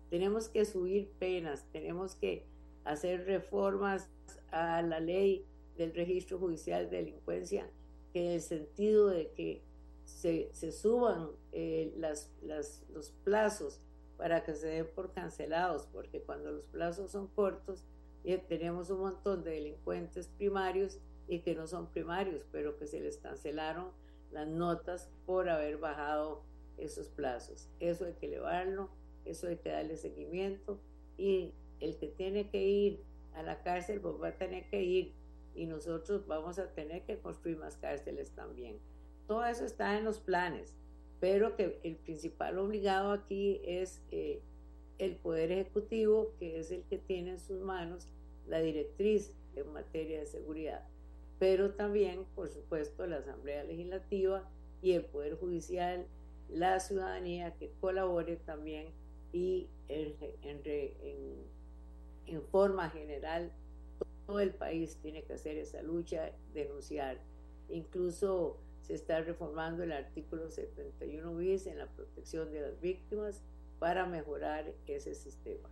[0.10, 2.45] Tenemos que subir penas, tenemos que
[2.84, 4.10] hacer reformas
[4.52, 5.45] a la ley
[5.78, 7.69] del registro judicial de delincuencia
[8.14, 9.64] en el sentido de que
[10.06, 13.80] se, suban eh, las, los plazos
[14.18, 17.84] para que se den por cancelados, porque cuando los plazos son cortos,
[18.23, 22.99] eh, tenemos un montón de delincuentes primarios y que no son primarios, pero que se
[22.99, 23.91] les cancelaron
[24.31, 26.43] las notas por haber bajado
[26.77, 27.69] esos plazos.
[27.80, 28.89] Eso hay que elevarlo,
[29.26, 30.80] eso hay que darle seguimiento
[31.18, 33.03] y el que tiene que ir
[33.34, 35.14] a la cárcel pues va a tener que ir
[35.53, 38.80] y nosotros vamos a tener que construir más cárceles también.
[39.27, 40.76] Todo eso está en los planes,
[41.19, 44.41] pero que el principal obligado aquí es eh,
[45.02, 48.07] el Poder Ejecutivo, que es el que tiene en sus manos
[48.48, 50.88] la directriz en materia de seguridad,
[51.40, 54.48] pero también, por supuesto, la Asamblea Legislativa
[54.84, 56.06] y el Poder Judicial,
[56.49, 58.90] la ciudadanía que colabore también
[59.34, 60.14] y en,
[62.28, 63.52] en forma general
[64.28, 67.18] todo el país tiene que hacer esa lucha, denunciar.
[67.69, 73.41] Incluso se está reformando el artículo 71 bis en la protección de las víctimas
[73.81, 75.67] para mejorar ese sistema.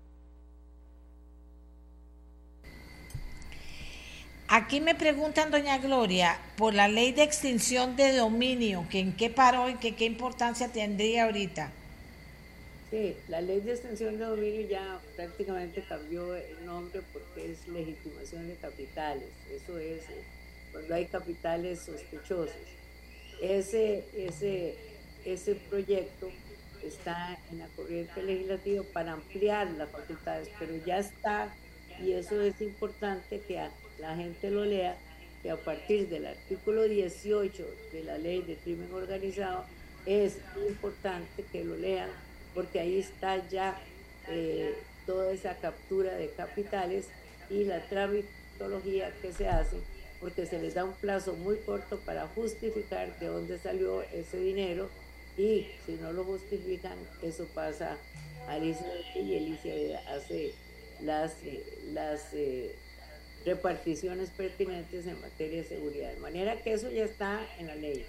[4.47, 9.29] Aquí me preguntan, doña Gloria, por la ley de extinción de dominio, que en qué
[9.29, 11.71] paró y que qué importancia tendría ahorita.
[12.89, 18.47] Sí, la ley de extinción de dominio ya prácticamente cambió el nombre porque es legitimación
[18.47, 19.29] de capitales.
[19.51, 20.23] Eso es eh,
[20.71, 22.55] cuando hay capitales sospechosos.
[23.39, 24.75] Ese, ese,
[25.25, 26.31] ese proyecto
[26.87, 31.53] está en la corriente legislativa para ampliar las facultades, pero ya está,
[32.01, 33.61] y eso es importante que
[33.99, 34.97] la gente lo lea,
[35.41, 39.65] que a partir del artículo 18 de la ley de crimen organizado
[40.05, 40.37] es
[40.67, 42.09] importante que lo lean,
[42.53, 43.79] porque ahí está ya
[44.27, 44.75] eh,
[45.05, 47.07] toda esa captura de capitales
[47.49, 49.77] y la tramitología que se hace
[50.19, 54.89] porque se les da un plazo muy corto para justificar de dónde salió ese dinero
[55.39, 57.97] y si no lo justifican, eso pasa
[58.45, 58.85] a Alicia
[59.15, 60.53] y Alicia hace
[61.01, 61.63] las, eh,
[61.93, 62.75] las eh,
[63.45, 66.11] reparticiones pertinentes en materia de seguridad.
[66.11, 68.05] De manera que eso ya está en la ley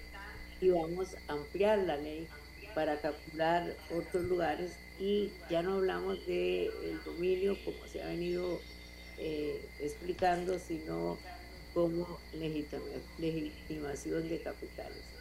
[0.60, 2.26] y vamos a ampliar la ley
[2.74, 8.60] para capturar otros lugares y ya no hablamos del el dominio como se ha venido
[9.18, 11.16] eh, explicando, sino
[11.74, 15.19] como legitimación de capitales.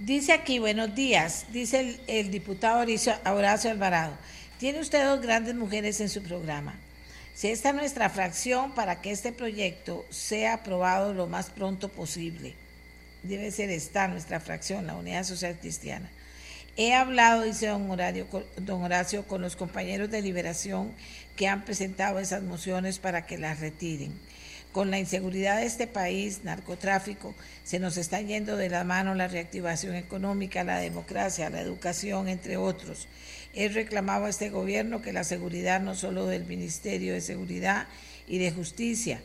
[0.00, 4.16] Dice aquí, buenos días, dice el, diputado Horacio Alvarado.
[4.58, 6.74] Tiene usted dos grandes mujeres en su programa.
[7.34, 12.54] Si esta es nuestra fracción para que este proyecto sea aprobado lo más pronto posible.
[13.24, 16.08] debe ser esta nuestra fracción, la Unidad Social Cristiana.
[16.78, 20.94] He hablado, dice don Horacio, don Horacio, con los compañeros de liberación
[21.36, 24.14] que han presentado esas mociones para que las retiren.
[24.72, 27.34] Con la inseguridad de este país, narcotráfico,
[27.64, 32.56] se nos está yendo de la mano la reactivación económica, la democracia, la educación, entre
[32.56, 33.08] otros.
[33.52, 37.88] He reclamado a este gobierno que la seguridad no solo del Ministerio de Seguridad
[38.28, 39.20] y de Justicia,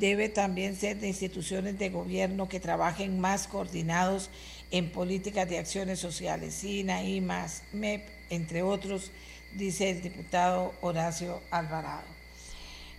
[0.00, 4.28] debe también ser de instituciones de gobierno que trabajen más coordinados
[4.72, 9.12] en políticas de acciones sociales, SINA, IMAS, MEP, entre otros,
[9.54, 12.19] dice el diputado Horacio Alvarado.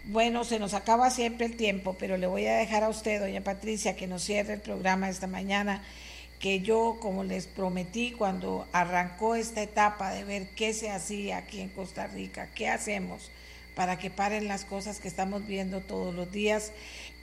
[0.06, 3.42] Bueno, se nos acaba siempre el tiempo, pero le voy a dejar a usted, doña
[3.42, 5.84] Patricia, que nos cierre el programa esta mañana,
[6.40, 11.62] que yo, como les prometí cuando arrancó esta etapa de ver qué se hacía aquí
[11.62, 13.30] en Costa Rica, qué hacemos
[13.76, 16.72] para que paren las cosas que estamos viendo todos los días,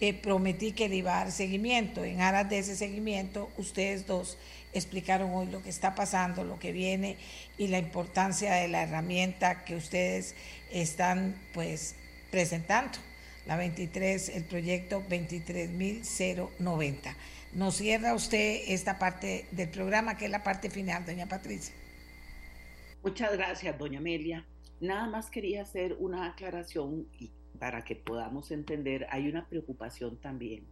[0.01, 2.05] eh, prometí que le iba a dar seguimiento.
[2.05, 4.39] En aras de ese seguimiento, ustedes dos
[4.73, 7.17] explicaron hoy lo que está pasando, lo que viene
[7.59, 10.35] y la importancia de la herramienta que ustedes
[10.71, 11.97] están pues
[12.31, 12.99] presentando
[13.47, 17.17] la 23, el proyecto 23.090.
[17.55, 21.75] Nos cierra usted esta parte del programa, que es la parte final, doña Patricia.
[23.03, 24.47] Muchas gracias, doña Amelia.
[24.81, 27.09] Nada más quería hacer una aclaración
[27.59, 30.67] para que podamos entender, hay una preocupación también.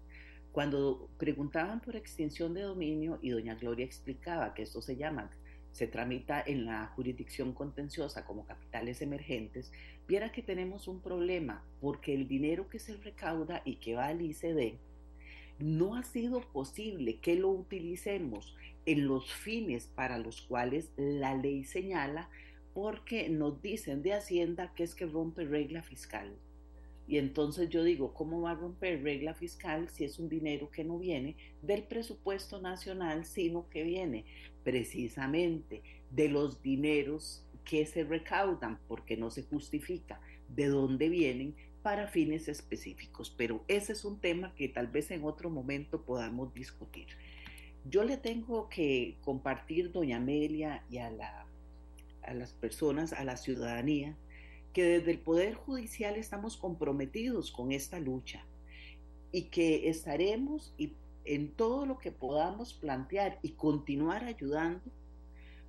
[0.53, 5.31] Cuando preguntaban por extinción de dominio y doña Gloria explicaba que esto se llama
[5.77, 9.71] se tramita en la jurisdicción contenciosa como capitales emergentes,
[10.07, 14.23] viera que tenemos un problema porque el dinero que se recauda y que va al
[14.23, 14.79] ICD
[15.59, 21.65] no ha sido posible que lo utilicemos en los fines para los cuales la ley
[21.65, 22.29] señala
[22.75, 26.37] porque nos dicen de Hacienda que es que rompe regla fiscal.
[27.09, 30.85] Y entonces yo digo, ¿cómo va a romper regla fiscal si es un dinero que
[30.85, 34.25] no viene del presupuesto nacional, sino que viene
[34.63, 42.07] precisamente de los dineros que se recaudan, porque no se justifica de dónde vienen para
[42.07, 43.35] fines específicos?
[43.37, 47.09] Pero ese es un tema que tal vez en otro momento podamos discutir.
[47.85, 51.47] Yo le tengo que compartir, doña Amelia, y a, la,
[52.23, 54.17] a las personas, a la ciudadanía,
[54.73, 58.45] que desde el Poder Judicial estamos comprometidos con esta lucha
[59.33, 60.75] y que estaremos
[61.25, 64.83] en todo lo que podamos plantear y continuar ayudando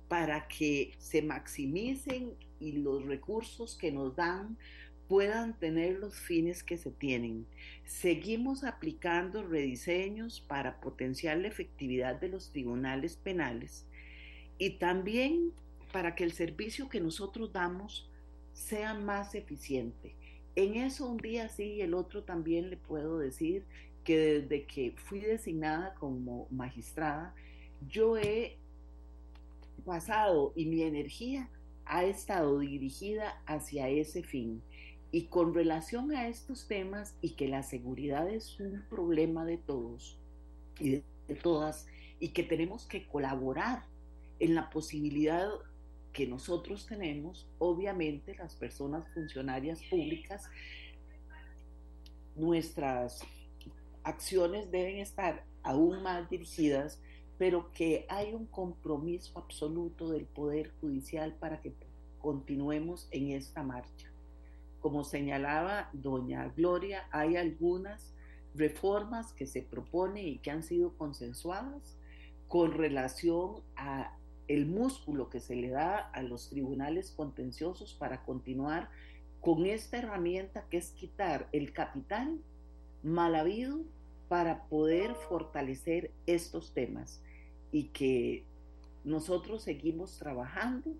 [0.08, 4.56] para que se maximicen y los recursos que nos dan
[5.06, 7.46] puedan tener los fines que se tienen.
[7.84, 13.86] Seguimos aplicando rediseños para potenciar la efectividad de los tribunales penales
[14.58, 15.52] y también
[15.92, 18.10] para que el servicio que nosotros damos
[18.52, 20.14] sea más eficiente.
[20.56, 23.64] En eso un día sí y el otro también le puedo decir
[24.04, 27.34] que desde que fui designada como magistrada,
[27.86, 28.58] yo he
[29.84, 31.48] pasado y mi energía
[31.84, 34.62] ha estado dirigida hacia ese fin.
[35.10, 40.18] Y con relación a estos temas y que la seguridad es un problema de todos
[40.78, 41.86] y de, todas
[42.20, 43.84] y que tenemos que colaborar
[44.38, 45.48] en la posibilidad
[46.12, 50.44] que nosotros tenemos, obviamente las personas funcionarias públicas,
[52.34, 53.20] nuestras
[54.02, 57.00] acciones deben estar aún más dirigidas,
[57.38, 61.72] pero que hay un compromiso absoluto del Poder Judicial para que
[62.20, 64.12] continuemos en esta marcha.
[64.80, 68.12] Como señalaba doña Gloria, hay algunas
[68.54, 71.96] reformas que se proponen y que han sido consensuadas
[72.48, 74.16] con relación a
[74.48, 78.88] el músculo que se le da a los tribunales contenciosos para continuar
[79.40, 82.40] con esta herramienta que es quitar el capital
[83.02, 83.80] mal habido
[84.28, 87.22] para poder fortalecer estos temas
[87.72, 88.44] y que
[89.04, 90.94] nosotros seguimos trabajando.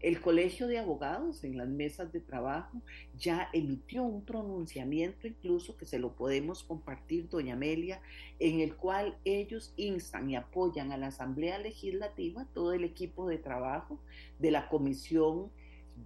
[0.00, 2.80] El Colegio de Abogados en las mesas de trabajo
[3.18, 8.00] ya emitió un pronunciamiento incluso que se lo podemos compartir, doña Amelia,
[8.38, 13.36] en el cual ellos instan y apoyan a la Asamblea Legislativa, todo el equipo de
[13.36, 13.98] trabajo
[14.38, 15.50] de la Comisión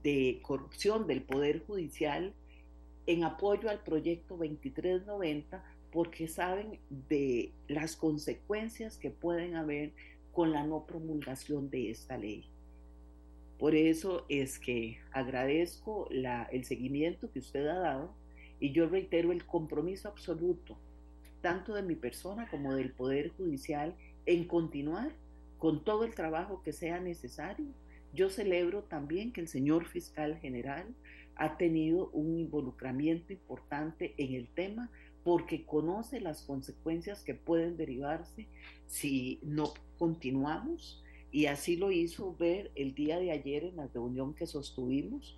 [0.03, 2.35] de Corrupción del Poder Judicial,
[3.07, 5.65] en apoyo al proyecto 2390,
[5.95, 9.93] porque saben de las consecuencias que pueden haber
[10.33, 12.51] con la no promulgación de esta ley.
[13.61, 18.13] Por eso es que agradezco el seguimiento que usted ha dado
[18.59, 20.77] y yo reitero el compromiso absoluto,
[21.41, 23.95] tanto de mi persona como del Poder Judicial,
[24.27, 25.13] en continuar
[25.59, 27.67] con todo el trabajo que sea necesario.
[28.13, 30.93] Yo celebro también que el señor fiscal general
[31.37, 34.91] ha tenido un involucramiento importante en el tema
[35.25, 38.47] porque conoce las consecuencias que pueden derivarse
[38.87, 41.03] si no continuamos
[41.33, 45.37] y así lo hizo ver el día de ayer en la reunión que sostuvimos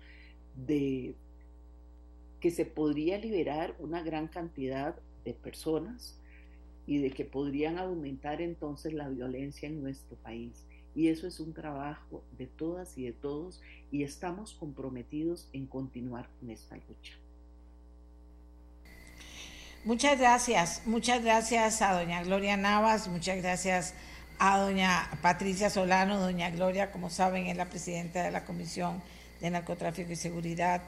[0.55, 1.15] de
[2.39, 4.95] que se podría liberar una gran cantidad
[5.25, 6.19] de personas
[6.85, 10.65] y de que podrían aumentar entonces la violencia en nuestro país.
[10.95, 13.61] Y eso es un trabajo de todas y de todos
[13.91, 17.17] y estamos comprometidos en continuar con esta lucha.
[19.87, 23.93] Muchas gracias, muchas gracias a doña Gloria Navas, muchas gracias
[24.37, 26.19] a doña Patricia Solano.
[26.19, 29.01] Doña Gloria, como saben, es la presidenta de la Comisión
[29.39, 30.81] de Narcotráfico y Seguridad.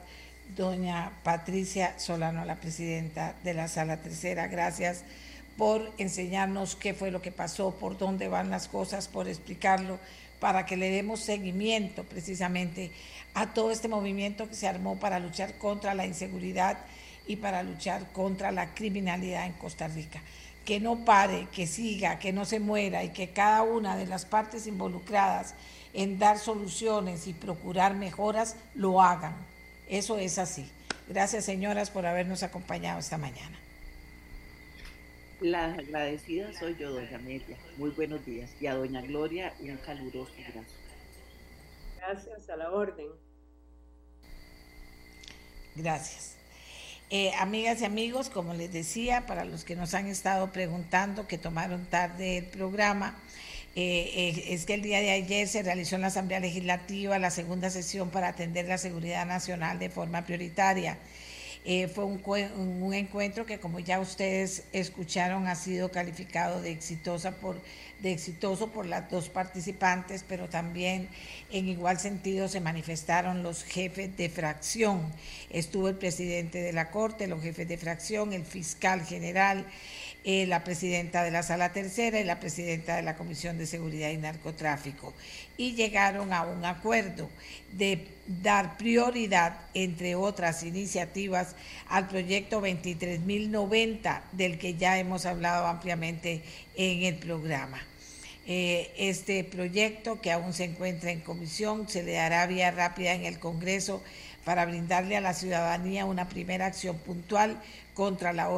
[0.54, 4.48] Doña Patricia Solano, la presidenta de la Sala Tercera.
[4.48, 5.02] Gracias
[5.56, 9.98] por enseñarnos qué fue lo que pasó, por dónde van las cosas, por explicarlo,
[10.40, 12.92] para que le demos seguimiento precisamente
[13.32, 16.76] a todo este movimiento que se armó para luchar contra la inseguridad
[17.26, 20.20] y para luchar contra la criminalidad en Costa Rica.
[20.64, 24.24] Que no pare, que siga, que no se muera y que cada una de las
[24.24, 25.54] partes involucradas
[25.94, 29.34] en dar soluciones y procurar mejoras lo hagan.
[29.88, 30.70] Eso es así.
[31.08, 33.58] Gracias, señoras, por habernos acompañado esta mañana.
[35.40, 37.56] La agradecida soy yo, doña Amelia.
[37.78, 38.50] Muy buenos días.
[38.60, 40.74] Y a doña Gloria, un caluroso abrazo.
[41.96, 43.08] Gracias, a la orden.
[45.74, 46.36] Gracias.
[47.12, 51.38] Eh, amigas y amigos, como les decía, para los que nos han estado preguntando que
[51.38, 53.16] tomaron tarde el programa,
[53.74, 57.30] eh, eh, es que el día de ayer se realizó en la Asamblea Legislativa la
[57.30, 60.98] segunda sesión para atender la seguridad nacional de forma prioritaria.
[61.94, 62.22] Fue un,
[62.82, 67.60] un, encuentro que, como ya ustedes escucharon, ha sido calificado de exitosa por
[68.02, 71.08] de exitoso por las dos participantes, pero también
[71.50, 75.02] en igual sentido se manifestaron los jefes de fracción.
[75.50, 79.66] Estuvo el presidente de la Corte, los jefes de fracción, el fiscal general,
[80.24, 84.10] eh, la presidenta de la Sala Tercera y la presidenta de la Comisión de Seguridad
[84.10, 85.14] y Narcotráfico.
[85.56, 87.30] Y llegaron a un acuerdo
[87.72, 91.56] de dar prioridad, entre otras iniciativas,
[91.88, 96.42] al proyecto 23.090, del que ya hemos hablado ampliamente
[96.76, 97.80] en el programa.
[98.46, 103.24] Eh, este proyecto, que aún se encuentra en comisión, se le dará vía rápida en
[103.24, 104.02] el Congreso
[104.44, 107.60] para brindarle a la ciudadanía una primera acción puntual
[107.94, 108.48] contra la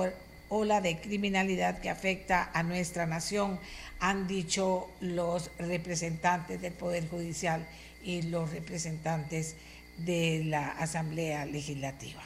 [0.52, 3.58] ola de criminalidad que afecta a nuestra nación,
[4.00, 7.66] han dicho los representantes del Poder Judicial
[8.04, 9.56] y los representantes
[9.96, 12.20] de la Asamblea Legislativa.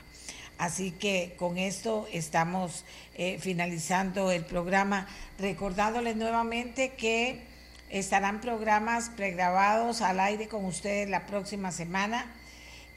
[0.59, 2.85] Así que con esto estamos
[3.15, 5.07] eh, finalizando el programa,
[5.39, 7.43] recordándoles nuevamente que
[7.91, 12.27] estarán programas pregrabados al aire con ustedes la próxima semana.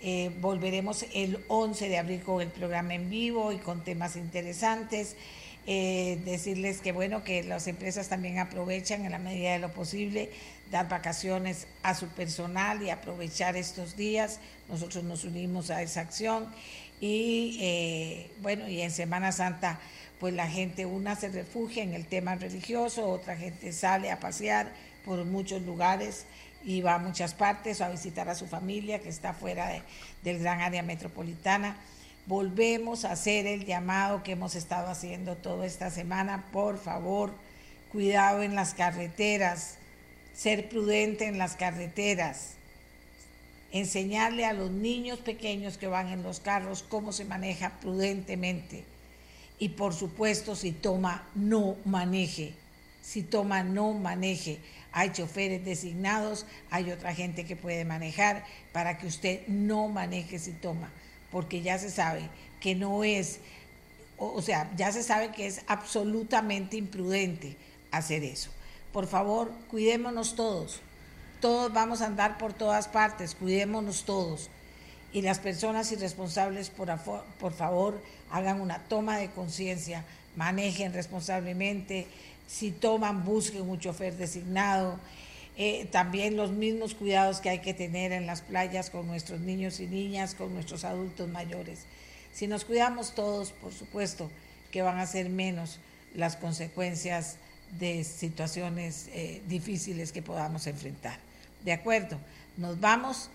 [0.01, 5.15] Eh, volveremos el 11 de abril con el programa en vivo y con temas interesantes.
[5.67, 10.31] Eh, decirles que bueno, que las empresas también aprovechan en la medida de lo posible
[10.71, 14.39] dar vacaciones a su personal y aprovechar estos días.
[14.69, 16.47] Nosotros nos unimos a esa acción
[17.01, 19.79] y eh, bueno, y en Semana Santa,
[20.19, 24.71] pues la gente, una se refugia en el tema religioso, otra gente sale a pasear
[25.05, 26.25] por muchos lugares
[26.63, 29.81] y va a muchas partes o a visitar a su familia que está fuera
[30.23, 31.77] del gran área metropolitana.
[32.25, 36.45] Volvemos a hacer el llamado que hemos estado haciendo toda esta semana.
[36.51, 37.33] Por favor,
[37.91, 39.77] cuidado en las carreteras,
[40.33, 42.59] ser prudente en las carreteras
[43.71, 48.83] enseñarle a los niños pequeños que van en los carros cómo se maneja prudentemente.
[49.59, 52.53] Y por supuesto, si toma, no maneje.
[53.01, 54.59] Si toma, no maneje.
[54.91, 60.51] Hay choferes designados, hay otra gente que puede manejar para que usted no maneje si
[60.51, 60.91] toma,
[61.31, 62.29] porque ya se sabe
[62.59, 63.39] que no es,
[64.17, 67.55] o sea, ya se sabe que es absolutamente imprudente
[67.91, 68.51] hacer eso.
[68.91, 70.81] Por favor, cuidémonos todos
[71.39, 74.49] todos vamos a andar por todas partes, cuidémonos todos.
[75.11, 80.03] Y las personas irresponsables, por, favor, hagan una toma de conciencia,
[80.35, 82.07] manejen responsablemente,
[82.49, 84.99] si toman, busquen un chofer designado.
[85.55, 89.79] Eh, también los mismos cuidados que hay que tener en las playas con nuestros niños
[89.79, 91.81] y niñas, con nuestros adultos mayores.
[92.33, 94.31] Si nos cuidamos todos, por supuesto,
[94.71, 95.79] que van a ser menos
[96.15, 97.37] las consecuencias
[97.77, 101.19] de situaciones eh, difíciles que podamos enfrentar.
[101.63, 102.17] De acuerdo,
[102.57, 103.29] nos vamos,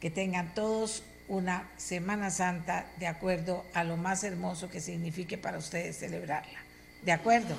[0.00, 5.58] que tengan todos una Semana Santa de acuerdo a lo más hermoso que signifique para
[5.58, 6.67] ustedes celebrarla.
[7.02, 7.54] De acuerdo,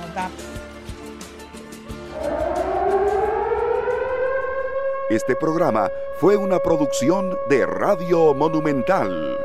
[0.00, 0.42] nos vamos.
[5.10, 9.36] Este programa fue una producción de Radio Monumental.